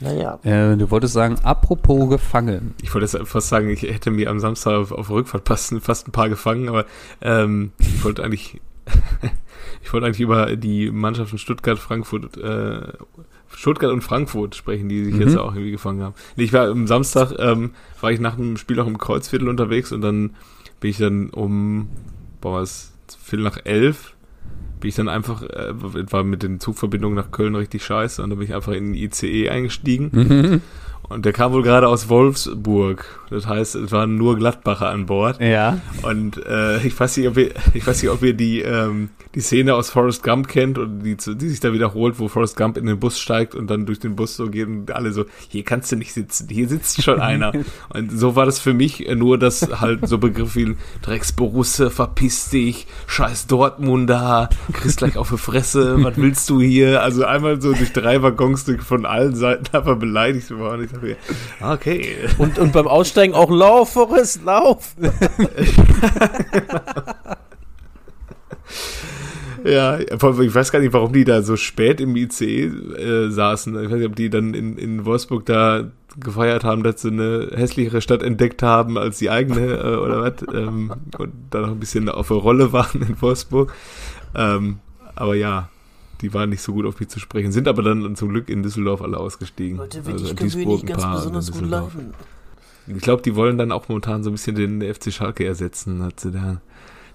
Naja. 0.00 0.38
äh, 0.42 0.76
du 0.76 0.90
wolltest 0.90 1.14
sagen, 1.14 1.36
apropos 1.42 2.08
gefangen. 2.10 2.74
Ich 2.82 2.92
wollte 2.94 3.06
jetzt 3.18 3.28
fast 3.28 3.48
sagen, 3.48 3.70
ich 3.70 3.82
hätte 3.82 4.10
mir 4.10 4.28
am 4.30 4.40
Samstag 4.40 4.72
auf, 4.74 4.92
auf 4.92 5.10
Rückfahrt 5.10 5.46
fast, 5.46 5.74
fast 5.80 6.08
ein 6.08 6.12
paar 6.12 6.28
gefangen, 6.28 6.68
aber 6.68 6.84
ähm, 7.20 7.72
ich 7.78 8.04
wollte 8.04 8.22
eigentlich, 8.24 8.60
ich 9.82 9.92
wollte 9.92 10.06
eigentlich 10.06 10.20
über 10.20 10.56
die 10.56 10.90
Mannschaften 10.90 11.38
Stuttgart, 11.38 11.78
Frankfurt, 11.78 12.36
äh, 12.36 12.92
Stuttgart 13.54 13.92
und 13.92 14.02
Frankfurt 14.02 14.56
sprechen, 14.56 14.88
die 14.88 15.04
sich 15.04 15.14
Mhm. 15.14 15.20
jetzt 15.22 15.36
auch 15.38 15.52
irgendwie 15.54 15.70
gefangen 15.70 16.02
haben. 16.02 16.14
Nee, 16.36 16.44
Ich 16.44 16.52
war 16.52 16.68
am 16.68 16.86
Samstag, 16.86 17.32
ähm, 17.38 17.70
war 18.00 18.10
ich 18.10 18.18
nach 18.20 18.34
dem 18.36 18.56
Spiel 18.56 18.80
auch 18.80 18.86
im 18.88 18.98
Kreuzviertel 18.98 19.48
unterwegs 19.48 19.92
und 19.92 20.00
dann 20.00 20.30
bin 20.80 20.90
ich 20.90 20.98
dann 20.98 21.30
um, 21.30 21.88
boah, 22.40 22.60
was, 22.60 22.92
Viertel 23.22 23.44
nach 23.44 23.58
elf, 23.64 24.13
bin 24.84 24.90
ich 24.90 24.96
dann 24.96 25.08
einfach, 25.08 25.42
äh, 25.42 25.72
war 26.12 26.24
mit 26.24 26.42
den 26.42 26.60
Zugverbindungen 26.60 27.16
nach 27.16 27.30
Köln 27.30 27.54
richtig 27.54 27.82
scheiße 27.82 28.22
und 28.22 28.28
dann 28.28 28.38
bin 28.38 28.46
ich 28.46 28.54
einfach 28.54 28.72
in 28.72 28.92
den 28.92 28.94
ICE 28.94 29.48
eingestiegen 29.48 30.10
Mhm. 30.12 30.60
Und 31.08 31.24
der 31.24 31.32
kam 31.32 31.52
wohl 31.52 31.62
gerade 31.62 31.88
aus 31.88 32.08
Wolfsburg. 32.08 33.20
Das 33.30 33.46
heißt, 33.46 33.74
es 33.74 33.92
waren 33.92 34.16
nur 34.16 34.36
Gladbacher 34.36 34.88
an 34.88 35.06
Bord. 35.06 35.40
Ja. 35.40 35.80
Und 36.02 36.44
äh, 36.46 36.84
ich 36.86 36.98
weiß 36.98 37.16
nicht, 37.16 37.28
ob 37.28 37.36
ihr, 37.36 37.52
ich 37.74 37.86
weiß 37.86 38.02
nicht, 38.02 38.10
ob 38.10 38.22
ihr 38.22 38.34
die, 38.34 38.60
ähm, 38.60 39.10
die 39.34 39.40
Szene 39.40 39.74
aus 39.74 39.90
Forrest 39.90 40.22
Gump 40.22 40.48
kennt 40.48 40.78
und 40.78 41.00
die, 41.00 41.16
die 41.16 41.48
sich 41.48 41.60
da 41.60 41.72
wiederholt, 41.72 42.18
wo 42.18 42.28
Forrest 42.28 42.56
Gump 42.56 42.76
in 42.76 42.86
den 42.86 42.98
Bus 42.98 43.18
steigt 43.18 43.54
und 43.54 43.68
dann 43.68 43.86
durch 43.86 43.98
den 43.98 44.16
Bus 44.16 44.36
so 44.36 44.48
geht 44.48 44.66
und 44.68 44.92
alle 44.92 45.12
so, 45.12 45.24
hier 45.48 45.64
kannst 45.64 45.90
du 45.92 45.96
nicht 45.96 46.12
sitzen, 46.12 46.48
hier 46.48 46.68
sitzt 46.68 47.02
schon 47.02 47.20
einer. 47.20 47.52
Und 47.90 48.10
so 48.10 48.36
war 48.36 48.46
das 48.46 48.58
für 48.58 48.74
mich, 48.74 49.08
äh, 49.08 49.14
nur 49.14 49.38
dass 49.38 49.80
halt 49.80 50.08
so 50.08 50.18
Begriffe 50.18 50.54
wie 50.54 50.76
Drecksborusse, 51.02 51.90
verpiss 51.90 52.50
dich, 52.50 52.86
scheiß 53.06 53.46
Dortmunder, 53.46 54.48
kriegst 54.72 54.98
gleich 54.98 55.16
auf 55.16 55.30
die 55.30 55.38
Fresse, 55.38 56.02
was 56.02 56.16
willst 56.16 56.48
du 56.50 56.60
hier? 56.60 57.02
Also 57.02 57.24
einmal 57.24 57.60
so 57.60 57.72
durch 57.72 57.92
drei 57.92 58.22
Waggons 58.22 58.64
von 58.80 59.06
allen 59.06 59.34
Seiten 59.34 59.64
einfach 59.76 59.96
beleidigt 59.96 60.50
worden. 60.56 60.88
Okay. 61.60 62.16
Und, 62.38 62.58
und 62.58 62.72
beim 62.72 62.86
Aussteigen 62.86 63.34
auch 63.34 63.50
Lauf, 63.50 63.92
Forrest, 63.92 64.44
Lauf! 64.44 64.94
Ja, 69.64 69.98
ich 69.98 70.10
weiß 70.10 70.72
gar 70.72 70.80
nicht, 70.80 70.92
warum 70.92 71.14
die 71.14 71.24
da 71.24 71.40
so 71.40 71.56
spät 71.56 71.98
im 71.98 72.14
ICE 72.16 72.66
äh, 72.66 73.30
saßen. 73.30 73.82
Ich 73.82 73.90
weiß 73.90 73.96
nicht, 73.96 74.08
ob 74.08 74.14
die 74.14 74.28
dann 74.28 74.52
in, 74.52 74.76
in 74.76 75.06
Wolfsburg 75.06 75.46
da 75.46 75.90
gefeiert 76.20 76.64
haben, 76.64 76.82
dass 76.82 77.00
sie 77.00 77.08
eine 77.08 77.50
hässlichere 77.54 78.02
Stadt 78.02 78.22
entdeckt 78.22 78.62
haben 78.62 78.98
als 78.98 79.18
die 79.18 79.30
eigene 79.30 79.72
äh, 79.72 79.96
oder 79.96 80.20
was. 80.20 80.34
Ähm, 80.54 80.92
und 81.16 81.32
da 81.50 81.60
noch 81.60 81.70
ein 81.70 81.80
bisschen 81.80 82.10
auf 82.10 82.28
der 82.28 82.36
Rolle 82.36 82.72
waren 82.74 83.00
in 83.00 83.20
Wolfsburg. 83.22 83.72
Ähm, 84.34 84.80
aber 85.14 85.34
ja, 85.34 85.70
die 86.20 86.32
waren 86.34 86.50
nicht 86.50 86.62
so 86.62 86.72
gut 86.72 86.86
auf 86.86 86.98
mich 87.00 87.08
zu 87.08 87.18
sprechen, 87.20 87.52
sind 87.52 87.68
aber 87.68 87.82
dann 87.82 88.16
zum 88.16 88.28
Glück 88.30 88.48
in 88.48 88.62
Düsseldorf 88.62 89.02
alle 89.02 89.18
ausgestiegen. 89.18 89.78
Leute, 89.78 90.04
wirklich 90.06 90.30
in 90.30 90.36
können 90.36 90.52
wir 90.52 90.66
nicht 90.66 90.86
ganz 90.86 91.04
besonders 91.04 91.52
gut 91.52 91.66
leiden. 91.68 92.14
Ich 92.86 93.00
glaube, 93.00 93.22
die 93.22 93.34
wollen 93.34 93.56
dann 93.56 93.72
auch 93.72 93.88
momentan 93.88 94.22
so 94.22 94.30
ein 94.30 94.34
bisschen 94.34 94.56
den 94.56 94.94
FC 94.94 95.10
Schalke 95.12 95.44
ersetzen, 95.46 96.02
hat 96.02 96.20
sie 96.20 96.30
da 96.32 96.60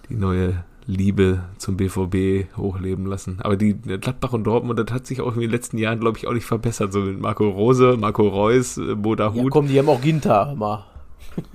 die 0.09 0.15
neue 0.15 0.63
Liebe 0.87 1.43
zum 1.59 1.77
BVB 1.77 2.55
hochleben 2.57 3.05
lassen. 3.05 3.37
Aber 3.41 3.55
die 3.55 3.75
Gladbach 3.75 4.33
und 4.33 4.45
Dortmund, 4.45 4.79
das 4.79 4.91
hat 4.91 5.05
sich 5.05 5.21
auch 5.21 5.35
in 5.35 5.41
den 5.41 5.51
letzten 5.51 5.77
Jahren, 5.77 5.99
glaube 5.99 6.17
ich, 6.17 6.25
auch 6.27 6.33
nicht 6.33 6.45
verbessert. 6.45 6.91
So 6.91 7.01
mit 7.01 7.19
Marco 7.21 7.47
Rose, 7.47 7.95
Marco 7.97 8.27
Reus, 8.27 8.77
äh, 8.79 8.95
Boda 8.95 9.25
Ja, 9.25 9.33
Hut 9.43 9.51
komm, 9.51 9.67
die 9.67 9.77
haben 9.77 9.87
auch 9.89 10.01
Ginter 10.01 10.55
mal. 10.55 10.85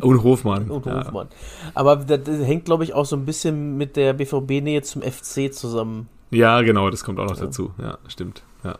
und 0.00 0.22
Hofmann. 0.22 0.70
Und 0.70 0.87
Ja. 0.87 1.04
Hofmann. 1.04 1.26
Aber 1.74 1.96
das, 1.96 2.20
das 2.22 2.46
hängt, 2.46 2.64
glaube 2.66 2.85
ich, 2.85 2.94
auch 2.94 3.07
so 3.07 3.16
ein 3.16 3.24
bisschen 3.26 3.76
mit 3.76 3.96
der 3.96 4.12
BVB-Nähe 4.12 4.83
zum 4.83 5.02
FC 5.02 5.52
zusammen. 5.52 6.09
Ja, 6.30 6.60
genau, 6.62 6.90
das 6.90 7.04
kommt 7.04 7.18
auch 7.20 7.28
noch 7.28 7.37
Ja. 7.38 7.44
dazu. 7.44 7.72
Ja, 7.78 7.98
stimmt. 8.08 8.42
Ja. 8.62 8.78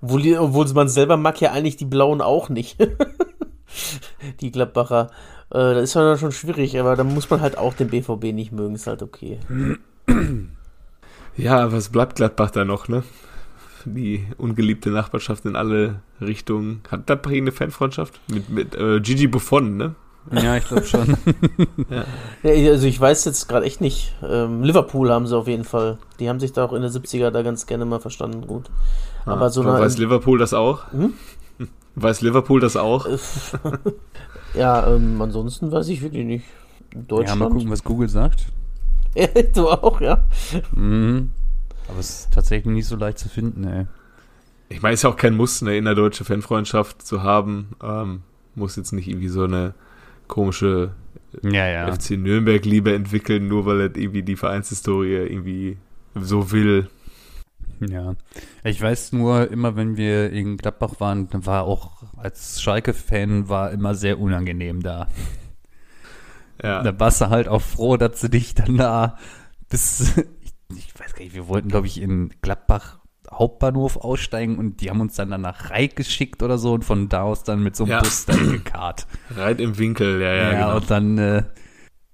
Obwohl, 0.00 0.36
obwohl 0.38 0.66
man 0.74 0.88
selber 0.88 1.16
mag 1.16 1.40
ja 1.40 1.52
eigentlich 1.52 1.76
die 1.76 1.84
Blauen 1.84 2.20
auch 2.20 2.48
nicht. 2.48 2.76
die 4.40 4.50
Gladbacher. 4.50 5.10
Äh, 5.50 5.74
das 5.74 5.84
ist 5.84 5.94
ja 5.94 6.02
dann 6.04 6.18
schon 6.18 6.32
schwierig, 6.32 6.78
aber 6.78 6.96
da 6.96 7.04
muss 7.04 7.30
man 7.30 7.40
halt 7.40 7.58
auch 7.58 7.74
den 7.74 7.88
BVB 7.88 8.32
nicht 8.32 8.52
mögen, 8.52 8.74
ist 8.74 8.86
halt 8.86 9.02
okay. 9.02 9.38
ja, 11.36 11.72
was 11.72 11.88
bleibt 11.88 12.16
Gladbach 12.16 12.50
da 12.50 12.64
noch, 12.64 12.88
ne? 12.88 13.02
Die 13.84 14.26
ungeliebte 14.38 14.90
Nachbarschaft 14.90 15.44
in 15.44 15.56
alle 15.56 16.02
Richtungen. 16.20 16.82
Hat 16.90 17.06
Gladbach 17.06 17.32
eine 17.32 17.50
Fanfreundschaft? 17.52 18.20
Mit, 18.28 18.48
mit 18.48 18.74
äh, 18.76 19.00
Gigi 19.00 19.26
Buffon, 19.26 19.76
ne? 19.76 19.94
Ja, 20.30 20.56
ich 20.56 20.64
glaube 20.66 20.84
schon. 20.84 21.16
Ja, 22.42 22.50
also 22.70 22.86
ich 22.86 23.00
weiß 23.00 23.24
jetzt 23.24 23.48
gerade 23.48 23.66
echt 23.66 23.80
nicht. 23.80 24.14
Ähm, 24.22 24.62
Liverpool 24.62 25.10
haben 25.10 25.26
sie 25.26 25.36
auf 25.36 25.46
jeden 25.48 25.64
Fall. 25.64 25.98
Die 26.20 26.28
haben 26.28 26.40
sich 26.40 26.52
da 26.52 26.64
auch 26.64 26.72
in 26.72 26.82
der 26.82 26.90
70er 26.90 27.30
da 27.30 27.42
ganz 27.42 27.66
gerne 27.66 27.84
mal 27.84 28.00
verstanden, 28.00 28.46
gut. 28.46 28.70
Aber 29.26 29.50
so 29.50 29.62
eine- 29.62 29.72
weiß 29.80 29.98
Liverpool 29.98 30.38
das 30.38 30.54
auch? 30.54 30.90
Hm? 30.92 31.14
Weiß 31.94 32.20
Liverpool 32.22 32.60
das 32.60 32.76
auch? 32.76 33.06
Ja, 34.54 34.86
ähm, 34.94 35.20
ansonsten 35.20 35.70
weiß 35.72 35.88
ich 35.88 36.02
wirklich 36.02 36.24
nicht. 36.24 36.44
ja, 36.92 36.98
mal 37.00 37.04
Deutschland? 37.08 37.52
gucken, 37.52 37.70
was 37.70 37.84
Google 37.84 38.08
sagt. 38.08 38.46
du 39.54 39.68
auch, 39.68 40.00
ja. 40.00 40.24
Mhm. 40.74 41.30
Aber 41.88 41.98
es 41.98 42.10
ist 42.10 42.32
tatsächlich 42.32 42.72
nicht 42.72 42.86
so 42.86 42.96
leicht 42.96 43.18
zu 43.18 43.28
finden, 43.28 43.64
ey. 43.64 43.86
Ich 44.68 44.80
meine, 44.80 44.94
es 44.94 45.00
ist 45.00 45.04
ja 45.04 45.10
auch 45.10 45.16
kein 45.16 45.36
Muss, 45.36 45.62
eine 45.62 45.76
innerdeutsche 45.76 46.24
Fanfreundschaft 46.24 47.02
zu 47.06 47.22
haben. 47.22 47.68
Ähm, 47.82 48.22
muss 48.54 48.76
jetzt 48.76 48.92
nicht 48.92 49.08
irgendwie 49.08 49.28
so 49.28 49.44
eine 49.44 49.74
komische 50.32 50.92
Ja, 51.42 51.66
ja. 51.68 51.92
FC 51.92 52.12
Nürnberg-Liebe 52.12 52.94
entwickeln, 52.94 53.48
nur 53.48 53.66
weil 53.66 53.80
er 53.82 53.96
irgendwie 53.96 54.22
die 54.22 54.36
Vereinshistorie 54.36 55.12
irgendwie 55.12 55.76
so 56.14 56.50
will. 56.52 56.88
Ja. 57.80 58.14
Ich 58.64 58.80
weiß 58.80 59.12
nur, 59.12 59.50
immer 59.50 59.76
wenn 59.76 59.98
wir 59.98 60.30
in 60.30 60.56
Gladbach 60.56 61.00
waren, 61.00 61.28
dann 61.28 61.44
war 61.44 61.64
auch 61.64 62.02
als 62.16 62.62
Schalke-Fan 62.62 63.50
war 63.50 63.72
immer 63.72 63.94
sehr 63.94 64.18
unangenehm 64.18 64.82
da. 64.82 65.08
Ja, 66.62 66.82
Da 66.82 66.98
warst 66.98 67.20
du 67.20 67.28
halt 67.28 67.48
auch 67.48 67.60
froh, 67.60 67.98
dass 67.98 68.20
sie 68.20 68.30
dich 68.30 68.54
dann 68.54 68.78
da 68.78 69.18
bis, 69.68 70.16
ich, 70.40 70.54
ich 70.74 70.98
weiß 70.98 71.12
gar 71.14 71.24
nicht, 71.24 71.34
wir 71.34 71.48
wollten, 71.48 71.68
glaube 71.68 71.88
ich, 71.88 72.00
in 72.00 72.30
Gladbach 72.40 73.00
Hauptbahnhof 73.32 73.96
aussteigen 73.96 74.58
und 74.58 74.80
die 74.80 74.90
haben 74.90 75.00
uns 75.00 75.14
dann, 75.16 75.30
dann 75.30 75.40
nach 75.40 75.70
Reik 75.70 75.96
geschickt 75.96 76.42
oder 76.42 76.58
so 76.58 76.72
und 76.74 76.84
von 76.84 77.08
da 77.08 77.22
aus 77.22 77.44
dann 77.44 77.62
mit 77.62 77.76
so 77.76 77.84
einem 77.84 77.92
Ja. 77.92 78.00
Bus 78.00 78.26
dann 78.26 78.50
gekarrt. 78.52 79.06
reit 79.36 79.60
im 79.60 79.78
Winkel, 79.78 80.20
ja, 80.20 80.34
ja, 80.34 80.50
genau. 80.52 80.76
und 80.76 80.90
dann, 80.90 81.18
äh, 81.18 81.42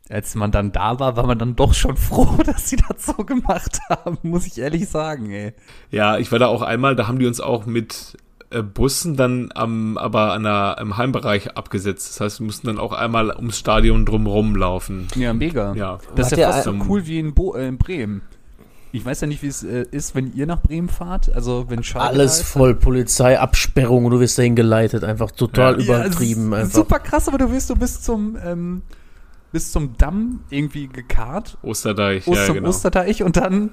als 0.09 0.35
man 0.35 0.51
dann 0.51 0.73
da 0.73 0.99
war, 1.01 1.17
war 1.17 1.27
man 1.27 1.39
dann 1.39 1.57
doch 1.57 1.75
schon 1.75 1.97
froh, 1.99 2.39
dass 2.45 2.69
sie 2.71 2.77
das 2.89 3.07
so 3.07 3.25
gemacht 3.25 3.81
haben, 3.91 4.19
muss 4.23 4.47
ich 4.47 4.59
ehrlich 4.59 4.89
sagen, 4.89 5.31
ey. 5.31 5.53
Ja, 5.91 6.19
ich 6.19 6.33
war 6.33 6.39
da 6.39 6.47
auch 6.47 6.63
einmal, 6.63 6.97
da 6.97 7.09
haben 7.09 7.19
die 7.19 7.27
uns 7.27 7.41
auch 7.41 7.67
mit 7.67 8.17
äh, 8.51 8.63
Bussen 8.63 9.17
dann 9.17 9.51
am, 9.55 9.99
aber 9.99 10.33
an 10.33 10.45
der, 10.45 10.77
im 10.81 10.97
Heimbereich 10.97 11.57
abgesetzt. 11.57 12.09
Das 12.09 12.21
heißt, 12.21 12.41
wir 12.41 12.47
mussten 12.47 12.67
dann 12.69 12.79
auch 12.79 12.93
einmal 12.93 13.31
ums 13.37 13.59
Stadion 13.59 14.07
drumherum 14.07 14.57
laufen. 14.57 15.09
Ja, 15.17 15.35
mega. 15.35 15.75
Ja, 15.75 15.99
Das 16.15 16.33
ist 16.33 16.39
ja 16.39 16.51
fast 16.53 16.65
so 16.65 16.75
cool 16.89 17.07
wie 17.07 17.19
in, 17.19 17.35
Bo 17.35 17.55
äh, 17.55 17.69
in 17.69 17.77
Bremen. 17.77 18.23
Ich 18.93 19.05
weiß 19.05 19.21
ja 19.21 19.27
nicht, 19.27 19.43
wie 19.43 19.49
es 19.49 19.63
äh, 19.63 19.85
ist, 19.91 20.15
wenn 20.15 20.33
ihr 20.35 20.47
nach 20.47 20.63
Bremen 20.63 20.89
fahrt. 20.89 21.31
Also 21.35 21.67
wenn 21.69 21.83
Schalke 21.83 22.09
Alles 22.09 22.41
ist. 22.41 22.49
voll 22.49 22.75
Polizei, 22.75 23.39
Absperrung 23.39 24.07
und 24.07 24.13
du 24.13 24.21
wirst 24.21 24.39
dahin 24.39 24.57
geleitet. 24.57 25.05
Einfach 25.05 25.31
total 25.31 25.81
Ja. 25.81 25.85
übertrieben. 25.85 26.53
Ja, 26.53 26.59
einfach. 26.59 26.75
Super 26.75 26.99
krass, 26.99 27.29
aber 27.29 27.39
du 27.39 27.51
wirst 27.53 27.69
du 27.71 27.77
bis 27.77 28.01
zum 28.01 28.37
ähm, 28.43 28.83
bis 29.53 29.73
zum 29.73 29.97
Damm 29.99 30.41
irgendwie 30.51 30.89
gekarrt. 30.89 31.59
Osterdeich, 31.63 32.27
Ost 32.27 32.39
ja, 32.39 32.47
zum 32.47 32.55
genau. 32.57 32.69
Osterteich 32.71 33.23
und 33.23 33.37
dann 33.37 33.71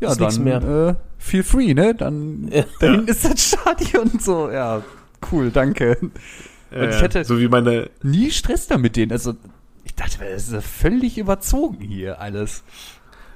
ja, 0.00 0.10
Ist 0.10 0.20
dann 0.20 0.42
mehr. 0.42 0.62
Äh, 0.62 0.94
feel 1.18 1.44
free, 1.44 1.74
ne? 1.74 1.94
Dann 1.94 2.48
Ja. 2.52 2.64
dahin 2.80 3.06
ist 3.06 3.24
das 3.24 3.40
Stadion 3.40 4.08
und 4.10 4.22
so. 4.22 4.50
Ja, 4.50 4.82
cool, 5.30 5.50
danke. 5.52 5.96
Ja, 6.72 6.82
Und 6.82 6.88
ich 6.90 7.00
hätte- 7.00 7.24
so 7.24 7.38
wie 7.38 7.46
meine, 7.46 7.90
Nie 8.02 8.30
Stress 8.32 8.66
da 8.66 8.78
mit 8.78 8.96
denen. 8.96 9.12
Also 9.12 9.34
ich 9.84 9.94
dachte, 9.94 10.18
das 10.32 10.44
ist 10.44 10.52
ja 10.52 10.60
völlig 10.60 11.18
überzogen 11.18 11.80
hier 11.80 12.20
alles. 12.20 12.64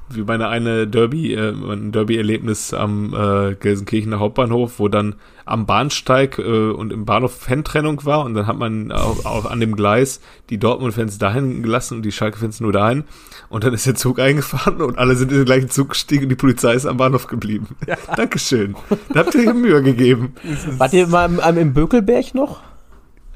Wie 0.08 0.22
meine 0.22 0.48
eine 0.48 0.86
Derby, 0.86 1.34
äh, 1.34 1.50
ein 1.50 1.92
Derby-Erlebnis 1.92 2.72
am 2.72 3.14
äh, 3.14 3.54
Gelsenkirchener 3.54 4.18
Hauptbahnhof, 4.18 4.78
wo 4.78 4.88
dann 4.88 5.16
am 5.44 5.66
Bahnsteig 5.66 6.38
äh, 6.38 6.70
und 6.70 6.92
im 6.92 7.04
Bahnhof 7.04 7.34
Fantrennung 7.34 8.04
war 8.04 8.24
und 8.24 8.34
dann 8.34 8.46
hat 8.46 8.58
man 8.58 8.92
auch, 8.92 9.24
auch 9.24 9.46
an 9.46 9.60
dem 9.60 9.76
Gleis 9.76 10.20
die 10.50 10.58
Dortmund-Fans 10.58 11.18
dahin 11.18 11.62
gelassen 11.62 11.98
und 11.98 12.02
die 12.02 12.12
Schalke-Fans 12.12 12.60
nur 12.60 12.72
dahin 12.72 13.04
und 13.48 13.64
dann 13.64 13.74
ist 13.74 13.86
der 13.86 13.94
Zug 13.94 14.18
eingefahren 14.20 14.80
und 14.80 14.98
alle 14.98 15.16
sind 15.16 15.30
in 15.32 15.38
den 15.38 15.46
gleichen 15.46 15.70
Zug 15.70 15.90
gestiegen 15.90 16.24
und 16.24 16.28
die 16.30 16.36
Polizei 16.36 16.74
ist 16.74 16.86
am 16.86 16.96
Bahnhof 16.96 17.26
geblieben. 17.26 17.68
Dankeschön. 18.16 18.76
Da 19.12 19.20
habt 19.20 19.34
ihr 19.34 19.54
Mühe 19.54 19.82
gegeben. 19.82 20.34
Wart 20.78 20.92
ihr 20.92 21.06
mal 21.06 21.26
im, 21.26 21.58
im 21.58 21.74
Bökelberg 21.74 22.34
noch? 22.34 22.60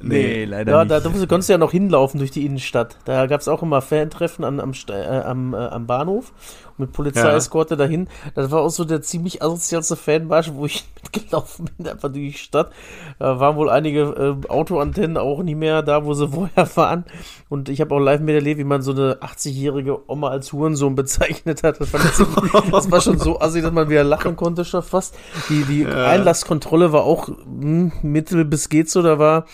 Nee, 0.03 0.44
leider 0.44 0.72
Ja, 0.72 0.78
nicht. 0.84 0.90
da, 0.90 1.01
da 1.01 1.09
konntest 1.26 1.48
du 1.48 1.53
ja 1.53 1.59
noch 1.59 1.72
hinlaufen 1.72 2.18
durch 2.18 2.30
die 2.30 2.46
Innenstadt. 2.46 2.96
Da 3.05 3.26
gab 3.26 3.40
es 3.40 3.48
auch 3.48 3.62
immer 3.62 3.82
Fantreffen 3.82 4.44
an, 4.44 4.61
am, 4.61 4.72
äh, 4.88 4.92
am, 5.18 5.55
äh, 5.55 5.57
am 5.59 5.86
Bahnhof 5.86 6.32
mit 6.78 6.92
Polizeieskorte 6.92 7.76
dahin. 7.76 8.09
Das 8.34 8.51
war 8.51 8.62
auch 8.62 8.70
so 8.70 8.84
der 8.86 9.03
ziemlich 9.03 9.42
asozialste 9.42 9.96
Fanmarsch, 9.96 10.51
wo 10.55 10.64
ich 10.64 10.88
mitgelaufen 11.03 11.70
bin, 11.76 11.86
einfach 11.86 12.09
durch 12.11 12.32
die 12.32 12.38
Stadt. 12.38 12.72
Da 13.18 13.38
waren 13.38 13.57
wohl 13.57 13.68
einige 13.68 14.01
äh, 14.44 14.48
Autoantennen 14.48 15.18
auch 15.18 15.42
nicht 15.42 15.57
mehr 15.57 15.82
da, 15.82 16.05
wo 16.07 16.14
sie 16.14 16.28
vorher 16.32 16.68
waren. 16.76 17.05
Und 17.51 17.68
ich 17.68 17.80
habe 17.82 17.94
auch 17.94 17.98
live 17.98 18.20
miterlebt, 18.20 18.59
wie 18.59 18.64
man 18.64 18.80
so 18.80 18.92
eine 18.92 19.16
80-jährige 19.16 20.09
Oma 20.11 20.28
als 20.28 20.53
Hurensohn 20.55 20.94
bezeichnet 20.94 21.62
hat. 21.62 21.78
Das, 21.80 21.90
das 22.70 22.90
war 22.90 23.01
schon 23.03 23.18
so 23.18 23.38
assi, 23.40 23.61
dass 23.61 23.72
man 23.72 23.90
wieder 23.90 24.05
lachen 24.05 24.36
konnte 24.36 24.64
schon 24.64 24.82
fast. 24.82 25.14
Die, 25.51 25.64
die 25.64 25.86
Einlasskontrolle 25.86 26.92
war 26.92 27.05
auch 27.05 27.28
mh, 27.28 27.92
mittel 28.03 28.46
bis 28.46 28.70
geht 28.70 28.88
so. 28.88 29.03
Da 29.03 29.18
war 29.18 29.44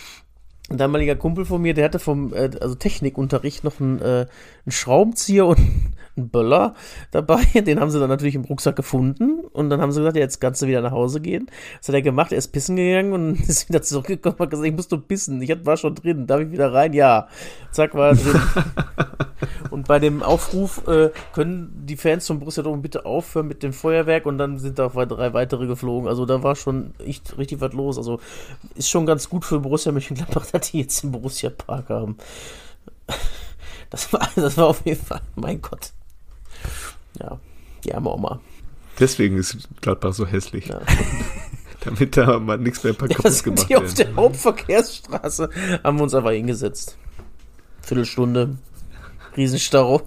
ein 0.69 0.77
damaliger 0.77 1.15
Kumpel 1.15 1.45
von 1.45 1.61
mir, 1.61 1.73
der 1.73 1.85
hatte 1.85 1.99
vom 1.99 2.33
äh, 2.33 2.51
also 2.59 2.75
Technikunterricht 2.75 3.63
noch 3.63 3.79
einen, 3.79 4.01
äh, 4.01 4.25
einen 4.65 4.71
Schraubenzieher 4.71 5.45
und 5.45 5.59
einen 6.17 6.29
Böller 6.29 6.73
dabei. 7.11 7.43
Den 7.55 7.79
haben 7.79 7.91
sie 7.91 7.99
dann 7.99 8.09
natürlich 8.09 8.35
im 8.35 8.45
Rucksack 8.45 8.75
gefunden 8.75 9.41
und 9.53 9.69
dann 9.69 9.81
haben 9.81 9.91
sie 9.91 9.99
gesagt, 9.99 10.15
ja, 10.15 10.23
jetzt 10.23 10.39
kannst 10.39 10.61
du 10.61 10.67
wieder 10.67 10.81
nach 10.81 10.91
Hause 10.91 11.21
gehen. 11.21 11.47
Das 11.79 11.87
hat 11.87 11.95
er 11.95 12.01
gemacht, 12.01 12.31
er 12.31 12.37
ist 12.37 12.49
pissen 12.49 12.75
gegangen 12.75 13.13
und 13.13 13.39
ist 13.47 13.69
wieder 13.69 13.81
zurückgekommen 13.81 14.35
und 14.35 14.45
hat 14.45 14.49
gesagt, 14.51 14.67
ich 14.67 14.75
muss 14.75 14.87
doch 14.87 14.97
pissen. 14.97 15.41
Ich 15.41 15.65
war 15.65 15.77
schon 15.77 15.95
drin, 15.95 16.27
darf 16.27 16.41
ich 16.41 16.51
wieder 16.51 16.73
rein? 16.73 16.93
Ja. 16.93 17.27
Zack, 17.71 17.93
war 17.93 18.09
er 18.09 18.15
drin. 18.15 18.41
und 19.71 19.87
bei 19.87 19.99
dem 19.99 20.23
Aufruf 20.23 20.87
äh, 20.87 21.11
können 21.33 21.83
die 21.85 21.97
Fans 21.97 22.27
von 22.27 22.39
Borussia 22.39 22.63
Dortmund 22.63 22.83
bitte 22.83 23.05
aufhören 23.05 23.47
mit 23.47 23.63
dem 23.63 23.73
Feuerwerk 23.73 24.25
und 24.25 24.37
dann 24.37 24.57
sind 24.57 24.79
da 24.79 24.87
auch 24.87 25.05
drei 25.05 25.33
weitere 25.33 25.67
geflogen. 25.67 26.07
Also 26.07 26.25
da 26.25 26.43
war 26.43 26.55
schon 26.55 26.93
echt 26.99 27.37
richtig 27.37 27.61
was 27.61 27.73
los. 27.73 27.97
Also 27.97 28.19
ist 28.75 28.89
schon 28.89 29.05
ganz 29.05 29.29
gut 29.29 29.45
für 29.45 29.59
Borussia 29.59 29.91
Mönchengladbach, 29.91 30.45
dass 30.51 30.71
die 30.71 30.81
jetzt 30.81 31.03
den 31.03 31.11
Borussia 31.11 31.49
Park 31.49 31.89
haben. 31.89 32.17
Das 33.89 34.11
war, 34.11 34.27
das 34.35 34.57
war 34.57 34.67
auf 34.67 34.85
jeden 34.85 35.03
Fall, 35.03 35.21
mein 35.35 35.61
Gott. 35.61 35.91
Ja, 37.19 37.39
die 37.83 37.93
arme 37.93 38.09
Oma. 38.11 38.39
Deswegen 38.99 39.37
ist 39.37 39.67
Gladbach 39.81 40.13
so 40.13 40.25
hässlich. 40.25 40.67
Ja. 40.67 40.81
Damit 41.81 42.17
da 42.17 42.39
mal 42.39 42.57
nichts 42.57 42.83
mehr 42.83 42.93
kaputt 42.93 43.31
sind 43.31 43.43
gemacht 43.43 43.69
die 43.69 43.75
auf 43.75 43.83
wird. 43.83 43.99
der 43.99 44.15
Hauptverkehrsstraße, 44.15 45.49
haben 45.83 45.97
wir 45.97 46.03
uns 46.03 46.13
aber 46.13 46.31
hingesetzt. 46.33 46.97
Viertelstunde, 47.81 48.57
Riesenstau. 49.37 50.01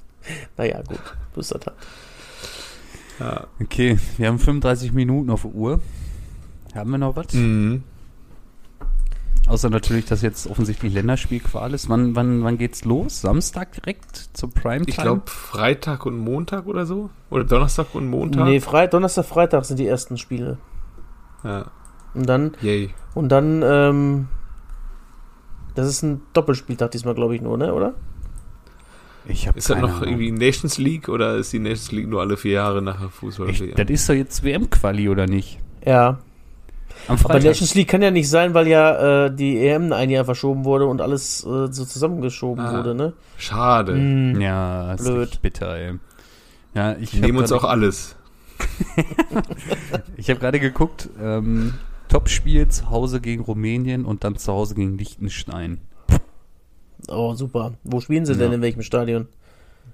naja, 0.56 0.80
gut, 0.82 1.00
so 1.34 1.40
ist 1.40 1.54
das 1.54 1.66
halt. 1.66 1.76
Ja. 3.18 3.46
Okay, 3.60 3.98
wir 4.16 4.28
haben 4.28 4.38
35 4.38 4.92
Minuten 4.92 5.30
auf 5.30 5.42
der 5.42 5.50
Uhr. 5.52 5.80
Haben 6.74 6.90
wir 6.92 6.98
noch 6.98 7.16
was? 7.16 7.32
Mhm. 7.32 7.82
Außer 9.48 9.70
natürlich, 9.70 10.04
dass 10.04 10.20
jetzt 10.20 10.46
offensichtlich 10.46 10.92
Länderspielqual 10.92 11.72
ist. 11.72 11.88
Wann, 11.88 12.14
wann, 12.14 12.44
wann 12.44 12.58
geht's 12.58 12.84
los? 12.84 13.22
Samstag 13.22 13.72
direkt 13.72 14.28
zur 14.34 14.50
Primetime? 14.52 14.88
Ich 14.88 14.96
glaube 14.96 15.22
Freitag 15.26 16.04
und 16.04 16.18
Montag 16.18 16.66
oder 16.66 16.84
so. 16.84 17.08
Oder 17.30 17.44
Donnerstag 17.44 17.94
und 17.94 18.08
Montag. 18.08 18.44
Nee, 18.44 18.60
Freit 18.60 18.92
Donnerstag, 18.92 19.24
Freitag 19.24 19.64
sind 19.64 19.78
die 19.78 19.86
ersten 19.86 20.18
Spiele. 20.18 20.58
Ja. 21.44 21.70
Und 22.14 22.28
dann, 22.28 22.52
Yay. 22.60 22.90
und 23.14 23.30
dann, 23.30 23.62
ähm, 23.64 24.28
das 25.74 25.88
ist 25.88 26.02
ein 26.02 26.20
Doppelspieltag 26.34 26.90
diesmal, 26.90 27.14
glaube 27.14 27.34
ich, 27.34 27.40
nur, 27.40 27.56
ne, 27.56 27.72
oder? 27.72 27.94
Ich 29.24 29.46
hab 29.46 29.56
Ist 29.56 29.70
das 29.70 29.78
noch 29.78 29.96
Ahnung. 29.96 30.04
irgendwie 30.04 30.30
Nations 30.30 30.78
League 30.78 31.08
oder 31.08 31.36
ist 31.36 31.52
die 31.52 31.58
Nations 31.58 31.92
League 31.92 32.08
nur 32.08 32.20
alle 32.20 32.36
vier 32.36 32.52
Jahre 32.52 32.80
nach 32.82 32.98
der 32.98 33.10
fußball 33.10 33.50
Ich, 33.50 33.62
das 33.74 33.88
ist 33.90 34.08
doch 34.08 34.14
jetzt 34.14 34.42
WM-Quali, 34.42 35.08
oder 35.08 35.26
nicht? 35.26 35.58
Ja. 35.84 36.18
Am 37.06 37.14
Aber 37.14 37.18
Freitag. 37.18 37.44
Nations 37.44 37.74
League 37.74 37.88
kann 37.88 38.02
ja 38.02 38.10
nicht 38.10 38.28
sein, 38.28 38.52
weil 38.54 38.66
ja 38.68 39.26
äh, 39.26 39.34
die 39.34 39.58
EM 39.66 39.92
ein 39.92 40.10
Jahr 40.10 40.24
verschoben 40.24 40.64
wurde 40.64 40.86
und 40.86 41.00
alles 41.00 41.44
äh, 41.44 41.68
so 41.70 41.84
zusammengeschoben 41.84 42.64
Ah. 42.64 42.76
wurde, 42.78 42.94
ne? 42.94 43.12
Schade. 43.36 43.92
Hm. 43.92 44.40
Ja, 44.40 44.94
ist 44.94 45.04
Blöd. 45.04 45.40
bitter, 45.42 45.74
ey. 45.76 45.94
Ja, 46.74 46.96
ich 46.96 47.10
Die 47.12 47.20
nehmen 47.20 47.38
uns 47.38 47.52
auch 47.52 47.64
alles. 47.64 48.14
Ich 50.16 50.28
habe 50.30 50.40
gerade 50.40 50.58
geguckt, 50.60 51.08
ähm, 51.22 51.74
Topspiel 52.08 52.68
zu 52.68 52.90
Hause 52.90 53.20
gegen 53.20 53.42
Rumänien 53.42 54.04
und 54.04 54.24
dann 54.24 54.36
zu 54.36 54.52
Hause 54.52 54.74
gegen 54.74 54.98
Liechtenstein. 54.98 55.78
Oh, 57.08 57.34
super. 57.34 57.74
Wo 57.84 58.00
spielen 58.00 58.26
sie 58.26 58.34
denn? 58.36 58.48
Ja. 58.50 58.54
In 58.56 58.62
welchem 58.62 58.82
Stadion? 58.82 59.28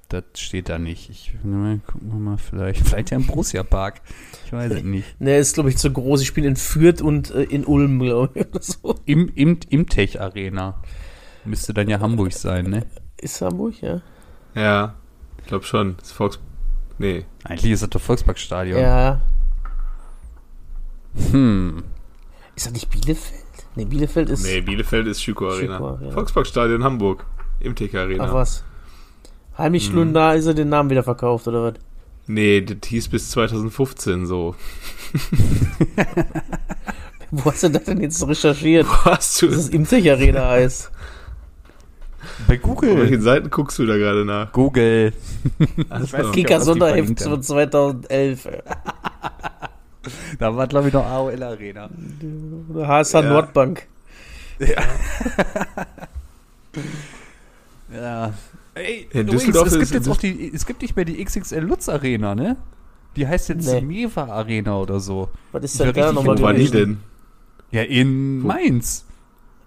Das 0.08 0.24
steht 0.34 0.68
da 0.68 0.78
nicht. 0.78 1.10
Ich 1.10 1.34
mal, 1.42 1.78
gucken 1.86 2.12
wir 2.12 2.18
mal, 2.18 2.38
vielleicht, 2.38 2.80
vielleicht 2.86 3.10
ja 3.10 3.16
im 3.16 3.26
Borussia 3.26 3.62
Park. 3.62 4.00
Ich 4.46 4.52
weiß 4.52 4.72
es 4.72 4.82
nicht. 4.82 5.20
Ne, 5.20 5.38
ist, 5.38 5.54
glaube 5.54 5.70
ich, 5.70 5.76
zu 5.76 5.92
groß. 5.92 6.20
Ich 6.20 6.28
spiele 6.28 6.48
in 6.48 6.56
Fürth 6.56 7.02
und 7.02 7.30
äh, 7.30 7.42
in 7.42 7.64
Ulm, 7.64 7.98
glaube 7.98 8.30
ich. 8.34 8.46
Oder 8.46 8.62
so. 8.62 8.94
Im, 9.06 9.30
im, 9.34 9.58
im 9.68 9.88
Tech 9.88 10.20
Arena. 10.20 10.80
Müsste 11.44 11.74
dann 11.74 11.88
ja 11.88 12.00
Hamburg 12.00 12.32
sein, 12.32 12.66
ne? 12.66 12.86
Ist 13.18 13.40
Hamburg, 13.40 13.80
ja? 13.80 14.00
Ja, 14.54 14.94
ich 15.38 15.46
glaube 15.46 15.64
schon. 15.64 15.96
Das 15.98 16.12
Volks. 16.12 16.38
Nee. 16.98 17.24
Eigentlich 17.44 17.72
ist 17.72 17.82
das 17.82 17.90
das 17.90 18.02
Volksparkstadion. 18.02 18.80
Ja. 18.80 19.20
Hm. 21.30 21.82
Ist 22.56 22.66
das 22.66 22.72
nicht 22.72 22.88
Bielefeld? 22.90 23.42
Ne, 23.76 23.86
Bielefeld 23.86 24.30
ist. 24.30 24.44
Nee, 24.44 24.60
Bielefeld 24.60 25.06
ist 25.06 25.22
Schüko 25.22 25.48
Arena. 25.48 25.76
Schüko 25.76 25.88
Arena. 25.88 26.12
Volksparkstadion 26.12 26.84
Hamburg. 26.84 27.26
Im 27.60 27.74
TK 27.74 27.94
Arena. 27.94 28.24
Ach 28.28 28.34
was. 28.34 28.64
Heimlich 29.56 29.90
Hm. 29.90 30.16
ist 30.36 30.46
er 30.46 30.54
den 30.54 30.68
Namen 30.68 30.90
wieder 30.90 31.02
verkauft, 31.02 31.46
oder 31.48 31.62
was? 31.62 31.74
Nee, 32.26 32.60
das 32.62 32.76
hieß 32.88 33.08
bis 33.08 33.30
2015 33.30 34.26
so. 34.26 34.54
Wo 37.30 37.50
hast 37.50 37.62
du 37.64 37.68
das 37.70 37.84
denn 37.84 38.00
jetzt 38.00 38.26
recherchiert? 38.26 38.86
Wo 38.88 39.04
hast 39.10 39.40
du 39.42 39.46
Dass 39.48 39.56
es 39.56 39.68
Imtech 39.68 40.10
Arena 40.10 40.48
heißt. 40.50 40.90
Bei 42.48 42.56
Auf 42.56 42.62
Google. 42.62 42.96
welchen 42.98 43.20
Seiten 43.22 43.50
guckst 43.50 43.78
du 43.78 43.86
da 43.86 43.96
gerade 43.96 44.24
nach? 44.24 44.50
Google. 44.52 45.12
Ach 45.90 46.00
Ich 46.02 46.12
weiß 46.12 46.22
so. 46.22 46.28
nicht. 46.28 46.32
Kicker 46.34 46.60
Sonderheft 46.60 47.20
von 47.22 47.42
2011. 47.42 48.48
Da 50.38 50.54
war, 50.54 50.66
glaube 50.66 50.88
ich, 50.88 50.92
noch 50.94 51.06
AOL 51.06 51.42
Arena. 51.42 51.88
Oder 52.68 52.86
HSH 52.88 53.14
Ja. 53.14 53.22
Nordbank. 53.22 53.86
Ja. 57.90 58.32
Ey, 58.74 59.06
In 59.12 59.20
übrigens, 59.22 59.30
Düsseldorf 59.44 59.66
es 59.68 59.72
ist- 59.74 59.78
gibt 59.80 59.92
jetzt 59.92 60.08
auch 60.08 60.16
die, 60.16 60.52
es 60.54 60.66
gibt 60.66 60.82
nicht 60.82 60.96
mehr 60.96 61.04
die 61.04 61.22
XXL 61.24 61.60
Lutz 61.60 61.88
Arena, 61.88 62.34
ne? 62.34 62.56
Die 63.16 63.26
heißt 63.28 63.48
jetzt 63.50 63.66
Nee. 63.72 63.80
Meva 63.80 64.24
Arena 64.24 64.76
oder 64.78 64.98
so. 64.98 65.28
Was 65.52 65.62
ist 65.64 65.78
denn 65.80 65.92
da 65.92 66.12
nochmal 66.12 66.36
Wo 66.38 66.42
war 66.42 66.52
die 66.54 66.68
denn? 66.68 66.98
Ja, 67.70 67.82
in 67.82 68.40
Mainz. 68.40 69.04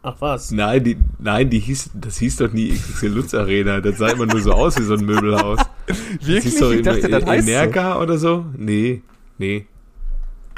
Ach 0.04 0.16
was. 0.20 0.52
Nein, 0.52 0.84
die, 0.84 0.98
nein, 1.20 1.50
die 1.50 1.60
hieß, 1.60 1.92
das 1.94 2.18
hieß 2.18 2.38
doch 2.38 2.52
nie 2.52 2.70
XXL 2.74 3.08
Lutz 3.08 3.34
Arena. 3.34 3.80
Das 3.82 3.98
sah 3.98 4.10
immer 4.10 4.26
nur 4.26 4.42
so 4.42 4.52
aus 4.54 4.78
wie 4.78 4.84
so 4.84 4.94
ein 4.96 5.06
Möbelhaus. 5.06 5.60
Das 6.20 6.44
hieß 6.44 6.60
doch 6.60 6.72
Ich 6.72 6.82
dachte, 6.82 7.08
das 7.08 7.26
heißt 7.26 7.46
so. 7.48 7.52
Energa 7.54 8.02
oder 8.02 8.18
so? 8.18 8.46
Nee, 8.58 9.02
nee. 9.38 9.66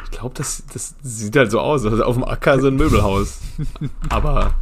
Ich 0.05 0.11
glaube, 0.11 0.33
das, 0.35 0.63
das 0.73 0.95
sieht 1.03 1.35
halt 1.35 1.51
so 1.51 1.59
aus. 1.59 1.85
Also 1.85 2.03
auf 2.03 2.15
dem 2.15 2.23
Acker 2.23 2.59
so 2.59 2.67
ein 2.67 2.75
Möbelhaus. 2.75 3.39
Aber 4.09 4.55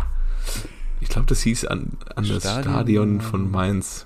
ich 1.08 1.14
glaube, 1.14 1.28
das 1.28 1.42
hieß 1.42 1.66
an, 1.66 1.94
an 2.16 2.28
das 2.28 2.44
Stadion- 2.44 3.22
von 3.22 3.50
Mainz. 3.50 4.06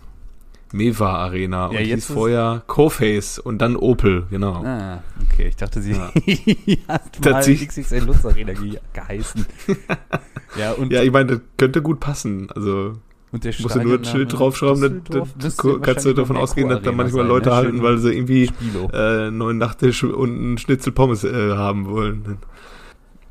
Meva 0.71 1.15
Arena. 1.17 1.65
Und 1.65 1.73
Ja, 1.73 1.79
hieß 1.81 2.05
vorher 2.05 2.63
Coface 2.67 3.39
und 3.39 3.57
dann 3.57 3.75
Opel, 3.75 4.27
genau. 4.29 4.63
Ah, 4.63 5.03
okay. 5.29 5.47
Ich 5.49 5.57
dachte, 5.57 5.81
sie 5.81 5.91
Ja. 5.93 6.11
hat 6.87 7.03
Das 7.19 7.47
mal 7.47 7.55
XXL 7.55 8.05
Lutz 8.05 8.23
Arena 8.25 8.53
ge 8.53 8.77
geheißen. 8.93 9.45
ja, 10.57 10.71
und, 10.71 10.93
Ja, 10.93 11.03
ich 11.03 11.11
meine, 11.11 11.25
das 11.25 11.39
könnte 11.57 11.81
gut 11.81 11.99
passen. 11.99 12.49
Also 12.51 12.93
und 13.33 13.43
der 13.43 13.53
musst 13.59 13.75
du 13.75 13.81
nur 13.81 13.97
ein 13.97 14.05
Schild 14.05 14.31
Düsseldorf 14.31 14.59
dann 14.59 15.27
müsste 15.41 15.79
kannst 15.81 16.05
du 16.05 16.13
davon 16.13 16.37
ausgehen, 16.37 16.69
dass 16.69 16.81
da 16.83 16.91
manchmal 16.93 17.23
Arena 17.23 17.33
Leute 17.33 17.49
sein, 17.49 17.57
ne? 17.59 17.65
halten, 17.65 17.83
weil 17.83 17.97
sie 17.97 18.13
irgendwie 18.13 18.51
äh, 18.93 18.97
einen 19.27 19.37
neuen 19.39 19.57
Nachtisch 19.57 20.03
und 20.05 20.29
einen 20.37 20.57
Schnitzel 20.57 20.93
Pommes 20.93 21.23
äh, 21.25 21.51
haben 21.53 21.87
wollen. 21.87 22.37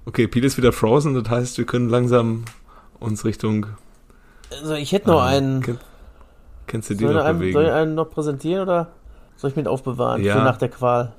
Okay, 0.04 0.26
Pete 0.26 0.46
ist 0.46 0.56
wieder 0.58 0.72
frozen, 0.72 1.14
das 1.14 1.30
heißt, 1.30 1.56
wir 1.58 1.64
können 1.64 1.88
langsam 1.88 2.44
uns 3.00 3.24
Richtung. 3.24 3.66
Also 4.50 4.74
ich 4.74 4.92
hätte 4.92 5.08
noch 5.08 5.22
äh, 5.24 5.28
einen. 5.28 5.62
kenn- 5.62 5.78
Kennst 6.66 6.88
du 6.90 6.94
ich, 6.94 7.00
noch 7.00 7.24
einen, 7.24 7.38
bewegen? 7.38 7.52
soll 7.54 7.64
ich 7.64 7.72
einen 7.72 7.94
noch 7.96 8.10
präsentieren 8.10 8.62
oder 8.62 8.88
soll 9.36 9.50
ich 9.50 9.56
mit 9.56 9.66
aufbewahren 9.66 10.22
Ja. 10.22 10.36
für 10.36 10.44
nach 10.44 10.56
der 10.58 10.68
Qual? 10.68 11.12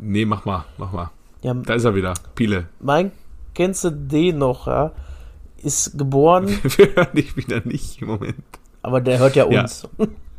Nee, 0.00 0.24
mach 0.24 0.44
mal, 0.44 0.64
mach 0.78 0.90
mal. 0.92 1.10
Ja, 1.42 1.54
Da 1.54 1.74
ist 1.74 1.84
er 1.84 1.94
wieder. 1.94 2.14
Pile. 2.34 2.66
mein, 2.80 3.12
kennst 3.54 3.84
du 3.84 3.90
den 3.90 4.38
noch, 4.38 4.66
ja? 4.66 4.92
Ist 5.62 5.96
geboren, 5.98 6.48
wir 6.62 6.94
hören 6.96 7.14
dich 7.14 7.36
wieder 7.36 7.60
nicht 7.64 8.00
im 8.02 8.08
Moment. 8.08 8.34
aber 8.82 9.00
der 9.00 9.18
hört 9.18 9.36
ja 9.36 9.48
Ja. 9.48 9.62
uns. 9.62 9.86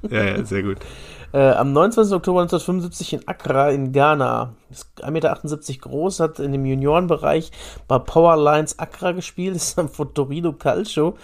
Ja, 0.09 0.23
ja, 0.23 0.43
sehr 0.45 0.63
gut. 0.63 0.77
Äh, 1.33 1.51
am 1.51 1.71
29. 1.71 2.13
Oktober 2.13 2.41
1975 2.41 3.13
in 3.13 3.27
Accra 3.27 3.69
in 3.69 3.91
Ghana. 3.91 4.53
Ist 4.69 4.87
1,78 5.03 5.11
Meter 5.11 5.79
groß, 5.81 6.19
hat 6.19 6.39
in 6.39 6.51
dem 6.51 6.65
Juniorenbereich 6.65 7.51
bei 7.87 7.99
Powerlines 7.99 8.79
Accra 8.79 9.11
gespielt, 9.13 9.55
ist 9.55 9.77
dann 9.77 9.89
von 9.89 10.13
Torino 10.13 10.53
Calcio 10.53 11.15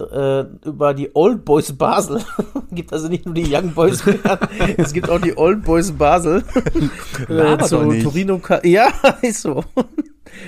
äh, 0.00 0.44
über 0.64 0.94
die 0.94 1.10
Old 1.14 1.44
Boys 1.44 1.72
Basel. 1.72 2.20
gibt 2.70 2.92
also 2.92 3.08
nicht 3.08 3.26
nur 3.26 3.34
die 3.34 3.52
Young 3.52 3.72
Boys 3.72 4.02
es 4.76 4.92
gibt 4.92 5.10
auch 5.10 5.20
die 5.20 5.36
Old 5.36 5.64
Boys 5.64 5.92
Basel. 5.92 6.44
äh, 7.28 7.58
zu. 7.64 7.76
Torino 8.02 8.38
Cal- 8.38 8.64
Ja, 8.64 8.92
ist 9.22 9.42
so. 9.42 9.64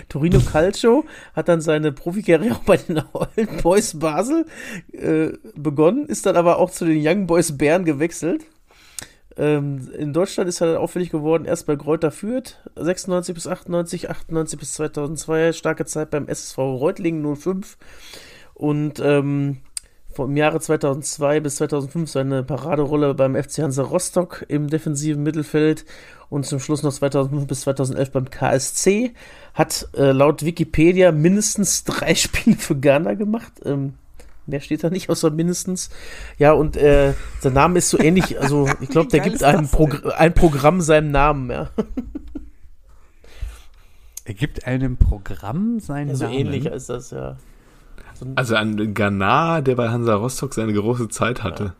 Torino 0.08 0.40
Calcio 0.40 1.04
hat 1.34 1.48
dann 1.48 1.60
seine 1.60 1.90
Profikarriere 1.90 2.54
auch 2.54 2.60
bei 2.60 2.76
den 2.76 3.02
Old 3.12 3.62
Boys 3.62 3.98
Basel 3.98 4.46
äh, 4.92 5.30
begonnen, 5.56 6.06
ist 6.06 6.26
dann 6.26 6.36
aber 6.36 6.58
auch 6.58 6.70
zu 6.70 6.84
den 6.84 7.00
Young 7.04 7.26
Boys 7.26 7.56
Bern 7.56 7.84
gewechselt. 7.84 8.44
Ähm, 9.36 9.90
in 9.96 10.12
Deutschland 10.12 10.48
ist 10.48 10.60
er 10.60 10.68
dann 10.68 10.76
auffällig 10.76 11.10
geworden, 11.10 11.44
erst 11.44 11.66
bei 11.66 11.76
Greuther 11.76 12.10
Fürth, 12.10 12.56
96 12.76 13.34
bis 13.34 13.46
98, 13.46 14.10
98 14.10 14.58
bis 14.58 14.72
2002, 14.72 15.52
starke 15.52 15.84
Zeit 15.84 16.10
beim 16.10 16.28
SSV 16.28 16.58
Reutlingen 16.58 17.36
05 17.36 17.78
und 18.54 19.00
ähm, 19.00 19.58
vom 20.12 20.36
Jahre 20.36 20.60
2002 20.60 21.40
bis 21.40 21.56
2005 21.56 22.10
seine 22.10 22.42
Paraderolle 22.42 23.14
beim 23.14 23.40
FC 23.40 23.58
Hansa 23.58 23.82
Rostock 23.82 24.44
im 24.48 24.68
defensiven 24.68 25.22
Mittelfeld 25.22 25.84
und 26.28 26.44
zum 26.44 26.58
Schluss 26.58 26.82
noch 26.82 26.92
2005 26.92 27.46
bis 27.46 27.60
2011 27.62 28.10
beim 28.10 28.30
KSC. 28.30 29.12
Hat 29.54 29.88
äh, 29.96 30.12
laut 30.12 30.44
Wikipedia 30.44 31.12
mindestens 31.12 31.84
drei 31.84 32.14
Spiele 32.16 32.56
für 32.56 32.76
Ghana 32.76 33.14
gemacht. 33.14 33.52
Ähm, 33.64 33.94
mehr 34.50 34.60
steht 34.60 34.84
da 34.84 34.90
nicht, 34.90 35.08
außer 35.08 35.30
mindestens. 35.30 35.88
Ja, 36.38 36.52
und 36.52 36.76
äh, 36.76 37.14
sein 37.40 37.52
Name 37.54 37.78
ist 37.78 37.90
so 37.90 37.98
ähnlich, 37.98 38.38
also 38.40 38.68
ich 38.80 38.88
glaube, 38.90 39.08
der 39.08 39.20
gibt 39.20 39.42
einem 39.42 39.68
Progr 39.68 40.10
ein 40.18 40.34
Programm 40.34 40.80
seinem 40.80 41.10
Namen, 41.10 41.50
ja. 41.50 41.70
Er 44.24 44.34
gibt 44.34 44.66
einem 44.66 44.96
Programm 44.96 45.80
seinen 45.80 46.08
ja 46.10 46.14
so 46.14 46.24
Namen. 46.24 46.36
ähnlich 46.38 46.66
ist 46.66 46.88
das, 46.90 47.10
ja. 47.10 47.36
So 48.14 48.26
ein- 48.26 48.36
Also 48.36 48.54
an 48.56 48.94
Ghana, 48.94 49.60
der 49.60 49.74
bei 49.76 49.88
Hansa 49.88 50.14
Rostock 50.14 50.54
seine 50.54 50.72
große 50.72 51.08
Zeit 51.08 51.42
hatte. 51.42 51.72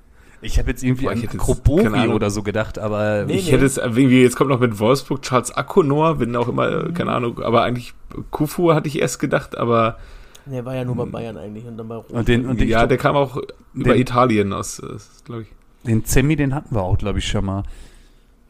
Ich 0.43 0.59
habe 0.59 0.71
jetzt 0.71 0.83
irgendwie 0.83 1.05
Boah, 1.05 1.13
ich 1.13 1.29
an 1.29 1.95
Ahnung. 2.05 2.15
oder 2.17 2.31
so 2.31 2.43
gedacht, 2.43 2.79
aber 2.79 3.25
Nee, 3.27 3.35
ich 3.35 3.47
nee. 3.47 3.53
hätte 3.53 3.67
es 3.67 3.77
irgendwie, 3.77 4.23
jetzt 4.23 4.37
kommt 4.37 4.49
noch 4.49 4.59
mit 4.59 4.79
Wolfsburg 4.79 5.21
Charles 5.21 5.51
Akonor, 5.53 6.19
wenn 6.19 6.35
auch 6.35 6.49
immer, 6.49 6.87
äh, 6.87 6.93
keine 6.93 7.13
Ahnung, 7.13 7.43
aber 7.43 7.63
eigentlich 7.63 7.93
Kufu 8.31 8.73
hatte 8.73 8.89
ich 8.89 8.99
erst 9.01 9.19
gedacht, 9.21 9.59
aber 9.59 9.99
Nee, 10.47 10.65
war 10.65 10.75
ja 10.75 10.85
nur 10.85 10.97
bei 10.97 11.05
Bayern 11.05 11.37
eigentlich 11.37 11.65
und 11.67 11.77
dann 11.77 11.89
bei 11.89 11.97
Rom. 11.97 12.05
und 12.11 12.29
den, 12.29 12.47
und 12.47 12.61
den, 12.61 12.69
ja, 12.69 12.87
der 12.87 12.99
kam 12.99 13.17
auch 13.17 13.37
über 13.75 13.93
den- 13.95 14.01
Italien 14.01 14.53
aus, 14.53 14.81
glaube 15.25 15.43
ich. 15.43 15.49
den 15.87 16.05
Zemi, 16.05 16.37
den 16.37 16.55
hatten 16.55 16.75
wir 16.75 16.83
auch, 16.83 16.99
glaube 16.99 17.19
ich, 17.19 17.29
schon 17.29 17.45
mal. 17.45 17.63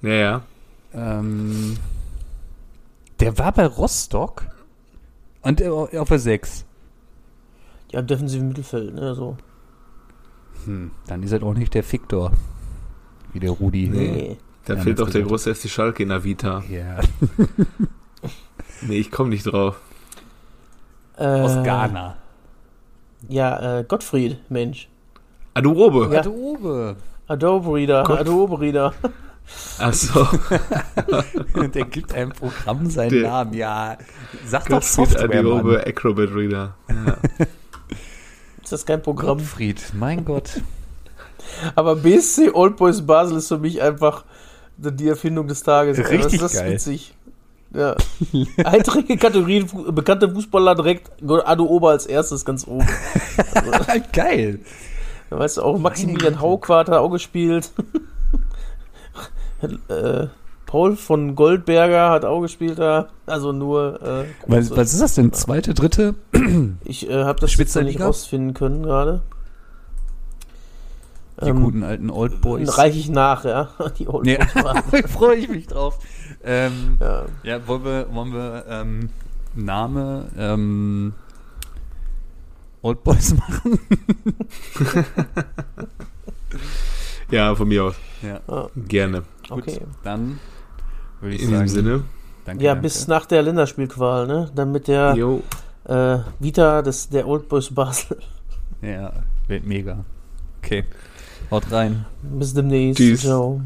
Ja, 0.03 0.11
ja. 0.13 0.43
Ähm, 0.93 1.77
der 3.21 3.37
war 3.39 3.53
bei 3.53 3.67
Rostock 3.67 4.45
und 5.43 5.61
der 5.61 5.73
war 5.73 5.89
auf 6.01 6.09
der 6.09 6.19
6. 6.19 6.65
Ja, 7.93 8.01
im 8.01 8.07
defensiven 8.07 8.49
Mittelfeld, 8.49 8.95
ne, 8.95 9.15
so. 9.15 9.37
Hm, 10.65 10.91
dann 11.07 11.23
ist 11.23 11.33
er 11.33 11.39
doch 11.41 11.55
nicht 11.55 11.75
der 11.75 11.83
Fiktor. 11.85 12.33
Wie 13.33 13.41
der 13.41 13.51
Rudi. 13.51 13.89
Nee. 13.89 14.37
Da 14.65 14.77
fehlt 14.77 15.01
auch 15.01 15.09
der 15.11 15.23
große 15.23 15.55
FC 15.55 15.69
Schalke 15.69 16.03
in 16.03 16.09
der 16.11 16.23
Vita. 16.25 16.63
Ja. 16.71 17.01
Nee, 18.83 18.99
ich 18.99 19.11
komme 19.11 19.31
nicht 19.31 19.45
drauf. 19.45 19.81
Äh, 21.21 21.25
Aus 21.43 21.63
Ghana. 21.65 22.17
Ja, 23.29 23.81
äh, 23.81 23.85
Gottfried, 23.85 24.39
Mensch. 24.51 24.89
Adurobe. 25.55 26.09
Ja. 26.13 26.21
Adobe. 26.21 26.97
Adobe-Reader, 27.29 28.03
Gott. 28.05 28.21
Adobe-Reader. 28.21 28.95
Achso. 29.79 30.27
Und 31.55 31.75
der 31.75 31.85
gibt 31.85 32.15
einem 32.15 32.31
Programm 32.33 32.89
seinen 32.89 33.11
Der- 33.11 33.23
Namen. 33.23 33.53
Ja, 33.55 33.97
sag 34.47 34.63
doch 34.65 34.77
Gottfried 34.77 35.09
Software, 35.11 35.39
Adurobe 35.41 35.73
Mann. 35.73 35.85
Acrobat 35.85 36.31
Reader. 36.35 36.75
Ja. 36.89 37.17
Ist 38.63 38.73
das 38.73 38.87
kein 38.87 39.03
Programm? 39.03 39.39
Gottfried, 39.39 39.83
mein 39.95 40.25
Gott. 40.25 40.61
Aber 41.75 41.97
BSC 41.97 42.51
Old 42.53 42.77
Boys 42.77 43.05
Basel 43.05 43.39
ist 43.39 43.49
für 43.49 43.59
mich 43.59 43.83
einfach 43.83 44.25
die 44.77 45.09
Erfindung 45.09 45.49
des 45.49 45.63
Tages. 45.63 45.99
Richtig 45.99 46.41
das 46.41 46.53
ist 46.55 46.61
geil. 46.61 46.73
witzig. 46.73 47.15
Ja. 47.73 47.95
Einträge 48.65 49.17
Kategorien, 49.19 49.69
Fu- 49.69 49.93
bekannte 49.93 50.29
Fußballer 50.31 50.75
direkt 50.75 51.11
Ado 51.45 51.65
Ober 51.67 51.91
als 51.91 52.07
erstes 52.07 52.45
ganz 52.45 52.67
oben. 52.67 52.87
Geil. 54.13 54.61
Da 55.31 55.39
weißt 55.39 55.59
du 55.59 55.63
auch, 55.63 55.79
Maximilian 55.79 56.41
Hauquart 56.41 56.89
hat 56.89 56.99
auch 56.99 57.11
gespielt. 57.11 57.71
äh, 59.89 60.27
Paul 60.67 60.97
von 60.97 61.35
Goldberger 61.35 62.11
hat 62.11 62.25
auch 62.25 62.41
gespielt 62.41 62.79
da. 62.79 63.09
Also 63.27 63.53
nur 63.53 64.01
äh, 64.03 64.25
Was, 64.47 64.71
was 64.77 64.93
ist 64.93 65.03
das 65.03 65.15
denn? 65.15 65.33
Zweite, 65.33 65.75
dritte? 65.75 66.15
Ich 66.85 67.09
äh, 67.09 67.25
habe 67.25 67.39
das 67.41 67.53
Spitzer 67.53 67.83
nicht 67.83 68.01
rausfinden 68.01 68.55
können 68.55 68.83
gerade. 68.83 69.23
Die 71.43 71.49
Ähm, 71.49 71.63
guten 71.63 71.83
alten 71.85 72.11
Old 72.11 72.41
Boys. 72.41 72.77
Reiche 72.77 72.99
ich 72.99 73.09
nach, 73.09 73.45
ja. 73.45 73.71
Die 73.99 74.09
Old 74.09 74.27
Nee, 74.27 74.37
Boys 74.37 74.65
waren- 74.65 75.09
freue 75.09 75.37
ich 75.37 75.49
mich 75.49 75.67
drauf. 75.69 75.99
Ähm, 76.45 76.97
ja. 77.01 77.25
ja, 77.43 77.67
wollen 77.69 77.85
wir, 77.85 78.07
wollen 78.15 78.33
wir 78.33 78.65
ähm, 78.69 79.11
Name 79.55 80.27
ähm, 80.39 81.13
Old 82.83 83.03
Boys 83.05 83.35
machen? 83.39 83.79
ja, 87.31 87.55
von 87.55 87.69
mir 87.69 87.85
aus. 87.85 87.95
Ja, 88.23 88.41
Ah, 88.49 88.67
Gerne. 88.89 89.23
okay. 89.49 89.79
gut. 89.79 89.89
Dann 90.03 90.39
würde 91.21 91.37
ich 91.37 91.43
In 91.43 91.51
sagen. 91.51 91.63
diesem 91.65 91.85
Sinne. 91.85 92.03
Danke, 92.45 92.65
Ja, 92.65 92.71
danke. 92.73 92.83
bis 92.83 93.07
nach 93.09 93.27
der 93.27 93.43
Länderspielqual, 93.43 94.27
ne? 94.27 94.51
Dann 94.55 94.73
mit 94.73 94.89
der 94.89 95.15
äh, 95.85 96.19
Vita 96.39 96.83
des, 96.83 97.09
der 97.09 97.27
Old 97.29 97.49
Boys 97.49 97.71
Basel. 97.75 98.19
Ja, 98.83 99.13
wird 99.47 99.65
mega. 99.67 100.05
Okay. 100.63 100.85
Haut 101.51 101.71
rein. 101.71 102.07
Bis 102.23 102.55
demnächst. 102.55 102.99
Tschüss. 102.99 103.23
Ciao. 103.23 103.61